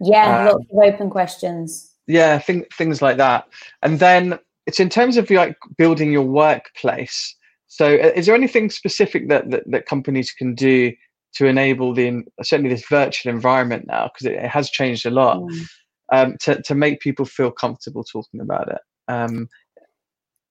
yeah 0.00 0.48
uh, 0.48 0.52
lots 0.52 0.66
of 0.70 0.78
open 0.78 1.10
questions 1.10 1.94
yeah 2.06 2.38
things 2.38 3.02
like 3.02 3.16
that 3.16 3.46
and 3.82 3.98
then 3.98 4.38
it's 4.66 4.80
in 4.80 4.88
terms 4.88 5.16
of 5.16 5.30
like 5.30 5.56
building 5.76 6.12
your 6.12 6.26
workplace 6.26 7.34
so 7.68 7.86
is 7.86 8.26
there 8.26 8.34
anything 8.34 8.70
specific 8.70 9.28
that, 9.28 9.50
that, 9.50 9.64
that 9.66 9.86
companies 9.86 10.32
can 10.32 10.54
do 10.54 10.92
to 11.34 11.46
enable 11.46 11.92
the 11.92 12.22
certainly 12.42 12.70
this 12.70 12.86
virtual 12.88 13.32
environment 13.32 13.86
now 13.86 14.10
because 14.12 14.26
it, 14.26 14.34
it, 14.34 14.48
has 14.48 14.70
changed 14.70 15.04
a 15.04 15.10
lot 15.10 15.38
mm. 15.38 15.66
um, 16.12 16.36
to, 16.40 16.60
to 16.62 16.74
make 16.74 17.00
people 17.00 17.24
feel 17.24 17.50
comfortable 17.50 18.04
talking 18.04 18.40
about 18.40 18.68
it 18.68 18.78
um, 19.08 19.48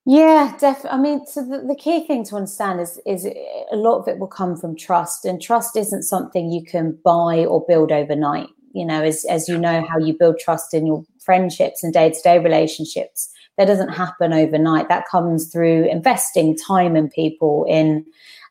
yeah, 0.07 0.55
definitely. 0.59 0.89
I 0.91 1.01
mean, 1.01 1.25
so 1.25 1.41
the, 1.41 1.65
the, 1.67 1.75
key 1.75 2.05
thing 2.05 2.23
to 2.25 2.35
understand 2.35 2.79
is 2.79 3.01
is 3.07 3.25
a 3.25 3.75
lot 3.75 3.97
of 3.97 4.07
it 4.07 4.19
will 4.19 4.27
come 4.27 4.55
from 4.55 4.77
trust, 4.77 5.25
and 5.25 5.41
trust 5.41 5.75
isn't 5.75 6.03
something 6.03 6.51
you 6.51 6.63
can 6.63 6.99
buy 7.03 7.45
or 7.45 7.65
build 7.67 7.91
overnight. 7.91 8.49
You 8.75 8.85
know, 8.85 9.01
as 9.01 9.25
as 9.25 9.47
you 9.47 9.57
know, 9.57 9.85
how 9.89 9.97
you 9.97 10.13
build 10.13 10.37
trust 10.37 10.73
in 10.73 10.85
your 10.85 11.03
friendships 11.19 11.83
and 11.83 11.93
day 11.93 12.09
to 12.11 12.21
day 12.21 12.39
relationships, 12.39 13.29
that 13.57 13.65
doesn't 13.65 13.89
happen 13.89 14.33
overnight. 14.33 14.89
That 14.89 15.07
comes 15.09 15.51
through 15.51 15.89
investing 15.89 16.57
time 16.57 16.95
in 16.95 17.09
people, 17.09 17.65
in 17.69 18.05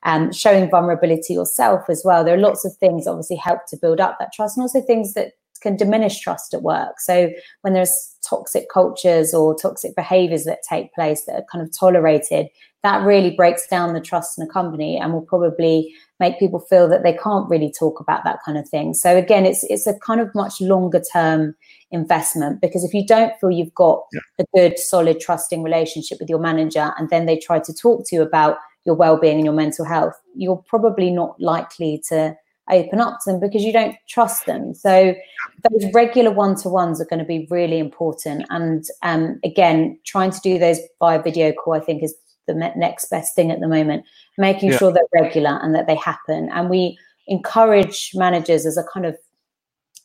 um, 0.05 0.33
showing 0.33 0.71
vulnerability 0.71 1.35
yourself 1.35 1.83
as 1.89 2.03
well. 2.05 2.25
There 2.25 2.35
are 2.35 2.39
lots 2.39 2.65
of 2.65 2.75
things 2.77 3.07
obviously 3.07 3.37
help 3.37 3.67
to 3.69 3.77
build 3.77 4.01
up 4.01 4.17
that 4.19 4.33
trust, 4.33 4.57
and 4.57 4.63
also 4.63 4.81
things 4.81 5.15
that 5.15 5.33
can 5.61 5.77
diminish 5.77 6.21
trust 6.21 6.55
at 6.55 6.63
work. 6.63 7.01
So 7.01 7.31
when 7.63 7.73
there's 7.73 8.17
toxic 8.29 8.69
cultures 8.73 9.33
or 9.35 9.55
toxic 9.55 9.95
behaviors 9.97 10.45
that 10.45 10.59
take 10.69 10.93
place 10.95 11.25
that 11.25 11.37
are 11.37 11.47
kind 11.51 11.63
of 11.63 11.71
tolerated, 11.79 12.49
that 12.85 13.05
really 13.05 13.31
breaks 13.31 13.67
down 13.67 13.95
the 13.95 14.01
trust 14.01 14.39
in 14.39 14.45
a 14.45 14.49
company 14.49 14.99
and 14.99 15.13
will 15.13 15.23
probably 15.23 15.93
make 16.21 16.39
people 16.39 16.61
feel 16.61 16.87
that 16.87 17.03
they 17.03 17.15
can't 17.15 17.49
really 17.49 17.73
talk 17.77 17.99
about 17.99 18.23
that 18.25 18.39
kind 18.45 18.59
of 18.59 18.69
thing. 18.69 18.93
So 18.93 19.17
again, 19.17 19.47
it's 19.47 19.65
it's 19.65 19.87
a 19.87 19.99
kind 20.01 20.21
of 20.21 20.33
much 20.35 20.61
longer 20.61 21.03
term 21.13 21.57
investment 21.91 22.61
because 22.61 22.85
if 22.85 22.93
you 22.93 23.07
don't 23.07 23.33
feel 23.41 23.51
you've 23.51 23.75
got 23.75 24.03
yeah. 24.13 24.21
a 24.41 24.45
good, 24.55 24.79
solid, 24.79 25.19
trusting 25.19 25.63
relationship 25.63 26.19
with 26.21 26.29
your 26.29 26.39
manager 26.39 26.93
and 26.99 27.09
then 27.09 27.25
they 27.25 27.39
try 27.39 27.59
to 27.59 27.73
talk 27.73 28.07
to 28.07 28.17
you 28.17 28.23
about 28.23 28.59
your 28.85 28.95
well-being 28.95 29.37
and 29.37 29.47
your 29.47 29.55
mental 29.55 29.87
health, 29.87 30.15
you're 30.35 30.63
probably 30.69 31.11
not 31.11 31.41
likely 31.41 32.03
to 32.11 32.37
open 32.71 33.01
up 33.01 33.19
to 33.25 33.31
them 33.31 33.41
because 33.41 33.63
you 33.63 33.73
don't 33.73 33.97
trust 34.09 34.47
them. 34.47 34.75
So 34.75 35.15
those 35.71 35.91
regular 35.95 36.31
one-to-ones 36.31 37.01
are 37.01 37.07
going 37.07 37.19
to 37.19 37.25
be 37.25 37.47
really 37.51 37.79
important. 37.79 38.45
And 38.51 38.85
um, 39.03 39.39
again, 39.43 39.99
trying 40.05 40.31
to 40.33 40.41
do 40.41 40.59
those 40.59 40.81
via 40.99 41.23
video 41.23 41.53
call, 41.53 41.75
I 41.75 41.81
think, 41.81 42.03
is 42.03 42.15
the 42.47 42.55
next 42.55 43.11
best 43.11 43.35
thing 43.35 43.51
at 43.51 43.61
the 43.61 43.69
moment. 43.69 44.05
Making 44.39 44.73
yeah. 44.73 44.79
sure 44.79 44.93
they're 44.93 45.23
regular 45.23 45.59
and 45.63 45.75
that 45.75 45.87
they 45.87 45.97
happen. 45.97 46.51
And 46.51 46.71
we 46.71 46.99
encourage 47.27 48.11
managers 48.15 48.67
as 48.67 48.77
a 48.77 48.85
kind 48.85 49.07
of 49.07 49.17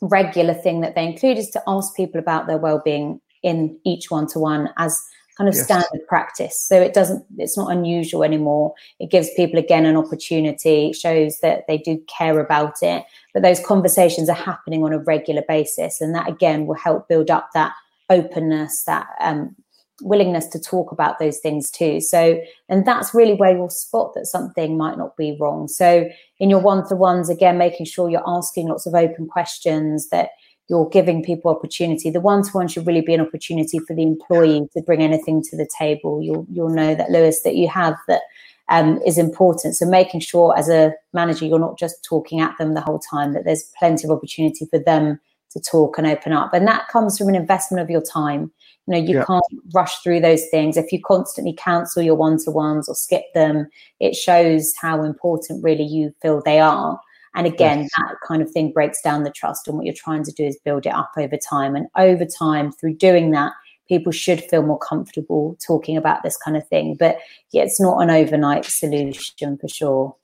regular 0.02 0.54
thing 0.54 0.82
that 0.82 0.96
they 0.96 1.06
include 1.06 1.38
is 1.38 1.50
to 1.50 1.62
ask 1.68 1.96
people 1.96 2.20
about 2.20 2.48
their 2.48 2.58
well-being 2.58 3.20
in 3.44 3.78
each 3.84 4.10
one-to-one 4.10 4.70
as 4.78 5.02
kind 5.38 5.48
of 5.48 5.56
yes. 5.56 5.64
standard 5.64 6.06
practice. 6.08 6.60
So 6.60 6.82
it 6.82 6.94
doesn't, 6.94 7.26
it's 7.38 7.58
not 7.58 7.72
unusual 7.72 8.24
anymore. 8.24 8.74
It 9.00 9.10
gives 9.10 9.30
people 9.36 9.58
again 9.58 9.86
an 9.86 9.96
opportunity, 9.96 10.92
shows 10.92 11.40
that 11.40 11.66
they 11.68 11.78
do 11.78 12.02
care 12.08 12.40
about 12.40 12.82
it. 12.82 13.06
But 13.34 13.44
those 13.44 13.60
conversations 13.62 14.30
are 14.30 14.34
happening 14.34 14.84
on 14.84 14.92
a 14.92 15.00
regular 15.00 15.44
basis. 15.48 16.02
And 16.02 16.14
that 16.14 16.28
again 16.28 16.66
will 16.66 16.76
help 16.76 17.08
build 17.08 17.32
up 17.32 17.50
that 17.54 17.72
openness, 18.10 18.84
that 18.84 19.08
um, 19.22 19.56
willingness 20.02 20.48
to 20.48 20.60
talk 20.60 20.92
about 20.92 21.20
those 21.20 21.40
things 21.40 21.70
too. 21.70 22.02
So, 22.02 22.42
and 22.68 22.86
that's 22.86 23.14
really 23.14 23.34
where 23.34 23.56
you'll 23.56 23.70
spot 23.70 24.14
that 24.16 24.26
something 24.26 24.78
might 24.78 24.98
not 24.98 25.16
be 25.18 25.38
wrong. 25.40 25.68
So, 25.68 26.10
in 26.40 26.50
your 26.50 26.60
one 26.60 26.88
to 26.90 26.96
ones, 26.96 27.30
again, 27.30 27.58
making 27.58 27.86
sure 27.86 28.10
you're 28.10 28.24
asking 28.26 28.68
lots 28.68 28.86
of 28.86 28.96
open 28.96 29.28
questions 29.28 30.10
that 30.10 30.30
you're 30.70 30.88
giving 30.90 31.24
people 31.24 31.52
opportunity. 31.52 32.12
The 32.12 32.22
one-to-one 32.22 32.68
should 32.68 32.86
really 32.86 33.02
be 33.02 33.16
an 33.16 33.22
opportunity 33.22 33.80
for 33.80 33.96
the 33.96 34.04
employee 34.04 34.70
to 34.74 34.84
bring 34.84 35.02
anything 35.02 35.42
to 35.50 35.58
the 35.58 35.68
table. 35.78 36.22
You'll 36.22 36.46
you'll 36.52 36.70
know 36.70 36.96
that 36.96 37.10
Lewis 37.10 37.42
that 37.42 37.56
you 37.56 37.68
have 37.68 37.96
that 38.08 38.22
um, 38.70 39.02
is 39.06 39.18
important. 39.18 39.76
So 39.76 39.86
making 39.86 40.22
sure 40.22 40.58
as 40.58 40.70
a 40.70 40.94
manager, 41.12 41.46
you're 41.46 41.60
not 41.60 41.78
just 41.78 42.04
talking 42.04 42.40
at 42.40 42.58
them 42.58 42.76
the 42.76 42.82
whole 42.82 43.00
time, 43.00 43.34
that 43.34 43.46
there's 43.46 43.72
plenty 43.78 44.08
of 44.08 44.12
opportunity 44.12 44.66
for 44.66 44.80
them 44.80 45.20
to 45.52 45.60
talk 45.60 45.98
and 45.98 46.08
open 46.08 46.34
up. 46.34 46.54
And 46.54 46.68
that 46.68 46.88
comes 46.88 47.18
from 47.18 47.30
an 47.30 47.36
investment 47.36 47.82
of 47.82 47.90
your 47.90 48.02
time. 48.02 48.52
You 48.88 48.94
know, 48.94 48.98
you 48.98 49.16
yeah. 49.16 49.26
can't 49.26 49.44
rush 49.74 50.00
through 50.00 50.22
those 50.22 50.46
things. 50.50 50.78
If 50.78 50.92
you 50.92 51.02
constantly 51.02 51.54
cancel 51.54 52.02
your 52.02 52.16
one-to-ones 52.16 52.90
or 52.90 52.96
skip 52.96 53.26
them, 53.34 53.68
it 54.00 54.16
shows 54.16 54.74
how 54.80 55.04
important 55.04 55.64
really 55.64 55.84
you 55.84 56.14
feel 56.22 56.42
they 56.44 56.60
are. 56.60 57.00
And 57.36 57.46
again, 57.46 57.82
yes. 57.82 57.90
that 57.98 58.16
kind 58.28 58.42
of 58.42 58.50
thing 58.50 58.72
breaks 58.72 59.02
down 59.02 59.24
the 59.24 59.30
trust. 59.30 59.68
And 59.68 59.78
what 59.78 59.86
you're 59.86 59.94
trying 59.94 60.24
to 60.24 60.32
do 60.32 60.46
is 60.46 60.58
build 60.66 60.88
it 60.88 60.94
up 60.94 61.12
over 61.18 61.38
time. 61.38 61.76
And 61.76 61.88
over 61.96 62.26
time, 62.26 62.72
through 62.72 62.96
doing 62.96 63.32
that, 63.32 63.54
people 63.88 64.12
should 64.12 64.44
feel 64.46 64.64
more 64.64 64.80
comfortable 64.80 65.56
talking 65.66 65.96
about 65.96 66.24
this 66.24 66.38
kind 66.38 66.58
of 66.58 66.68
thing. 66.68 66.96
But 66.96 67.20
yeah, 67.52 67.64
it's 67.64 67.80
not 67.80 68.02
an 68.02 68.10
overnight 68.10 68.66
solution 68.66 69.58
for 69.58 69.68
sure. 69.68 70.16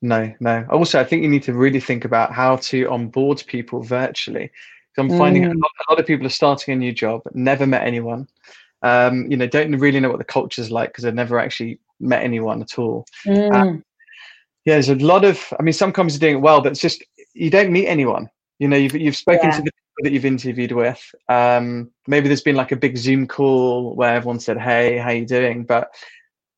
No, 0.00 0.32
no. 0.40 0.66
Also, 0.70 1.00
I 1.00 1.04
think 1.04 1.22
you 1.22 1.28
need 1.28 1.44
to 1.44 1.52
really 1.52 1.78
think 1.78 2.04
about 2.04 2.32
how 2.32 2.56
to 2.56 2.88
onboard 2.88 3.42
people 3.46 3.82
virtually. 3.82 4.50
I'm 4.98 5.08
finding 5.16 5.44
mm. 5.44 5.52
a, 5.52 5.58
lot, 5.58 5.70
a, 5.88 5.92
lot, 5.92 6.00
of 6.00 6.06
people 6.06 6.26
are 6.26 6.30
starting 6.30 6.74
a 6.74 6.76
new 6.76 6.92
job, 6.92 7.22
never 7.32 7.66
met 7.66 7.86
anyone. 7.86 8.28
Um, 8.82 9.30
you 9.30 9.36
know, 9.36 9.46
don't 9.46 9.76
really 9.78 10.00
know 10.00 10.10
what 10.10 10.18
the 10.18 10.24
culture's 10.24 10.70
like 10.70 10.90
because 10.90 11.04
they've 11.04 11.14
never 11.14 11.38
actually 11.38 11.78
met 12.00 12.22
anyone 12.22 12.60
at 12.60 12.78
all. 12.78 13.06
Mm. 13.26 13.54
Um, 13.54 13.84
yeah, 14.64 14.74
there's 14.74 14.88
a 14.88 14.96
lot 14.96 15.24
of. 15.24 15.52
I 15.58 15.62
mean, 15.62 15.72
some 15.72 15.92
companies 15.92 16.16
are 16.16 16.20
doing 16.20 16.36
it 16.36 16.40
well, 16.40 16.60
but 16.60 16.72
it's 16.72 16.80
just 16.80 17.02
you 17.34 17.50
don't 17.50 17.72
meet 17.72 17.86
anyone. 17.86 18.28
You 18.58 18.68
know, 18.68 18.76
you've 18.76 18.94
you've 18.94 19.16
spoken 19.16 19.50
yeah. 19.50 19.56
to 19.56 19.62
the 19.62 19.70
people 19.70 20.02
that 20.02 20.12
you've 20.12 20.24
interviewed 20.24 20.72
with. 20.72 21.14
Um, 21.28 21.90
maybe 22.06 22.28
there's 22.28 22.42
been 22.42 22.56
like 22.56 22.72
a 22.72 22.76
big 22.76 22.96
Zoom 22.96 23.26
call 23.26 23.94
where 23.96 24.14
everyone 24.14 24.40
said, 24.40 24.58
"Hey, 24.58 24.98
how 24.98 25.08
are 25.08 25.14
you 25.14 25.26
doing?" 25.26 25.64
But 25.64 25.92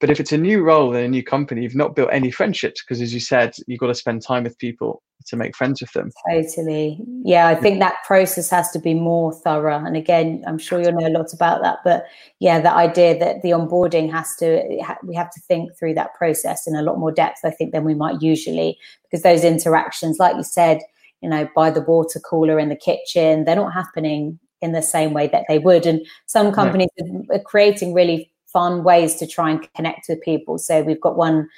but 0.00 0.10
if 0.10 0.20
it's 0.20 0.32
a 0.32 0.38
new 0.38 0.62
role 0.62 0.94
in 0.94 1.04
a 1.04 1.08
new 1.08 1.22
company, 1.22 1.62
you've 1.62 1.74
not 1.74 1.96
built 1.96 2.10
any 2.12 2.30
friendships 2.30 2.82
because, 2.82 3.00
as 3.00 3.14
you 3.14 3.20
said, 3.20 3.54
you've 3.66 3.80
got 3.80 3.86
to 3.86 3.94
spend 3.94 4.22
time 4.22 4.44
with 4.44 4.58
people 4.58 5.02
to 5.26 5.36
make 5.36 5.56
friends 5.56 5.80
with 5.80 5.92
them. 5.92 6.10
Totally. 6.30 7.00
Yeah, 7.22 7.48
I 7.48 7.54
think 7.54 7.78
that 7.78 7.96
process 8.06 8.50
has 8.50 8.70
to 8.72 8.78
be 8.78 8.94
more 8.94 9.32
thorough. 9.32 9.84
And 9.84 9.96
again, 9.96 10.44
I'm 10.46 10.58
sure 10.58 10.80
you'll 10.80 10.92
know 10.92 11.06
a 11.06 11.16
lot 11.16 11.32
about 11.32 11.62
that. 11.62 11.78
But 11.84 12.04
yeah, 12.40 12.60
the 12.60 12.72
idea 12.72 13.18
that 13.18 13.42
the 13.42 13.50
onboarding 13.50 14.10
has 14.12 14.36
to, 14.36 14.62
we 15.02 15.14
have 15.14 15.30
to 15.30 15.40
think 15.40 15.76
through 15.76 15.94
that 15.94 16.14
process 16.14 16.66
in 16.66 16.74
a 16.76 16.82
lot 16.82 16.98
more 16.98 17.12
depth, 17.12 17.40
I 17.44 17.50
think, 17.50 17.72
than 17.72 17.84
we 17.84 17.94
might 17.94 18.20
usually, 18.20 18.78
because 19.04 19.22
those 19.22 19.44
interactions, 19.44 20.18
like 20.18 20.36
you 20.36 20.42
said, 20.42 20.80
you 21.22 21.28
know, 21.30 21.48
by 21.56 21.70
the 21.70 21.80
water 21.80 22.20
cooler 22.20 22.58
in 22.58 22.68
the 22.68 22.76
kitchen, 22.76 23.44
they're 23.44 23.56
not 23.56 23.72
happening 23.72 24.38
in 24.60 24.72
the 24.72 24.82
same 24.82 25.14
way 25.14 25.26
that 25.28 25.44
they 25.48 25.58
would. 25.58 25.86
And 25.86 26.06
some 26.26 26.52
companies 26.52 26.90
are 27.30 27.38
creating 27.38 27.94
really 27.94 28.30
fun 28.46 28.84
ways 28.84 29.14
to 29.16 29.26
try 29.26 29.50
and 29.50 29.66
connect 29.74 30.06
with 30.08 30.20
people. 30.20 30.58
So 30.58 30.82
we've 30.82 31.00
got 31.00 31.16
one 31.16 31.48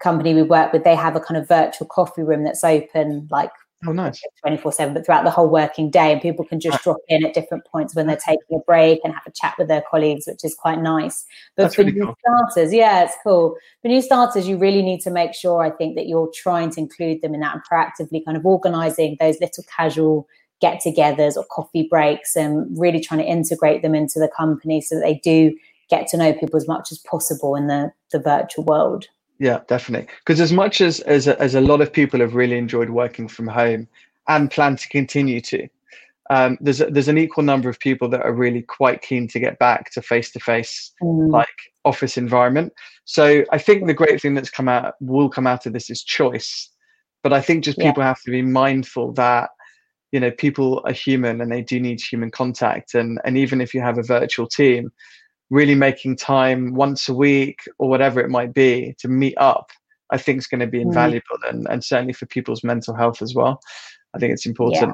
company 0.00 0.34
we 0.34 0.42
work 0.42 0.72
with, 0.72 0.84
they 0.84 0.96
have 0.96 1.16
a 1.16 1.20
kind 1.20 1.40
of 1.40 1.48
virtual 1.48 1.86
coffee 1.86 2.22
room 2.22 2.44
that's 2.44 2.64
open 2.64 3.28
like 3.30 3.50
Oh, 3.86 3.92
nice. 3.92 4.20
24 4.42 4.72
7, 4.72 4.92
but 4.92 5.06
throughout 5.06 5.24
the 5.24 5.30
whole 5.30 5.48
working 5.48 5.90
day. 5.90 6.12
And 6.12 6.20
people 6.20 6.44
can 6.44 6.60
just 6.60 6.82
drop 6.84 6.98
in 7.08 7.24
at 7.24 7.32
different 7.32 7.64
points 7.64 7.94
when 7.94 8.06
they're 8.06 8.16
taking 8.16 8.56
a 8.56 8.58
break 8.66 9.00
and 9.04 9.14
have 9.14 9.26
a 9.26 9.30
chat 9.30 9.54
with 9.58 9.68
their 9.68 9.82
colleagues, 9.90 10.26
which 10.26 10.44
is 10.44 10.54
quite 10.54 10.82
nice. 10.82 11.24
But 11.56 11.64
That's 11.64 11.74
for 11.76 11.82
really 11.82 11.92
new 11.92 12.04
cool. 12.04 12.16
starters, 12.20 12.74
yeah, 12.74 13.04
it's 13.04 13.14
cool. 13.24 13.56
For 13.80 13.88
new 13.88 14.02
starters, 14.02 14.46
you 14.46 14.58
really 14.58 14.82
need 14.82 15.00
to 15.00 15.10
make 15.10 15.32
sure, 15.34 15.62
I 15.62 15.70
think, 15.70 15.96
that 15.96 16.06
you're 16.06 16.30
trying 16.34 16.70
to 16.70 16.80
include 16.80 17.22
them 17.22 17.32
in 17.32 17.40
that 17.40 17.54
and 17.54 17.62
proactively 17.64 18.22
kind 18.22 18.36
of 18.36 18.44
organizing 18.44 19.16
those 19.18 19.40
little 19.40 19.64
casual 19.74 20.26
get 20.60 20.82
togethers 20.84 21.36
or 21.38 21.46
coffee 21.50 21.88
breaks 21.88 22.36
and 22.36 22.66
really 22.78 23.00
trying 23.00 23.20
to 23.20 23.26
integrate 23.26 23.80
them 23.80 23.94
into 23.94 24.18
the 24.18 24.28
company 24.28 24.82
so 24.82 24.94
that 24.96 25.00
they 25.00 25.14
do 25.24 25.56
get 25.88 26.06
to 26.08 26.18
know 26.18 26.34
people 26.34 26.58
as 26.58 26.68
much 26.68 26.92
as 26.92 26.98
possible 26.98 27.56
in 27.56 27.66
the, 27.66 27.90
the 28.12 28.18
virtual 28.18 28.62
world. 28.64 29.06
Yeah, 29.40 29.60
definitely. 29.68 30.06
Because 30.18 30.38
as 30.38 30.52
much 30.52 30.82
as, 30.82 31.00
as 31.00 31.26
as 31.26 31.54
a 31.54 31.62
lot 31.62 31.80
of 31.80 31.90
people 31.92 32.20
have 32.20 32.34
really 32.34 32.58
enjoyed 32.58 32.90
working 32.90 33.26
from 33.26 33.46
home 33.46 33.88
and 34.28 34.50
plan 34.50 34.76
to 34.76 34.88
continue 34.90 35.40
to, 35.40 35.66
um, 36.28 36.58
there's 36.60 36.82
a, 36.82 36.86
there's 36.90 37.08
an 37.08 37.16
equal 37.16 37.42
number 37.42 37.70
of 37.70 37.80
people 37.80 38.06
that 38.10 38.20
are 38.20 38.34
really 38.34 38.60
quite 38.60 39.00
keen 39.00 39.26
to 39.28 39.40
get 39.40 39.58
back 39.58 39.90
to 39.92 40.02
face 40.02 40.30
to 40.32 40.40
face 40.40 40.92
like 41.00 41.48
office 41.86 42.18
environment. 42.18 42.74
So 43.06 43.42
I 43.50 43.56
think 43.56 43.86
the 43.86 43.94
great 43.94 44.20
thing 44.20 44.34
that's 44.34 44.50
come 44.50 44.68
out 44.68 44.94
will 45.00 45.30
come 45.30 45.46
out 45.46 45.64
of 45.64 45.72
this 45.72 45.88
is 45.88 46.04
choice. 46.04 46.68
But 47.22 47.32
I 47.32 47.40
think 47.40 47.64
just 47.64 47.78
people 47.78 48.02
yeah. 48.02 48.08
have 48.08 48.22
to 48.22 48.30
be 48.30 48.42
mindful 48.42 49.12
that 49.12 49.50
you 50.12 50.20
know 50.20 50.30
people 50.30 50.82
are 50.84 50.92
human 50.92 51.40
and 51.40 51.50
they 51.50 51.62
do 51.62 51.80
need 51.80 52.00
human 52.00 52.30
contact 52.30 52.94
and 52.94 53.18
and 53.24 53.38
even 53.38 53.60
if 53.60 53.72
you 53.72 53.80
have 53.80 53.96
a 53.96 54.02
virtual 54.02 54.46
team 54.46 54.92
really 55.50 55.74
making 55.74 56.16
time 56.16 56.74
once 56.74 57.08
a 57.08 57.14
week 57.14 57.60
or 57.78 57.88
whatever 57.88 58.20
it 58.20 58.30
might 58.30 58.54
be 58.54 58.94
to 58.98 59.08
meet 59.08 59.34
up, 59.36 59.70
I 60.10 60.18
think 60.18 60.38
is 60.38 60.46
going 60.46 60.60
to 60.60 60.66
be 60.66 60.78
mm. 60.78 60.82
invaluable 60.82 61.38
mm. 61.44 61.50
and, 61.50 61.66
and 61.68 61.84
certainly 61.84 62.12
for 62.12 62.26
people's 62.26 62.64
mental 62.64 62.94
health 62.94 63.20
as 63.20 63.34
well. 63.34 63.60
I 64.14 64.18
think 64.18 64.32
it's 64.32 64.46
important. 64.46 64.82
Yeah. 64.82 64.92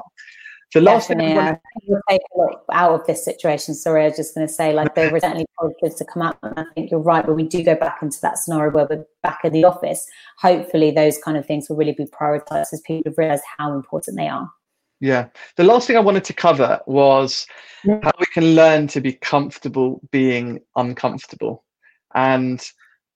The 0.73 0.81
last 0.81 1.07
Definitely, 1.07 1.35
thing 1.35 1.39
I 1.39 1.57
want 1.87 2.03
to 2.09 2.13
take 2.13 2.21
a 2.35 2.73
out 2.75 2.99
of 2.99 3.07
this 3.07 3.23
situation. 3.23 3.73
Sorry, 3.73 4.03
I 4.03 4.07
was 4.09 4.17
just 4.17 4.35
going 4.35 4.45
to 4.45 4.53
say, 4.53 4.73
like, 4.73 4.95
there 4.95 5.09
were 5.09 5.21
certainly 5.21 5.45
positives 5.57 5.95
to 5.95 6.05
come 6.05 6.23
out. 6.23 6.37
And 6.43 6.53
I 6.57 6.65
think 6.75 6.91
you're 6.91 6.99
right. 6.99 7.25
When 7.25 7.37
we 7.37 7.47
do 7.47 7.63
go 7.63 7.75
back 7.75 7.99
into 8.01 8.19
that 8.21 8.37
scenario 8.37 8.73
where 8.73 8.85
we're 8.89 9.05
back 9.23 9.39
in 9.45 9.53
the 9.53 9.63
office, 9.63 10.05
hopefully 10.39 10.91
those 10.91 11.17
kind 11.19 11.37
of 11.37 11.45
things 11.45 11.69
will 11.69 11.77
really 11.77 11.93
be 11.93 12.05
prioritized 12.05 12.73
as 12.73 12.81
people 12.85 13.09
have 13.09 13.17
realized 13.17 13.43
how 13.57 13.73
important 13.73 14.17
they 14.17 14.27
are. 14.27 14.49
Yeah. 14.99 15.27
The 15.55 15.63
last 15.63 15.87
thing 15.87 15.95
I 15.95 16.01
wanted 16.01 16.23
to 16.25 16.33
cover 16.33 16.79
was 16.87 17.45
how 17.85 18.11
we 18.19 18.25
can 18.33 18.55
learn 18.55 18.87
to 18.87 19.01
be 19.01 19.13
comfortable 19.13 20.01
being 20.11 20.59
uncomfortable. 20.75 21.63
And 22.15 22.63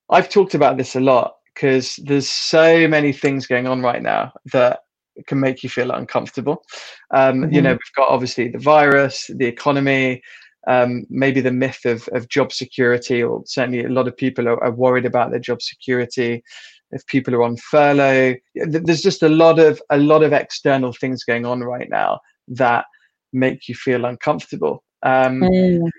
I've 0.09 0.29
talked 0.29 0.53
about 0.53 0.77
this 0.77 0.95
a 0.95 0.99
lot 0.99 1.35
because 1.53 1.95
there's 2.03 2.29
so 2.29 2.87
many 2.87 3.11
things 3.11 3.47
going 3.47 3.67
on 3.67 3.81
right 3.81 4.01
now 4.01 4.33
that 4.53 4.81
can 5.27 5.39
make 5.39 5.63
you 5.63 5.69
feel 5.69 5.91
uncomfortable. 5.91 6.63
Um, 7.11 7.41
mm-hmm. 7.41 7.53
You 7.53 7.61
know, 7.61 7.71
we've 7.71 7.95
got 7.95 8.09
obviously 8.09 8.49
the 8.49 8.59
virus, 8.59 9.29
the 9.33 9.45
economy, 9.45 10.21
um, 10.67 11.05
maybe 11.09 11.41
the 11.41 11.51
myth 11.51 11.85
of, 11.85 12.07
of 12.09 12.29
job 12.29 12.51
security, 12.51 13.23
or 13.23 13.41
certainly 13.45 13.83
a 13.83 13.89
lot 13.89 14.07
of 14.07 14.15
people 14.15 14.47
are, 14.47 14.63
are 14.63 14.71
worried 14.71 15.05
about 15.05 15.31
their 15.31 15.39
job 15.39 15.61
security 15.61 16.43
if 16.91 17.05
people 17.07 17.33
are 17.35 17.43
on 17.43 17.57
furlough. 17.57 18.35
There's 18.55 19.01
just 19.01 19.23
a 19.23 19.29
lot 19.29 19.59
of 19.59 19.81
a 19.89 19.97
lot 19.97 20.23
of 20.23 20.33
external 20.33 20.93
things 20.93 21.23
going 21.23 21.45
on 21.45 21.61
right 21.61 21.89
now 21.89 22.19
that 22.49 22.85
make 23.33 23.67
you 23.67 23.75
feel 23.75 24.05
uncomfortable. 24.05 24.83
Um, 25.03 25.41
mm. 25.41 25.89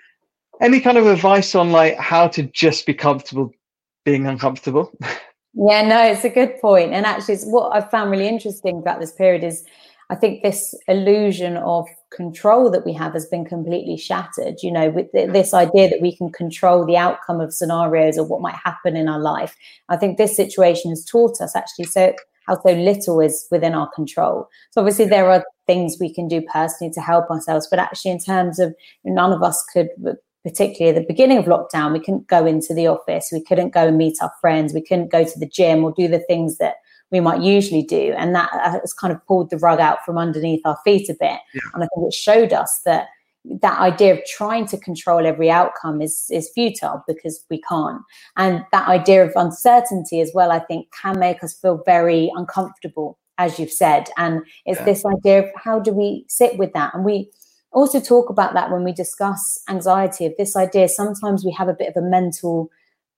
any 0.60 0.80
kind 0.80 0.98
of 0.98 1.06
advice 1.06 1.54
on 1.54 1.72
like 1.72 1.96
how 1.98 2.28
to 2.28 2.44
just 2.44 2.86
be 2.86 2.94
comfortable 2.94 3.50
being 4.04 4.26
uncomfortable? 4.26 4.92
Yeah 5.54 5.86
no 5.86 6.02
it's 6.02 6.24
a 6.24 6.30
good 6.30 6.58
point. 6.62 6.94
And 6.94 7.04
actually 7.04 7.34
it's 7.34 7.44
what 7.44 7.76
I've 7.76 7.90
found 7.90 8.10
really 8.10 8.26
interesting 8.26 8.78
about 8.78 9.00
this 9.00 9.12
period 9.12 9.44
is 9.44 9.64
I 10.12 10.14
think 10.14 10.42
this 10.42 10.74
illusion 10.88 11.56
of 11.56 11.88
control 12.14 12.70
that 12.70 12.84
we 12.84 12.92
have 12.92 13.14
has 13.14 13.24
been 13.24 13.46
completely 13.46 13.96
shattered. 13.96 14.56
You 14.62 14.70
know, 14.70 14.90
with 14.90 15.10
this 15.12 15.54
idea 15.54 15.88
that 15.88 16.02
we 16.02 16.14
can 16.14 16.30
control 16.30 16.84
the 16.84 16.98
outcome 16.98 17.40
of 17.40 17.54
scenarios 17.54 18.18
or 18.18 18.26
what 18.26 18.42
might 18.42 18.56
happen 18.62 18.94
in 18.94 19.08
our 19.08 19.18
life. 19.18 19.56
I 19.88 19.96
think 19.96 20.18
this 20.18 20.36
situation 20.36 20.90
has 20.90 21.06
taught 21.06 21.40
us 21.40 21.56
actually 21.56 21.86
so 21.86 22.12
how 22.46 22.60
so 22.60 22.74
little 22.74 23.20
is 23.20 23.46
within 23.50 23.72
our 23.72 23.88
control. 23.94 24.48
So 24.72 24.82
obviously 24.82 25.06
there 25.06 25.30
are 25.30 25.44
things 25.66 25.96
we 25.98 26.12
can 26.12 26.28
do 26.28 26.42
personally 26.42 26.92
to 26.92 27.00
help 27.00 27.30
ourselves, 27.30 27.68
but 27.70 27.78
actually 27.78 28.10
in 28.10 28.18
terms 28.18 28.58
of 28.58 28.74
none 29.04 29.32
of 29.32 29.42
us 29.42 29.64
could 29.72 29.88
particularly 30.42 30.96
at 30.96 31.00
the 31.00 31.06
beginning 31.06 31.38
of 31.38 31.44
lockdown, 31.44 31.92
we 31.92 32.00
couldn't 32.00 32.26
go 32.26 32.44
into 32.44 32.74
the 32.74 32.88
office, 32.88 33.30
we 33.32 33.42
couldn't 33.42 33.72
go 33.72 33.86
and 33.86 33.96
meet 33.96 34.16
our 34.20 34.32
friends, 34.40 34.74
we 34.74 34.82
couldn't 34.82 35.12
go 35.12 35.24
to 35.24 35.38
the 35.38 35.46
gym 35.46 35.84
or 35.84 35.92
do 35.92 36.08
the 36.08 36.18
things 36.18 36.58
that 36.58 36.74
we 37.12 37.20
might 37.20 37.42
usually 37.42 37.82
do. 37.82 38.14
And 38.16 38.34
that 38.34 38.50
uh, 38.52 38.80
has 38.80 38.92
kind 38.92 39.12
of 39.12 39.24
pulled 39.26 39.50
the 39.50 39.58
rug 39.58 39.78
out 39.78 39.98
from 40.04 40.18
underneath 40.18 40.62
our 40.64 40.78
feet 40.82 41.08
a 41.10 41.14
bit. 41.14 41.38
Yeah. 41.54 41.60
And 41.74 41.84
I 41.84 41.86
think 41.94 42.08
it 42.08 42.14
showed 42.14 42.52
us 42.52 42.80
that 42.84 43.08
that 43.44 43.78
idea 43.80 44.14
of 44.14 44.20
trying 44.24 44.66
to 44.66 44.78
control 44.78 45.26
every 45.26 45.50
outcome 45.50 46.00
is 46.00 46.28
is 46.30 46.50
futile 46.54 47.02
because 47.08 47.44
we 47.50 47.60
can't 47.62 48.00
and 48.36 48.64
that 48.70 48.86
idea 48.86 49.24
of 49.24 49.32
uncertainty 49.34 50.20
as 50.20 50.30
well 50.32 50.52
i 50.52 50.60
think 50.60 50.86
can 50.92 51.18
make 51.18 51.42
us 51.42 51.52
feel 51.52 51.82
very 51.84 52.30
uncomfortable 52.36 53.18
as 53.38 53.58
you've 53.58 53.72
said 53.72 54.08
and 54.16 54.42
it's 54.64 54.78
yeah. 54.78 54.84
this 54.84 55.04
idea 55.04 55.40
of 55.40 55.46
how 55.56 55.80
do 55.80 55.90
we 55.90 56.24
sit 56.28 56.56
with 56.56 56.72
that 56.72 56.94
and 56.94 57.04
we 57.04 57.28
also 57.72 57.98
talk 57.98 58.30
about 58.30 58.54
that 58.54 58.70
when 58.70 58.84
we 58.84 58.92
discuss 58.92 59.60
anxiety 59.68 60.24
of 60.24 60.32
this 60.38 60.54
idea 60.54 60.86
sometimes 60.86 61.44
we 61.44 61.50
have 61.50 61.66
a 61.66 61.74
bit 61.74 61.88
of 61.88 62.00
a 62.00 62.06
mental 62.06 62.70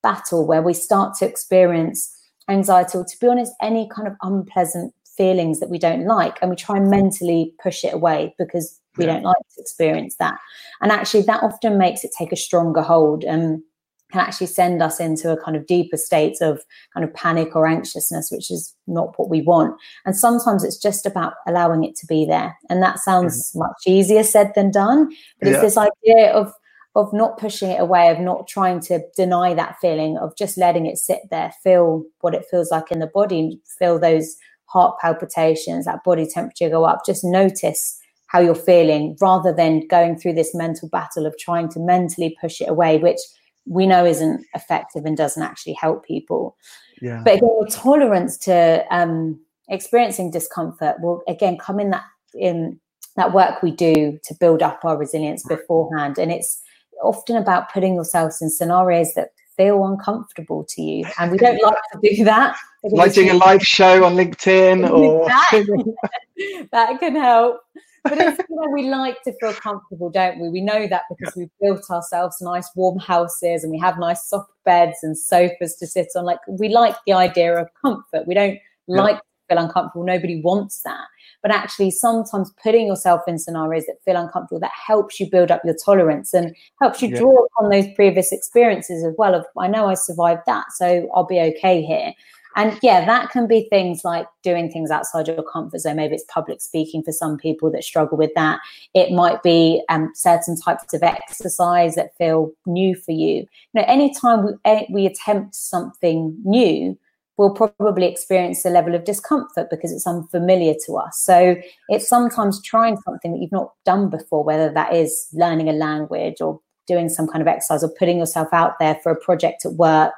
battle 0.03 0.47
where 0.47 0.63
we 0.63 0.73
start 0.73 1.15
to 1.19 1.27
experience 1.27 2.14
anxiety 2.49 2.99
or 2.99 3.05
to 3.05 3.17
be 3.21 3.27
honest 3.27 3.53
any 3.63 3.89
kind 3.95 4.07
of 4.07 4.15
unpleasant 4.23 4.93
feelings 5.17 5.61
that 5.61 5.71
we 5.71 5.79
don't 5.79 6.07
like 6.07 6.39
and 6.41 6.51
we 6.51 6.57
try 6.57 6.77
and 6.77 6.91
mentally 6.91 7.53
push 7.63 7.85
it 7.85 7.95
away 7.95 8.35
because 8.39 8.81
we 8.97 9.05
yeah. 9.05 9.15
don't 9.15 9.23
like 9.23 9.37
to 9.55 9.61
experience 9.61 10.17
that 10.19 10.39
and 10.81 10.91
actually 10.91 11.23
that 11.23 11.43
often 11.43 11.79
makes 11.79 12.05
it 12.05 12.11
take 12.17 12.33
a 12.33 12.37
stronger 12.37 12.83
hold 12.83 13.25
and 13.25 13.63
can 14.11 14.21
actually 14.21 14.47
send 14.47 14.83
us 14.83 15.01
into 15.01 15.33
a 15.33 15.43
kind 15.43 15.57
of 15.57 15.67
deeper 15.67 15.97
state 15.97 16.37
of 16.41 16.63
kind 16.93 17.05
of 17.05 17.13
panic 17.15 17.57
or 17.57 17.67
anxiousness 17.67 18.31
which 18.31 18.51
is 18.51 18.75
not 18.87 19.19
what 19.19 19.31
we 19.31 19.41
want 19.43 19.75
and 20.05 20.17
sometimes 20.17 20.63
it's 20.63 20.77
just 20.77 21.07
about 21.07 21.35
allowing 21.47 21.85
it 21.85 21.97
to 21.97 22.07
be 22.07 22.25
there 22.25 22.57
and 22.69 22.83
that 22.83 22.99
sounds 22.99 23.51
mm-hmm. 23.51 23.61
much 23.61 23.83
easier 23.87 24.23
said 24.23 24.53
than 24.55 24.71
done 24.71 25.09
but 25.41 25.49
yeah. 25.49 25.55
it's 25.55 25.63
this 25.63 25.77
idea 25.77 26.33
of 26.33 26.53
of 26.97 27.13
not 27.13 27.39
pushing 27.39 27.71
it 27.71 27.81
away, 27.81 28.09
of 28.11 28.21
not 28.21 28.47
trying 28.47 28.81
to 28.81 29.01
deny 29.17 29.53
that 29.55 29.77
feeling, 29.81 30.17
of 30.17 30.37
just 30.37 30.57
letting 30.57 30.87
it 30.87 30.97
sit 30.97 31.21
there, 31.31 31.53
feel 31.63 32.05
what 32.21 32.35
it 32.35 32.45
feels 32.51 32.71
like 32.71 32.93
in 32.93 33.01
the 33.01 33.07
body, 33.09 33.61
feel 33.79 33.99
those 33.99 34.37
heart 34.67 34.99
palpitations, 35.01 35.85
that 35.85 36.05
body 36.05 36.27
temperature 36.27 36.71
go 36.71 36.85
up. 36.85 37.05
Just 37.05 37.25
notice 37.25 38.01
how 38.29 38.41
you're 38.41 38.55
feeling 38.55 39.17
rather 39.21 39.53
than 39.53 39.87
going 39.89 40.17
through 40.17 40.33
this 40.35 40.55
mental 40.55 40.89
battle 40.89 41.27
of 41.27 41.37
trying 41.39 41.69
to 41.69 41.81
mentally 41.81 42.37
push 42.41 42.61
it 42.61 42.69
away, 42.69 42.99
which 42.99 43.19
we 43.67 43.87
know 43.87 44.05
isn't 44.05 44.45
effective 44.55 45.05
and 45.05 45.17
doesn't 45.17 45.43
actually 45.43 45.75
help 45.75 46.05
people. 46.05 46.57
Yeah. 47.01 47.23
But 47.25 47.35
again, 47.35 47.49
your 47.49 47.67
tolerance 47.67 48.37
to 48.39 48.85
um, 48.91 49.41
experiencing 49.69 50.31
discomfort 50.31 50.97
will 51.01 51.23
again 51.29 51.59
come 51.59 51.81
in 51.81 51.91
that 51.91 52.05
in 52.35 52.81
that 53.17 53.33
work 53.33 53.63
we 53.63 53.71
do 53.71 54.19
to 54.25 54.35
build 54.41 54.63
up 54.63 54.81
our 54.85 54.99
resilience 54.99 55.45
beforehand, 55.47 56.19
and 56.19 56.33
it's 56.33 56.61
often 57.03 57.37
about 57.37 57.73
putting 57.73 57.95
yourselves 57.95 58.41
in 58.41 58.51
scenarios 58.51 59.15
that 59.15 59.31
feel 59.57 59.85
uncomfortable 59.85 60.65
to 60.71 60.83
you, 60.83 61.07
and 61.19 61.31
we 61.31 61.39
don't 61.39 61.63
like 61.63 61.77
to 61.93 62.15
do 62.15 62.25
that. 62.25 62.57
Like 62.83 63.15
doing 63.15 63.31
a 63.31 63.35
live 63.35 63.63
show 63.63 64.05
on 64.05 64.15
LinkedIn, 64.15 64.91
or 64.91 65.27
that 66.71 66.97
can 67.01 67.17
help 67.17 67.61
but 68.05 68.19
it's, 68.19 68.39
you 68.51 68.57
know, 68.57 68.69
we 68.71 68.91
like 68.91 69.23
to 69.23 69.33
feel 69.41 69.55
comfortable, 69.55 70.11
don't 70.11 70.39
we? 70.39 70.51
We 70.51 70.61
know 70.61 70.87
that 70.87 71.05
because 71.09 71.35
we've 71.35 71.51
built 71.59 71.91
ourselves 71.91 72.37
nice 72.43 72.69
warm 72.77 72.99
houses 72.99 73.65
and 73.65 73.73
we 73.73 73.79
have 73.79 73.99
nice 73.99 74.29
soft 74.29 74.51
beds 74.67 74.99
and 75.03 75.17
sofas 75.17 75.75
to 75.77 75.87
sit 75.87 76.09
on. 76.15 76.27
Like 76.27 76.41
we 76.47 76.69
like 76.69 76.97
the 77.07 77.15
idea 77.15 77.57
of 77.57 77.69
comfort. 77.81 78.27
We 78.27 78.35
don't 78.35 78.59
yeah. 78.87 79.01
like 79.01 79.17
to 79.17 79.23
feel 79.49 79.59
uncomfortable. 79.59 80.05
Nobody 80.05 80.43
wants 80.43 80.83
that. 80.83 81.07
But 81.45 81.53
actually, 81.53 81.91
sometimes 81.91 82.51
putting 82.63 82.87
yourself 82.87 83.21
in 83.29 83.39
scenarios 83.39 83.85
that 83.85 84.03
feel 84.03 84.17
uncomfortable, 84.17 84.61
that 84.61 84.73
helps 84.75 85.21
you 85.21 85.31
build 85.31 85.51
up 85.51 85.61
your 85.63 85.77
tolerance 85.85 86.33
and 86.33 86.57
helps 86.81 87.03
you 87.03 87.11
yeah. 87.11 87.19
draw 87.19 87.47
on 87.61 87.69
those 87.69 87.87
previous 87.95 88.33
experiences 88.33 89.05
as 89.05 89.13
well. 89.19 89.35
Of 89.35 89.45
I 89.59 89.69
know 89.69 89.87
I 89.87 89.93
survived 89.93 90.41
that, 90.47 90.73
so 90.73 91.07
I'll 91.15 91.27
be 91.27 91.39
okay 91.39 91.83
here. 91.83 92.15
And 92.57 92.79
yeah, 92.83 93.05
that 93.05 93.31
can 93.31 93.47
be 93.47 93.67
things 93.69 94.05
like 94.05 94.27
doing 94.43 94.71
things 94.71 94.91
outside 94.91 95.29
your 95.29 95.43
comfort 95.43 95.81
zone. 95.81 95.97
Maybe 95.97 96.15
it's 96.15 96.25
public 96.33 96.63
speaking 96.63 97.03
for 97.03 97.13
some 97.13 97.37
people 97.37 97.71
that 97.73 97.85
struggle 97.85 98.17
with 98.17 98.33
that. 98.37 98.61
It 98.95 99.11
might 99.11 99.43
be 99.43 99.83
um, 99.91 100.13
certain 100.15 100.59
types 100.59 100.95
of 100.95 101.03
exercise 101.03 101.95
that 101.97 102.17
feel 102.17 102.53
new 102.65 102.95
for 102.95 103.13
you. 103.13 103.35
You 103.35 103.47
know, 103.75 103.85
anytime 103.87 104.47
we, 104.47 104.87
we 104.91 105.05
attempt 105.05 105.55
something 105.55 106.37
new, 106.45 106.97
we'll 107.37 107.53
probably 107.53 108.07
experience 108.07 108.65
a 108.65 108.71
level 108.71 108.95
of 108.95 109.05
discomfort 109.05 109.69
because 109.71 109.91
it's 109.91 110.07
unfamiliar 110.07 110.75
to 110.87 110.97
us. 110.97 111.21
So 111.25 111.57
it's 111.89 112.09
sometimes 112.09 112.63
trying 112.63 112.97
something 113.05 113.33
that 113.33 113.39
you've 113.41 113.51
not 113.51 113.73
done 113.85 114.09
before, 114.09 114.45
whether 114.45 114.73
that 114.73 114.95
is 114.95 115.29
learning 115.33 115.69
a 115.69 115.73
language 115.73 116.41
or 116.41 116.61
doing 116.87 117.09
some 117.09 117.27
kind 117.27 117.43
of 117.43 117.49
exercise 117.49 117.83
or 117.83 117.93
putting 117.99 118.19
yourself 118.19 118.49
out 118.53 118.79
there 118.79 118.99
for 119.03 119.11
a 119.11 119.21
project 119.21 119.65
at 119.65 119.73
work 119.73 120.13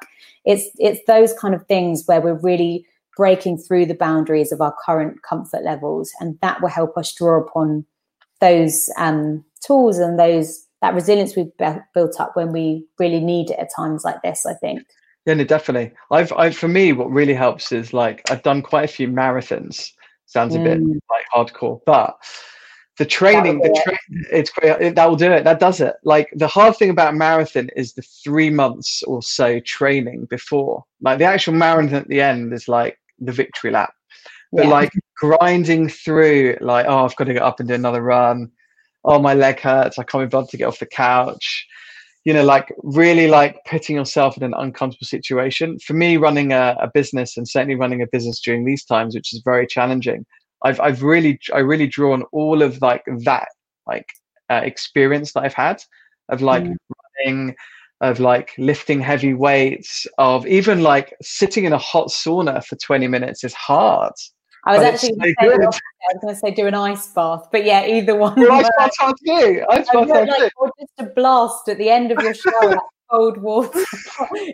it's 0.47 0.71
it's 0.79 1.01
those 1.07 1.35
kind 1.35 1.55
of 1.55 1.67
things 1.67 2.05
where 2.07 2.21
we're 2.21 2.41
really 2.41 2.87
breaking 3.17 3.59
through 3.59 3.85
the 3.85 3.95
boundaries 3.95 4.53
of 4.53 4.61
our 4.61 4.75
current 4.85 5.23
comfort 5.23 5.63
levels 5.63 6.13
and 6.21 6.39
that 6.41 6.63
will 6.63 6.69
help 6.69 6.97
us 6.97 7.13
draw 7.13 7.41
upon 7.41 7.85
those 8.41 8.91
um, 8.97 9.45
tools 9.61 9.99
and 9.99 10.19
those 10.19 10.67
that 10.83 10.95
resilience 10.95 11.35
we've 11.35 11.51
built 11.95 12.21
up 12.21 12.37
when 12.37 12.53
we 12.53 12.87
really 12.99 13.21
need 13.21 13.51
it 13.51 13.59
at 13.59 13.69
times 13.75 14.05
like 14.05 14.23
this 14.23 14.47
i 14.47 14.55
think 14.55 14.83
yeah 15.27 15.35
no, 15.35 15.45
definitely. 15.45 15.93
I've, 16.11 16.33
I've 16.33 16.57
for 16.57 16.69
me 16.69 16.93
what 16.93 17.11
really 17.11 17.35
helps 17.35 17.73
is 17.73 17.93
like 17.93 18.29
i've 18.31 18.43
done 18.43 18.63
quite 18.63 18.85
a 18.85 18.93
few 18.93 19.09
marathons. 19.09 19.93
Sounds 20.27 20.55
a 20.55 20.59
mm. 20.59 20.65
bit 20.65 21.03
like 21.11 21.25
hardcore 21.35 21.81
but 21.87 22.19
the 22.99 23.05
training 23.05 23.61
the 23.61 23.81
tra- 23.85 23.99
it's 24.33 24.51
great. 24.51 24.95
That 24.95 25.09
will 25.09 25.17
do 25.17 25.31
it. 25.31 25.45
That 25.45 25.61
does 25.61 25.81
it. 25.81 25.97
Like 26.05 26.31
the 26.35 26.47
hard 26.47 26.77
thing 26.77 26.91
about 26.91 27.15
marathon 27.15 27.69
is 27.77 27.93
the 27.93 28.03
three 28.03 28.49
months 28.49 29.03
or 29.03 29.23
so 29.23 29.61
training 29.61 30.27
before. 30.31 30.83
Like 31.03 31.19
the 31.19 31.25
actual 31.25 31.55
marathon 31.55 31.95
at 31.95 32.09
the 32.09 32.23
end 32.23 32.55
is 32.55 32.69
like 32.69 32.99
the 33.19 33.33
victory 33.33 33.71
lap. 33.71 33.93
But 34.53 34.65
yeah. 34.65 34.71
like 34.71 34.93
grinding 35.19 35.89
through 35.89 36.57
like 36.61 36.87
oh 36.89 37.05
i've 37.05 37.17
got 37.17 37.25
to 37.25 37.33
get 37.33 37.43
up 37.43 37.61
and 37.61 37.69
do 37.69 37.75
another 37.75 38.03
run. 38.03 38.51
Oh 39.05 39.21
my 39.21 39.35
leg 39.35 39.61
hurts. 39.61 39.99
I 39.99 40.05
can't 40.05 40.25
be 40.25 40.29
bothered 40.29 40.51
to 40.51 40.57
get 40.57 40.67
off 40.67 40.79
the 40.79 40.87
couch 40.87 41.67
you 42.27 42.35
know 42.35 42.45
like 42.45 42.71
really 42.83 43.29
like 43.29 43.57
putting 43.65 43.97
yourself 43.97 44.37
in 44.37 44.43
an 44.43 44.55
uncomfortable 44.59 45.07
situation 45.07 45.79
for 45.79 45.95
me 45.95 46.19
running 46.19 46.53
a, 46.53 46.77
a 46.81 46.91
business 46.93 47.37
and 47.37 47.49
certainly 47.49 47.75
running 47.75 48.03
a 48.03 48.07
business 48.13 48.41
during 48.41 48.67
these 48.67 48.85
times 48.85 49.15
which 49.15 49.33
is 49.33 49.41
very 49.45 49.67
challenging 49.67 50.27
I've 50.65 50.81
I've 50.81 51.03
really 51.03 51.39
I 51.55 51.61
really 51.61 51.87
drawn 51.87 52.25
all 52.33 52.61
of 52.63 52.83
like 52.83 53.05
that 53.25 53.49
like 53.87 54.07
uh, 54.51 54.61
experience 54.63 55.33
that 55.33 55.45
I've 55.45 55.55
had 55.55 55.83
of 56.29 56.43
like 56.43 56.65
mm. 56.65 56.77
running, 57.25 57.55
of 58.01 58.21
like 58.21 58.53
lifting 58.59 59.01
heavy 59.01 59.35
weights, 59.35 60.07
of 60.19 60.47
even 60.47 60.83
like 60.83 61.15
sitting 61.23 61.65
in 61.65 61.73
a 61.73 61.79
hot 61.79 62.09
sauna 62.09 62.65
for 62.65 62.77
20 62.77 63.09
minutes 63.09 63.45
is 63.45 63.55
hard. 63.55 64.13
I 64.67 64.79
was 64.79 64.85
actually 64.85 65.35
so 65.41 65.49
going 65.49 65.61
to 65.61 65.73
say, 65.73 65.81
I 66.09 66.15
was 66.15 66.19
going 66.23 66.35
to 66.35 66.41
say 66.41 66.51
do 66.53 66.67
an 66.67 66.75
ice 66.75 67.07
bath, 67.09 67.49
but 67.51 67.65
yeah, 67.65 67.87
either 67.87 68.17
one. 68.17 68.35
Well, 68.37 68.53
ice 68.53 68.71
bath 68.79 68.93
hard 68.99 69.17
too. 69.25 69.65
Ice 69.71 69.87
bath 69.93 70.09
hard 70.09 70.29
like, 70.29 70.53
Or 70.57 70.71
just 70.79 70.93
a 70.99 71.05
blast 71.15 71.69
at 71.69 71.79
the 71.79 71.91
end 71.91 72.13
of 72.13 72.23
your 72.23 72.35
shower, 72.35 72.77
cold 73.11 73.39
water. 73.39 73.71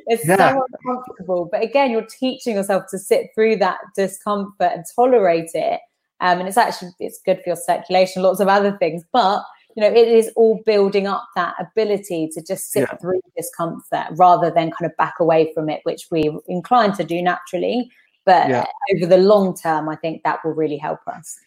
it's 0.06 0.26
yeah. 0.26 0.54
so 0.54 0.66
uncomfortable. 0.84 1.48
But 1.50 1.62
again, 1.62 1.90
you're 1.90 2.06
teaching 2.06 2.56
yourself 2.56 2.84
to 2.90 2.98
sit 2.98 3.28
through 3.34 3.56
that 3.56 3.78
discomfort 3.96 4.72
and 4.72 4.84
tolerate 4.96 5.50
it 5.54 5.80
um, 6.22 6.38
and 6.38 6.48
it's 6.48 6.56
actually 6.56 6.92
it's 7.00 7.20
good 7.26 7.38
for 7.38 7.50
your 7.50 7.56
circulation, 7.56 8.22
lots 8.22 8.38
of 8.38 8.46
other 8.46 8.76
things. 8.78 9.02
But 9.12 9.42
you 9.76 9.82
know, 9.82 9.90
it 9.90 10.08
is 10.08 10.30
all 10.36 10.62
building 10.64 11.06
up 11.06 11.26
that 11.34 11.54
ability 11.58 12.28
to 12.32 12.42
just 12.42 12.70
sit 12.70 12.88
yeah. 12.88 12.96
through 12.98 13.20
discomfort 13.36 14.06
rather 14.12 14.50
than 14.50 14.70
kind 14.70 14.88
of 14.88 14.96
back 14.96 15.14
away 15.18 15.52
from 15.52 15.68
it, 15.68 15.80
which 15.82 16.06
we're 16.10 16.38
inclined 16.46 16.94
to 16.94 17.04
do 17.04 17.20
naturally. 17.20 17.90
But 18.24 18.48
yeah. 18.48 18.64
over 18.94 19.06
the 19.06 19.18
long 19.18 19.56
term, 19.56 19.88
I 19.88 19.96
think 19.96 20.22
that 20.22 20.44
will 20.44 20.52
really 20.52 20.76
help 20.76 21.00
us. 21.06 21.38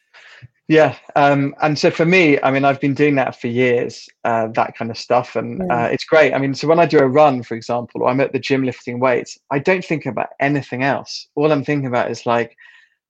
Yeah, 0.67 0.97
um, 1.15 1.53
and 1.61 1.78
so 1.78 1.91
for 1.91 2.05
me, 2.05 2.41
I 2.41 2.49
mean, 2.49 2.65
I've 2.65 2.82
been 2.82 2.95
doing 2.95 3.15
that 3.15 3.39
for 3.39 3.47
years, 3.47 4.09
uh, 4.23 4.47
that 4.55 4.76
kind 4.76 4.89
of 4.89 4.97
stuff, 4.97 5.36
and 5.36 5.61
mm. 5.61 5.71
uh, 5.71 5.91
it's 5.91 6.05
great. 6.05 6.34
I 6.34 6.39
mean, 6.39 6.55
so 6.55 6.67
when 6.67 6.80
I 6.80 6.88
do 6.88 6.97
a 6.97 7.07
run, 7.07 7.43
for 7.43 7.53
example, 7.53 8.01
or 8.01 8.09
I'm 8.09 8.19
at 8.19 8.34
the 8.34 8.39
gym 8.39 8.63
lifting 8.63 8.99
weights, 8.99 9.38
I 9.51 9.59
don't 9.59 9.86
think 9.86 10.07
about 10.07 10.30
anything 10.39 10.82
else. 10.82 11.28
All 11.36 11.51
I'm 11.51 11.63
thinking 11.63 11.86
about 11.86 12.09
is 12.09 12.26
like, 12.26 12.57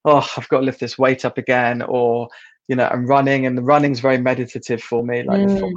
oh, 0.03 0.28
I've 0.36 0.49
got 0.49 0.59
to 0.59 0.66
lift 0.66 0.82
this 0.82 0.97
weight 0.97 1.24
up 1.24 1.38
again, 1.38 1.82
or 1.82 2.28
you 2.68 2.76
know, 2.76 2.89
I'm 2.91 3.05
running, 3.05 3.45
and 3.45 3.57
the 3.57 3.63
running's 3.63 4.01
very 4.01 4.18
meditative 4.18 4.84
for 4.84 5.05
me, 5.05 5.24
like 5.24 5.39
mm. 5.41 5.72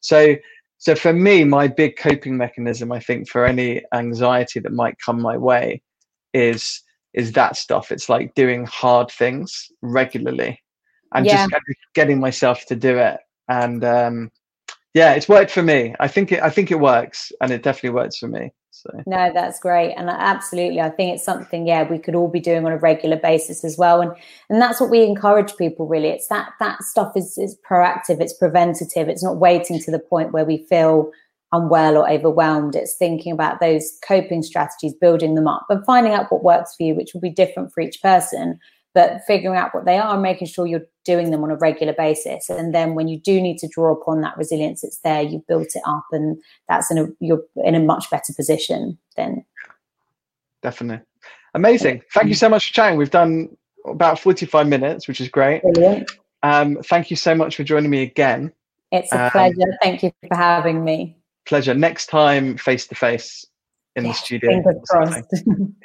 so. 0.00 0.36
So 0.78 0.94
for 0.94 1.14
me, 1.14 1.42
my 1.42 1.68
big 1.68 1.96
coping 1.96 2.36
mechanism, 2.36 2.92
I 2.92 3.00
think, 3.00 3.30
for 3.30 3.46
any 3.46 3.82
anxiety 3.94 4.60
that 4.60 4.72
might 4.72 4.98
come 5.04 5.22
my 5.22 5.38
way, 5.38 5.80
is 6.34 6.82
is 7.16 7.32
that 7.32 7.56
stuff. 7.56 7.90
It's 7.90 8.08
like 8.08 8.34
doing 8.34 8.66
hard 8.66 9.10
things 9.10 9.72
regularly, 9.82 10.62
and 11.14 11.26
yeah. 11.26 11.46
just 11.48 11.62
getting 11.94 12.20
myself 12.20 12.66
to 12.66 12.76
do 12.76 12.98
it. 12.98 13.18
And 13.48 13.84
um, 13.84 14.30
yeah, 14.94 15.14
it's 15.14 15.28
worked 15.28 15.50
for 15.50 15.62
me. 15.62 15.94
I 15.98 16.08
think 16.08 16.30
it. 16.30 16.42
I 16.42 16.50
think 16.50 16.70
it 16.70 16.78
works, 16.78 17.32
and 17.40 17.50
it 17.50 17.62
definitely 17.62 17.96
works 17.98 18.18
for 18.18 18.28
me. 18.28 18.52
So 18.70 18.90
no, 19.06 19.32
that's 19.32 19.58
great, 19.58 19.94
and 19.94 20.10
absolutely, 20.10 20.82
I 20.82 20.90
think 20.90 21.14
it's 21.14 21.24
something 21.24 21.66
yeah 21.66 21.88
we 21.88 21.98
could 21.98 22.14
all 22.14 22.28
be 22.28 22.40
doing 22.40 22.66
on 22.66 22.72
a 22.72 22.76
regular 22.76 23.16
basis 23.16 23.64
as 23.64 23.78
well, 23.78 24.02
and 24.02 24.12
and 24.50 24.60
that's 24.60 24.80
what 24.80 24.90
we 24.90 25.02
encourage 25.02 25.56
people. 25.56 25.86
Really, 25.86 26.08
it's 26.08 26.28
that 26.28 26.50
that 26.60 26.82
stuff 26.82 27.16
is 27.16 27.38
is 27.38 27.56
proactive, 27.68 28.20
it's 28.20 28.34
preventative, 28.34 29.08
it's 29.08 29.24
not 29.24 29.38
waiting 29.38 29.80
to 29.80 29.90
the 29.90 29.98
point 29.98 30.32
where 30.32 30.44
we 30.44 30.58
feel 30.58 31.10
unwell 31.52 31.96
or 31.96 32.10
overwhelmed. 32.10 32.74
It's 32.74 32.94
thinking 32.94 33.32
about 33.32 33.60
those 33.60 33.98
coping 34.06 34.42
strategies, 34.42 34.94
building 34.94 35.34
them 35.34 35.48
up, 35.48 35.66
and 35.68 35.84
finding 35.84 36.12
out 36.12 36.30
what 36.30 36.44
works 36.44 36.74
for 36.76 36.82
you, 36.82 36.94
which 36.94 37.14
will 37.14 37.20
be 37.20 37.30
different 37.30 37.72
for 37.72 37.80
each 37.80 38.02
person 38.02 38.58
but 38.96 39.20
figuring 39.26 39.58
out 39.58 39.74
what 39.74 39.84
they 39.84 39.98
are 39.98 40.14
and 40.14 40.22
making 40.22 40.46
sure 40.46 40.66
you're 40.66 40.86
doing 41.04 41.30
them 41.30 41.44
on 41.44 41.50
a 41.50 41.56
regular 41.56 41.92
basis. 41.92 42.48
And 42.48 42.74
then 42.74 42.94
when 42.94 43.08
you 43.08 43.20
do 43.20 43.42
need 43.42 43.58
to 43.58 43.68
draw 43.68 43.92
upon 43.92 44.22
that 44.22 44.34
resilience, 44.38 44.82
it's 44.82 45.00
there, 45.00 45.20
you've 45.20 45.46
built 45.46 45.68
it 45.74 45.82
up, 45.86 46.06
and 46.12 46.42
that's 46.66 46.90
in 46.90 46.96
a 46.96 47.06
you're 47.20 47.42
in 47.56 47.74
a 47.74 47.80
much 47.80 48.08
better 48.10 48.32
position 48.34 48.96
then. 49.14 49.44
Definitely. 50.62 51.04
Amazing. 51.52 52.04
Thank 52.14 52.28
you 52.28 52.34
so 52.34 52.48
much 52.48 52.68
for 52.68 52.72
chatting. 52.72 52.96
We've 52.96 53.10
done 53.10 53.54
about 53.84 54.18
45 54.18 54.66
minutes, 54.66 55.06
which 55.06 55.20
is 55.20 55.28
great. 55.28 55.60
Brilliant. 55.60 56.10
Um, 56.42 56.78
thank 56.84 57.10
you 57.10 57.16
so 57.16 57.34
much 57.34 57.54
for 57.54 57.64
joining 57.64 57.90
me 57.90 58.00
again. 58.00 58.50
It's 58.92 59.12
a 59.12 59.26
um, 59.26 59.30
pleasure. 59.30 59.76
Thank 59.82 60.04
you 60.04 60.12
for 60.26 60.36
having 60.36 60.82
me. 60.82 61.15
Pleasure. 61.46 61.74
Next 61.74 62.06
time, 62.06 62.56
face 62.56 62.86
to 62.88 62.94
face 62.94 63.44
in 63.94 64.04
the 64.04 64.12
studio. 64.12 64.62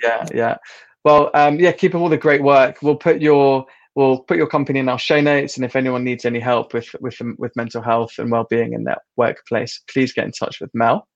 yeah, 0.03 0.25
yeah. 0.33 0.57
Well, 1.03 1.31
um, 1.33 1.59
yeah, 1.59 1.71
keep 1.71 1.95
up 1.95 2.01
all 2.01 2.09
the 2.09 2.17
great 2.17 2.43
work. 2.43 2.77
We'll 2.81 2.95
put 2.95 3.21
your 3.21 3.65
we'll 3.95 4.19
put 4.19 4.37
your 4.37 4.47
company 4.47 4.79
in 4.79 4.89
our 4.89 4.99
show 4.99 5.21
notes, 5.21 5.55
and 5.55 5.65
if 5.65 5.75
anyone 5.75 6.03
needs 6.03 6.25
any 6.25 6.39
help 6.39 6.73
with 6.73 6.93
with 6.99 7.17
with 7.37 7.55
mental 7.55 7.81
health 7.81 8.19
and 8.19 8.31
well-being 8.31 8.73
in 8.73 8.83
their 8.83 8.97
workplace, 9.15 9.81
please 9.91 10.13
get 10.13 10.25
in 10.25 10.31
touch 10.31 10.59
with 10.59 10.69
Mel. 10.73 11.07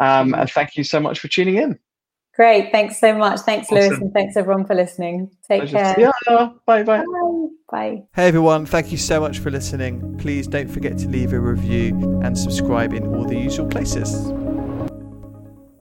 Um, 0.00 0.34
and 0.34 0.50
thank 0.50 0.76
you 0.76 0.84
so 0.84 0.98
much 0.98 1.20
for 1.20 1.28
tuning 1.28 1.56
in. 1.56 1.78
Great, 2.34 2.70
thanks 2.70 3.00
so 3.00 3.16
much. 3.16 3.40
Thanks, 3.40 3.68
awesome. 3.72 3.88
Lewis, 3.88 4.00
and 4.00 4.12
thanks 4.12 4.36
everyone 4.36 4.66
for 4.66 4.74
listening. 4.74 5.30
Take 5.48 5.68
Pleasure. 5.68 5.94
care. 5.94 6.12
Yeah, 6.28 6.50
bye. 6.66 6.82
Bye. 6.82 7.04
bye. 7.04 7.45
Bye. 7.70 8.04
Hey 8.14 8.28
everyone, 8.28 8.64
thank 8.64 8.92
you 8.92 8.98
so 8.98 9.20
much 9.20 9.40
for 9.40 9.50
listening. 9.50 10.16
Please 10.18 10.46
don't 10.46 10.68
forget 10.68 10.96
to 10.98 11.08
leave 11.08 11.32
a 11.32 11.40
review 11.40 12.20
and 12.22 12.38
subscribe 12.38 12.92
in 12.92 13.06
all 13.14 13.24
the 13.24 13.36
usual 13.36 13.66
places. 13.66 14.32